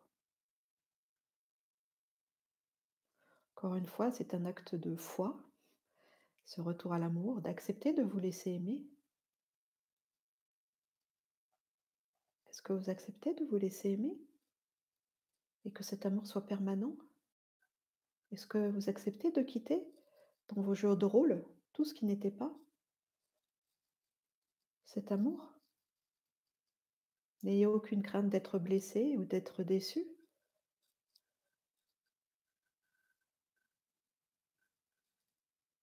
Encore 3.61 3.77
une 3.77 3.87
fois, 3.87 4.11
c'est 4.11 4.33
un 4.33 4.47
acte 4.47 4.75
de 4.75 4.97
foi, 4.97 5.39
ce 6.47 6.63
retour 6.63 6.95
à 6.95 6.99
l'amour, 6.99 7.43
d'accepter 7.43 7.93
de 7.93 8.03
vous 8.03 8.19
laisser 8.19 8.53
aimer. 8.53 8.83
Est-ce 12.49 12.63
que 12.63 12.73
vous 12.73 12.89
acceptez 12.89 13.35
de 13.35 13.45
vous 13.45 13.59
laisser 13.59 13.91
aimer 13.91 14.19
et 15.67 15.71
que 15.71 15.83
cet 15.85 16.07
amour 16.07 16.27
soit 16.27 16.47
permanent? 16.47 16.97
Est-ce 18.33 18.47
que 18.47 18.71
vous 18.71 18.89
acceptez 18.89 19.31
de 19.31 19.43
quitter 19.43 19.87
dans 20.49 20.63
vos 20.63 20.75
jeux 20.75 20.97
de 20.97 21.05
rôle 21.05 21.45
tout 21.75 21.85
ce 21.85 21.93
qui 21.93 22.07
n'était 22.07 22.31
pas? 22.31 22.57
Cet 24.87 25.13
amour? 25.13 25.53
N'ayez 27.43 27.67
aucune 27.67 28.03
crainte 28.03 28.31
d'être 28.31 28.59
blessé 28.59 29.19
ou 29.19 29.27
d'être 29.27 29.63
déçu. 29.63 30.03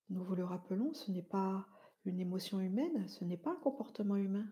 Nous 0.10 0.24
vous 0.24 0.36
le 0.36 0.46
rappelons, 0.46 0.94
ce 0.94 1.12
n'est 1.12 1.22
pas 1.22 1.68
une 2.06 2.20
émotion 2.20 2.60
humaine, 2.60 3.08
ce 3.10 3.26
n'est 3.26 3.38
pas 3.38 3.52
un 3.52 3.60
comportement 3.60 4.16
humain. 4.16 4.50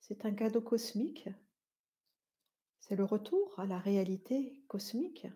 C'est 0.00 0.24
un 0.24 0.32
cadeau 0.32 0.62
cosmique. 0.62 1.28
C'est 2.80 2.96
le 2.96 3.04
retour 3.04 3.58
à 3.60 3.66
la 3.66 3.78
réalité 3.78 4.64
cosmique. 4.66 5.26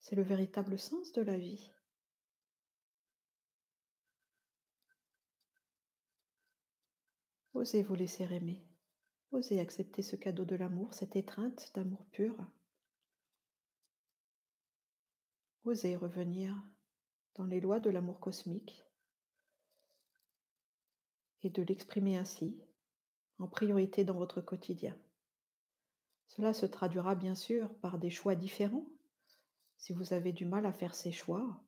C'est 0.00 0.16
le 0.16 0.22
véritable 0.22 0.78
sens 0.78 1.12
de 1.12 1.22
la 1.22 1.38
vie. 1.38 1.70
Osez 7.54 7.84
vous 7.84 7.94
laisser 7.94 8.24
aimer. 8.24 8.66
Osez 9.30 9.60
accepter 9.60 10.02
ce 10.02 10.16
cadeau 10.16 10.44
de 10.44 10.56
l'amour, 10.56 10.92
cette 10.92 11.14
étreinte 11.14 11.70
d'amour 11.74 12.04
pur. 12.10 12.36
Osez 15.64 15.96
revenir 15.96 16.54
dans 17.36 17.44
les 17.44 17.60
lois 17.60 17.80
de 17.80 17.88
l'amour 17.88 18.20
cosmique 18.20 18.84
et 21.42 21.48
de 21.48 21.62
l'exprimer 21.62 22.18
ainsi, 22.18 22.60
en 23.38 23.48
priorité 23.48 24.04
dans 24.04 24.14
votre 24.14 24.42
quotidien. 24.42 24.94
Cela 26.28 26.52
se 26.52 26.66
traduira 26.66 27.14
bien 27.14 27.34
sûr 27.34 27.74
par 27.76 27.98
des 27.98 28.10
choix 28.10 28.34
différents. 28.34 28.86
Si 29.78 29.94
vous 29.94 30.12
avez 30.12 30.32
du 30.32 30.44
mal 30.44 30.66
à 30.66 30.72
faire 30.72 30.94
ces 30.94 31.12
choix, 31.12 31.62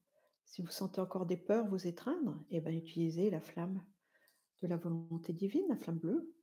si 0.44 0.60
vous 0.60 0.70
sentez 0.70 1.00
encore 1.00 1.24
des 1.24 1.36
peurs 1.36 1.66
vous 1.66 1.86
étreindre, 1.86 2.38
eh 2.50 2.60
bien 2.60 2.72
utilisez 2.72 3.30
la 3.30 3.40
flamme 3.40 3.82
de 4.60 4.66
la 4.68 4.76
volonté 4.76 5.32
divine, 5.32 5.68
la 5.68 5.76
flamme 5.76 5.98
bleue. 5.98 6.34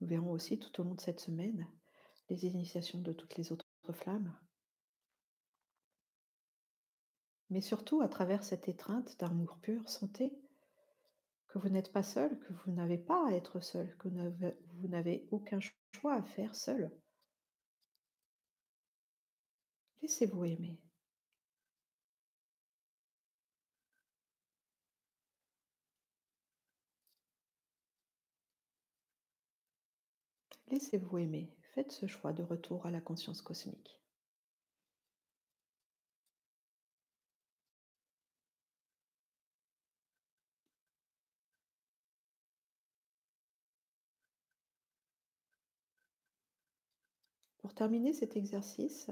Nous 0.00 0.08
verrons 0.08 0.32
aussi 0.32 0.58
tout 0.58 0.80
au 0.80 0.84
long 0.84 0.94
de 0.94 1.00
cette 1.00 1.20
semaine 1.20 1.66
les 2.28 2.44
initiations 2.44 3.00
de 3.00 3.12
toutes 3.12 3.36
les 3.36 3.50
autres 3.50 3.66
flammes. 3.92 4.36
Mais 7.50 7.60
surtout, 7.60 8.02
à 8.02 8.08
travers 8.08 8.44
cette 8.44 8.68
étreinte 8.68 9.18
d'amour 9.18 9.58
pur, 9.62 9.88
sentez 9.88 10.32
que 11.48 11.58
vous 11.58 11.68
n'êtes 11.68 11.92
pas 11.92 12.02
seul, 12.02 12.38
que 12.40 12.52
vous 12.52 12.72
n'avez 12.72 12.98
pas 12.98 13.28
à 13.28 13.32
être 13.32 13.60
seul, 13.60 13.96
que 13.98 14.08
vous 14.08 14.88
n'avez 14.88 15.26
aucun 15.30 15.60
choix 15.92 16.14
à 16.14 16.22
faire 16.22 16.54
seul. 16.54 16.90
Laissez-vous 20.02 20.44
aimer. 20.44 20.78
Laissez-vous 30.68 31.18
aimer. 31.18 31.50
Faites 31.74 31.92
ce 31.92 32.06
choix 32.06 32.32
de 32.32 32.42
retour 32.42 32.86
à 32.86 32.90
la 32.90 33.00
conscience 33.00 33.40
cosmique. 33.42 33.95
Pour 47.66 47.74
terminer 47.74 48.12
cet 48.12 48.36
exercice, 48.36 49.10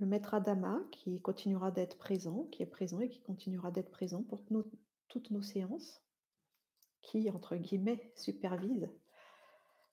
le 0.00 0.04
maître 0.04 0.34
Adama, 0.34 0.80
qui 0.92 1.18
continuera 1.22 1.70
d'être 1.70 1.96
présent, 1.96 2.44
qui 2.52 2.62
est 2.62 2.66
présent 2.66 3.00
et 3.00 3.08
qui 3.08 3.22
continuera 3.22 3.70
d'être 3.70 3.90
présent 3.90 4.22
pour 4.22 4.44
toutes 5.08 5.30
nos 5.30 5.40
séances, 5.40 6.02
qui, 7.00 7.30
entre 7.30 7.56
guillemets, 7.56 8.12
supervise 8.16 8.90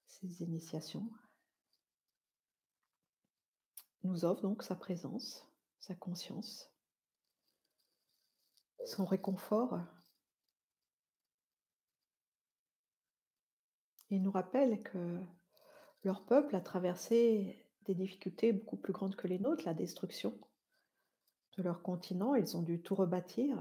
ces 0.05 0.43
initiations, 0.43 1.09
nous 4.03 4.25
offre 4.25 4.41
donc 4.41 4.61
sa 4.61 4.75
présence, 4.75 5.47
sa 5.79 5.95
conscience, 5.95 6.69
son 8.85 9.05
réconfort 9.05 9.79
Ils 14.09 14.21
nous 14.21 14.31
rappellent 14.31 14.83
que 14.83 15.21
leur 16.05 16.23
peuple 16.23 16.55
a 16.55 16.61
traversé 16.61 17.65
des 17.85 17.95
difficultés 17.95 18.53
beaucoup 18.53 18.77
plus 18.77 18.93
grandes 18.93 19.15
que 19.15 19.27
les 19.27 19.39
nôtres, 19.39 19.65
la 19.65 19.73
destruction 19.73 20.39
de 21.57 21.63
leur 21.63 21.81
continent, 21.81 22.35
ils 22.35 22.55
ont 22.55 22.61
dû 22.61 22.81
tout 22.81 22.95
rebâtir. 22.95 23.57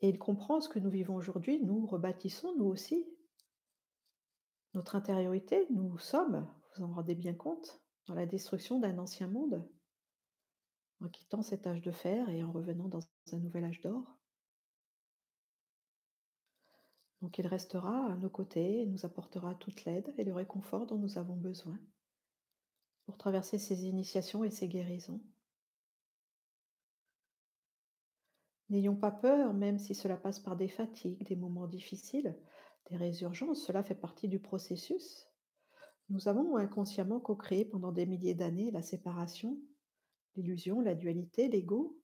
Et 0.00 0.08
ils 0.08 0.18
comprennent 0.18 0.60
ce 0.60 0.68
que 0.68 0.78
nous 0.78 0.90
vivons 0.90 1.14
aujourd'hui, 1.14 1.60
nous 1.62 1.86
rebâtissons 1.86 2.54
nous 2.56 2.66
aussi 2.66 3.06
notre 4.74 4.94
intériorité, 4.94 5.66
nous 5.70 5.98
sommes, 5.98 6.48
vous 6.76 6.84
en 6.84 6.92
rendez 6.92 7.16
bien 7.16 7.34
compte, 7.34 7.80
dans 8.06 8.14
la 8.14 8.26
destruction 8.26 8.78
d'un 8.78 8.98
ancien 8.98 9.26
monde, 9.26 9.68
en 11.00 11.08
quittant 11.08 11.42
cet 11.42 11.66
âge 11.66 11.82
de 11.82 11.90
fer 11.90 12.28
et 12.28 12.44
en 12.44 12.52
revenant 12.52 12.88
dans 12.88 13.00
un 13.32 13.38
nouvel 13.38 13.64
âge 13.64 13.80
d'or. 13.80 14.19
Donc 17.22 17.38
il 17.38 17.46
restera 17.46 18.12
à 18.12 18.16
nos 18.16 18.30
côtés 18.30 18.82
et 18.82 18.86
nous 18.86 19.04
apportera 19.04 19.54
toute 19.54 19.84
l'aide 19.84 20.12
et 20.16 20.24
le 20.24 20.32
réconfort 20.32 20.86
dont 20.86 20.98
nous 20.98 21.18
avons 21.18 21.36
besoin 21.36 21.78
pour 23.04 23.18
traverser 23.18 23.58
ces 23.58 23.84
initiations 23.84 24.44
et 24.44 24.50
ces 24.50 24.68
guérisons. 24.68 25.20
N'ayons 28.70 28.94
pas 28.94 29.10
peur, 29.10 29.52
même 29.52 29.78
si 29.78 29.96
cela 29.96 30.16
passe 30.16 30.38
par 30.38 30.56
des 30.56 30.68
fatigues, 30.68 31.26
des 31.26 31.34
moments 31.34 31.66
difficiles, 31.66 32.38
des 32.88 32.96
résurgences, 32.96 33.66
cela 33.66 33.82
fait 33.82 33.96
partie 33.96 34.28
du 34.28 34.38
processus. 34.38 35.26
Nous 36.08 36.28
avons 36.28 36.56
inconsciemment 36.56 37.20
co-créé 37.20 37.64
pendant 37.64 37.92
des 37.92 38.06
milliers 38.06 38.34
d'années 38.34 38.70
la 38.70 38.82
séparation, 38.82 39.58
l'illusion, 40.36 40.80
la 40.80 40.94
dualité, 40.94 41.48
l'ego. 41.48 41.99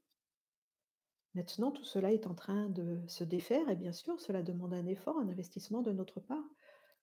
Maintenant, 1.37 1.71
tout 1.71 1.85
cela 1.85 2.15
est 2.15 2.27
en 2.27 2.35
train 2.35 2.71
de 2.71 3.07
se 3.09 3.23
défaire 3.23 3.69
et 3.69 3.77
bien 3.77 3.93
sûr, 3.93 4.19
cela 4.23 4.43
demande 4.43 4.73
un 4.73 4.87
effort, 4.87 5.19
un 5.19 5.29
investissement 5.29 5.83
de 5.83 5.93
notre 5.93 6.19
part. 6.19 6.49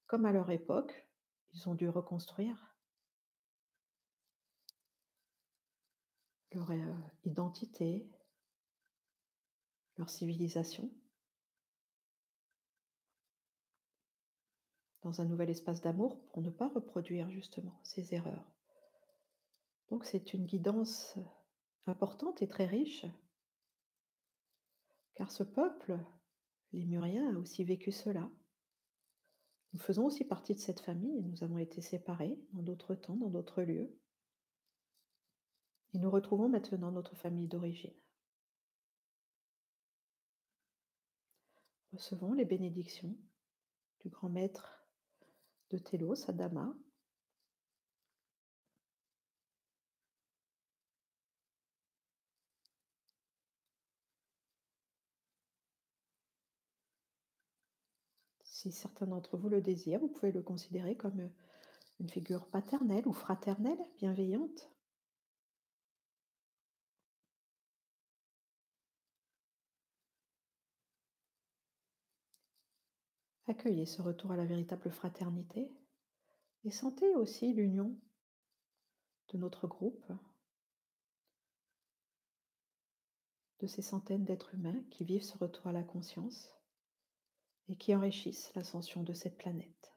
Comme 0.08 0.26
à 0.26 0.32
leur 0.32 0.50
époque, 0.50 1.08
ils 1.54 1.70
ont 1.70 1.76
dû 1.76 1.88
reconstruire 1.88 2.58
leur 6.52 6.72
euh, 6.72 6.94
identité, 7.26 8.10
leur 9.98 10.10
civilisation, 10.10 10.90
dans 15.04 15.22
un 15.22 15.26
nouvel 15.26 15.52
espace 15.52 15.82
d'amour 15.82 16.20
pour 16.30 16.42
ne 16.42 16.50
pas 16.50 16.70
reproduire 16.70 17.30
justement 17.30 17.80
ces 17.84 18.16
erreurs. 18.16 18.52
Donc 19.90 20.06
c'est 20.06 20.34
une 20.34 20.48
guidance 20.48 21.20
importante 21.86 22.42
et 22.42 22.48
très 22.48 22.66
riche, 22.66 23.06
car 25.16 25.32
ce 25.32 25.44
peuple, 25.44 26.00
les 26.72 26.86
Muriens, 26.86 27.36
a 27.36 27.40
aussi 27.40 27.64
vécu 27.64 27.92
cela. 27.92 28.30
Nous 29.74 29.80
faisons 29.80 30.06
aussi 30.06 30.24
partie 30.24 30.54
de 30.54 30.60
cette 30.60 30.82
famille 30.82 31.24
nous 31.24 31.44
avons 31.44 31.58
été 31.58 31.82
séparés 31.82 32.38
dans 32.54 32.62
d'autres 32.62 32.96
temps, 32.96 33.16
dans 33.16 33.30
d'autres 33.30 33.64
lieux. 33.64 33.92
Et 35.94 36.00
nous 36.00 36.10
retrouvons 36.10 36.50
maintenant 36.50 36.92
notre 36.92 37.16
famille 37.16 37.48
d'origine. 37.48 37.94
Recevons 41.92 42.34
les 42.34 42.46
bénédictions 42.46 43.16
du 44.00 44.10
grand 44.10 44.30
maître 44.30 44.88
de 45.70 45.78
Télos 45.78 46.28
Adama. 46.30 46.76
Si 58.64 58.72
certains 58.72 59.08
d'entre 59.08 59.36
vous 59.36 59.50
le 59.50 59.60
désirent, 59.60 60.00
vous 60.00 60.08
pouvez 60.08 60.32
le 60.32 60.42
considérer 60.42 60.96
comme 60.96 61.30
une 62.00 62.10
figure 62.10 62.48
paternelle 62.48 63.06
ou 63.06 63.12
fraternelle, 63.12 63.78
bienveillante. 63.98 64.72
Accueillez 73.48 73.86
ce 73.86 74.02
retour 74.02 74.32
à 74.32 74.38
la 74.38 74.46
véritable 74.46 74.90
fraternité 74.90 75.70
et 76.64 76.72
sentez 76.72 77.14
aussi 77.16 77.52
l'union 77.52 78.00
de 79.34 79.40
notre 79.40 79.68
groupe, 79.68 80.10
de 83.60 83.68
ces 83.68 83.82
centaines 83.82 84.24
d'êtres 84.24 84.56
humains 84.56 84.82
qui 84.90 85.04
vivent 85.04 85.22
ce 85.22 85.38
retour 85.38 85.68
à 85.68 85.74
la 85.74 85.84
conscience 85.84 86.63
et 87.70 87.76
qui 87.76 87.96
enrichissent 87.96 88.54
l'ascension 88.56 89.04
de 89.04 89.14
cette 89.14 89.38
planète. 89.38 89.94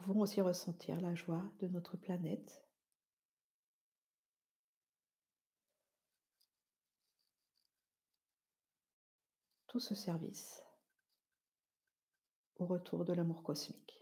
Nous 0.00 0.06
pouvons 0.06 0.20
aussi 0.20 0.40
ressentir 0.40 1.00
la 1.00 1.14
joie 1.14 1.44
de 1.60 1.68
notre 1.68 1.96
planète 1.96 2.64
tout 9.74 9.80
ce 9.80 9.94
service 9.94 10.62
au 12.56 12.66
retour 12.66 13.04
de 13.04 13.12
l'amour 13.12 13.42
cosmique. 13.42 14.00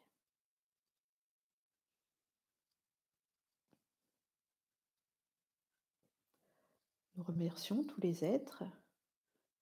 Nous 7.16 7.22
remercions 7.22 7.84
tous 7.84 8.00
les 8.00 8.24
êtres 8.24 8.64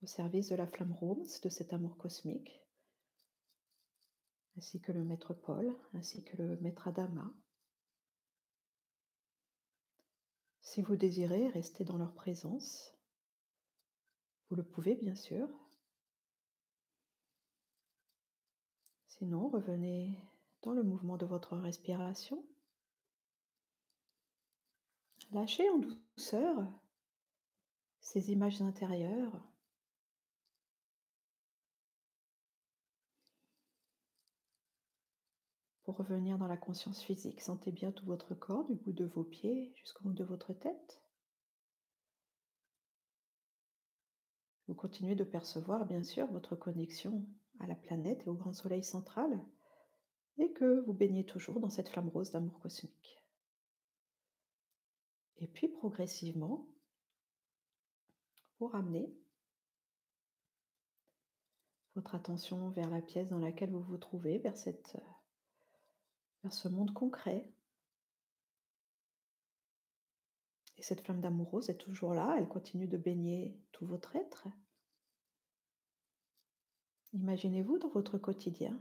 au 0.02 0.06
service 0.06 0.48
de 0.48 0.56
la 0.56 0.66
flamme 0.66 0.92
rose, 0.92 1.40
de 1.40 1.48
cet 1.48 1.72
amour 1.72 1.96
cosmique, 1.96 2.60
ainsi 4.56 4.80
que 4.80 4.92
le 4.92 5.04
maître 5.04 5.34
Paul, 5.34 5.74
ainsi 5.94 6.24
que 6.24 6.36
le 6.36 6.56
maître 6.58 6.88
Adama. 6.88 7.32
Si 10.62 10.82
vous 10.82 10.96
désirez 10.96 11.48
rester 11.48 11.84
dans 11.84 11.98
leur 11.98 12.14
présence, 12.14 12.94
vous 14.48 14.56
le 14.56 14.64
pouvez 14.64 14.94
bien 14.94 15.14
sûr. 15.14 15.48
Sinon, 19.06 19.48
revenez 19.48 20.16
dans 20.62 20.72
le 20.72 20.82
mouvement 20.82 21.16
de 21.16 21.26
votre 21.26 21.56
respiration. 21.56 22.44
Lâchez 25.32 25.68
en 25.70 25.78
douceur 25.78 26.66
ces 28.00 28.32
images 28.32 28.62
intérieures. 28.62 29.49
Revenir 35.90 36.38
dans 36.38 36.46
la 36.46 36.56
conscience 36.56 37.02
physique, 37.02 37.40
sentez 37.40 37.72
bien 37.72 37.90
tout 37.90 38.06
votre 38.06 38.34
corps, 38.34 38.64
du 38.64 38.74
bout 38.74 38.92
de 38.92 39.04
vos 39.04 39.24
pieds 39.24 39.72
jusqu'au 39.74 40.04
bout 40.04 40.12
de 40.12 40.24
votre 40.24 40.52
tête. 40.52 41.02
Vous 44.68 44.74
continuez 44.74 45.16
de 45.16 45.24
percevoir, 45.24 45.84
bien 45.86 46.04
sûr, 46.04 46.26
votre 46.28 46.54
connexion 46.54 47.26
à 47.58 47.66
la 47.66 47.74
planète 47.74 48.22
et 48.24 48.30
au 48.30 48.34
grand 48.34 48.52
soleil 48.52 48.84
central, 48.84 49.44
et 50.38 50.52
que 50.52 50.80
vous 50.86 50.92
baignez 50.92 51.26
toujours 51.26 51.58
dans 51.58 51.70
cette 51.70 51.88
flamme 51.88 52.08
rose 52.08 52.30
d'amour 52.30 52.60
cosmique. 52.60 53.20
Et 55.38 55.48
puis 55.48 55.68
progressivement, 55.68 56.68
vous 58.58 58.68
ramenez 58.68 59.12
votre 61.96 62.14
attention 62.14 62.70
vers 62.70 62.90
la 62.90 63.02
pièce 63.02 63.28
dans 63.28 63.38
laquelle 63.38 63.72
vous 63.72 63.82
vous 63.82 63.98
trouvez, 63.98 64.38
vers, 64.38 64.56
cette, 64.56 64.96
vers 66.42 66.54
ce 66.54 66.68
monde 66.68 66.92
concret. 66.92 67.48
Et 70.76 70.82
cette 70.82 71.02
flamme 71.02 71.20
d'amour 71.20 71.50
rose 71.50 71.68
est 71.68 71.76
toujours 71.76 72.14
là, 72.14 72.36
elle 72.38 72.48
continue 72.48 72.88
de 72.88 72.96
baigner 72.96 73.58
tout 73.72 73.86
votre 73.86 74.16
être. 74.16 74.48
Imaginez-vous 77.12 77.78
dans 77.78 77.88
votre 77.88 78.18
quotidien 78.18 78.80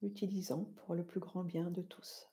l'utilisant 0.00 0.64
pour 0.76 0.94
le 0.94 1.04
plus 1.04 1.20
grand 1.20 1.44
bien 1.44 1.70
de 1.70 1.82
tous. 1.82 2.28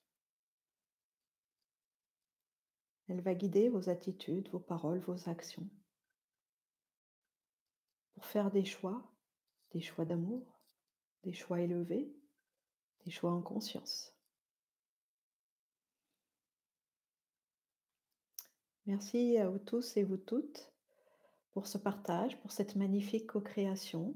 Elle 3.07 3.21
va 3.21 3.33
guider 3.33 3.67
vos 3.67 3.89
attitudes, 3.89 4.49
vos 4.49 4.59
paroles, 4.59 4.99
vos 4.99 5.27
actions 5.27 5.69
pour 8.13 8.25
faire 8.25 8.51
des 8.51 8.65
choix, 8.65 9.03
des 9.71 9.81
choix 9.81 10.05
d'amour, 10.05 10.59
des 11.23 11.33
choix 11.33 11.59
élevés, 11.59 12.13
des 13.03 13.11
choix 13.11 13.31
en 13.31 13.41
conscience. 13.41 14.13
Merci 18.91 19.37
à 19.37 19.47
vous 19.47 19.57
tous 19.57 19.95
et 19.95 20.03
vous 20.03 20.17
toutes 20.17 20.69
pour 21.53 21.65
ce 21.65 21.77
partage, 21.77 22.37
pour 22.41 22.51
cette 22.51 22.75
magnifique 22.75 23.25
co-création 23.25 24.13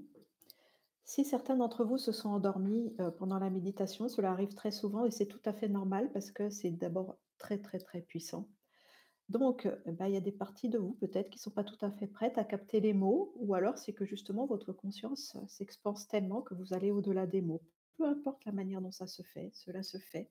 si 1.05 1.23
certains 1.23 1.55
d'entre 1.55 1.85
vous 1.85 1.97
se 1.97 2.11
sont 2.11 2.27
endormis, 2.27 2.93
euh, 2.99 3.09
pendant 3.09 3.39
la 3.39 3.49
méditation, 3.49 4.09
cela 4.09 4.31
arrive 4.31 4.53
très 4.53 4.71
souvent 4.71 5.05
et 5.05 5.11
c'est 5.11 5.27
tout 5.27 5.39
à 5.45 5.53
fait 5.53 5.69
normal 5.69 6.11
parce 6.11 6.29
que 6.29 6.49
c'est 6.49 6.71
d'abord 6.71 7.15
très, 7.37 7.57
très, 7.57 7.79
très 7.79 8.01
puissant. 8.01 8.49
Donc, 9.29 9.65
heu, 9.65 9.81
bah, 9.93 10.09
il 10.09 10.13
y 10.13 10.17
a 10.17 10.21
des 10.21 10.33
parties 10.33 10.67
de 10.67 10.77
vous 10.77 10.95
peut-être 10.95 11.29
qui 11.29 11.39
sont 11.39 11.51
pas 11.51 11.63
tout 11.63 11.77
à 11.79 11.91
fait 11.91 12.07
prêtes 12.07 12.37
à 12.37 12.43
capter 12.43 12.81
les 12.81 12.93
mots 12.93 13.31
ou 13.37 13.53
alors 13.53 13.77
c'est 13.77 13.93
que 13.93 14.03
justement 14.03 14.45
votre 14.45 14.73
conscience, 14.73 15.37
heu, 15.37 15.47
s'expanse 15.47 16.09
tellement 16.09 16.41
que 16.41 16.53
vous 16.53 16.73
allez 16.73 16.91
au-delà 16.91 17.27
des 17.27 17.41
mots. 17.41 17.63
Peu 17.95 18.03
importe 18.05 18.43
la 18.43 18.51
manière 18.51 18.81
dont 18.81 18.91
ça 18.91 19.07
se 19.07 19.21
fait, 19.21 19.51
cela 19.53 19.83
se 19.83 19.99
fait 19.99 20.29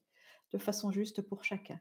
de 0.53 0.59
façon 0.59 0.91
juste 0.91 1.23
pour 1.23 1.45
chacun. 1.45 1.81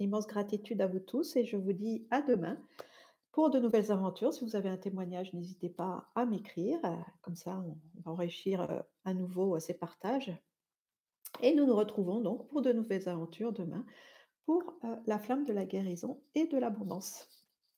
Immense 0.00 0.26
gratitude 0.26 0.82
à 0.82 0.86
vous 0.86 1.00
tous 1.00 1.34
et 1.36 1.46
je 1.46 1.56
vous 1.56 1.72
dis 1.72 2.06
à 2.10 2.20
demain 2.20 2.58
pour 3.32 3.50
de 3.50 3.58
nouvelles 3.60 3.92
aventures. 3.92 4.34
Si 4.34 4.44
vous 4.44 4.56
avez 4.56 4.68
un 4.70 4.78
témoignage, 4.78 5.32
n'hésitez 5.34 5.70
pas 5.70 6.10
à 6.14 6.26
m'écrire, 6.26 6.80
comme 7.22 7.36
ça 7.36 7.60
on 7.66 7.78
va 8.04 8.12
enrichir, 8.12 8.62
heu, 8.70 8.82
à 9.04 9.14
nouveau, 9.14 9.56
heu, 9.56 9.60
ces 9.60 9.74
partages 9.74 10.32
et 11.42 11.54
nous 11.54 11.66
nous 11.66 11.76
retrouvons 11.76 12.22
donc 12.22 12.48
pour 12.48 12.62
de 12.62 12.72
nouvelles 12.72 13.06
aventures 13.06 13.52
demain 13.52 13.84
pour, 14.46 14.78
heu, 14.84 14.96
la 15.06 15.18
flamme 15.18 15.44
de 15.44 15.52
la 15.52 15.66
guérison 15.66 16.24
et 16.34 16.46
de 16.48 16.58
l'abondance. 16.58 17.30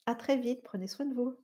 À 0.06 0.14
très 0.14 0.38
vite, 0.38 0.62
prenez 0.64 0.86
soin 0.88 1.06
de 1.06 1.14
vous. 1.14 1.43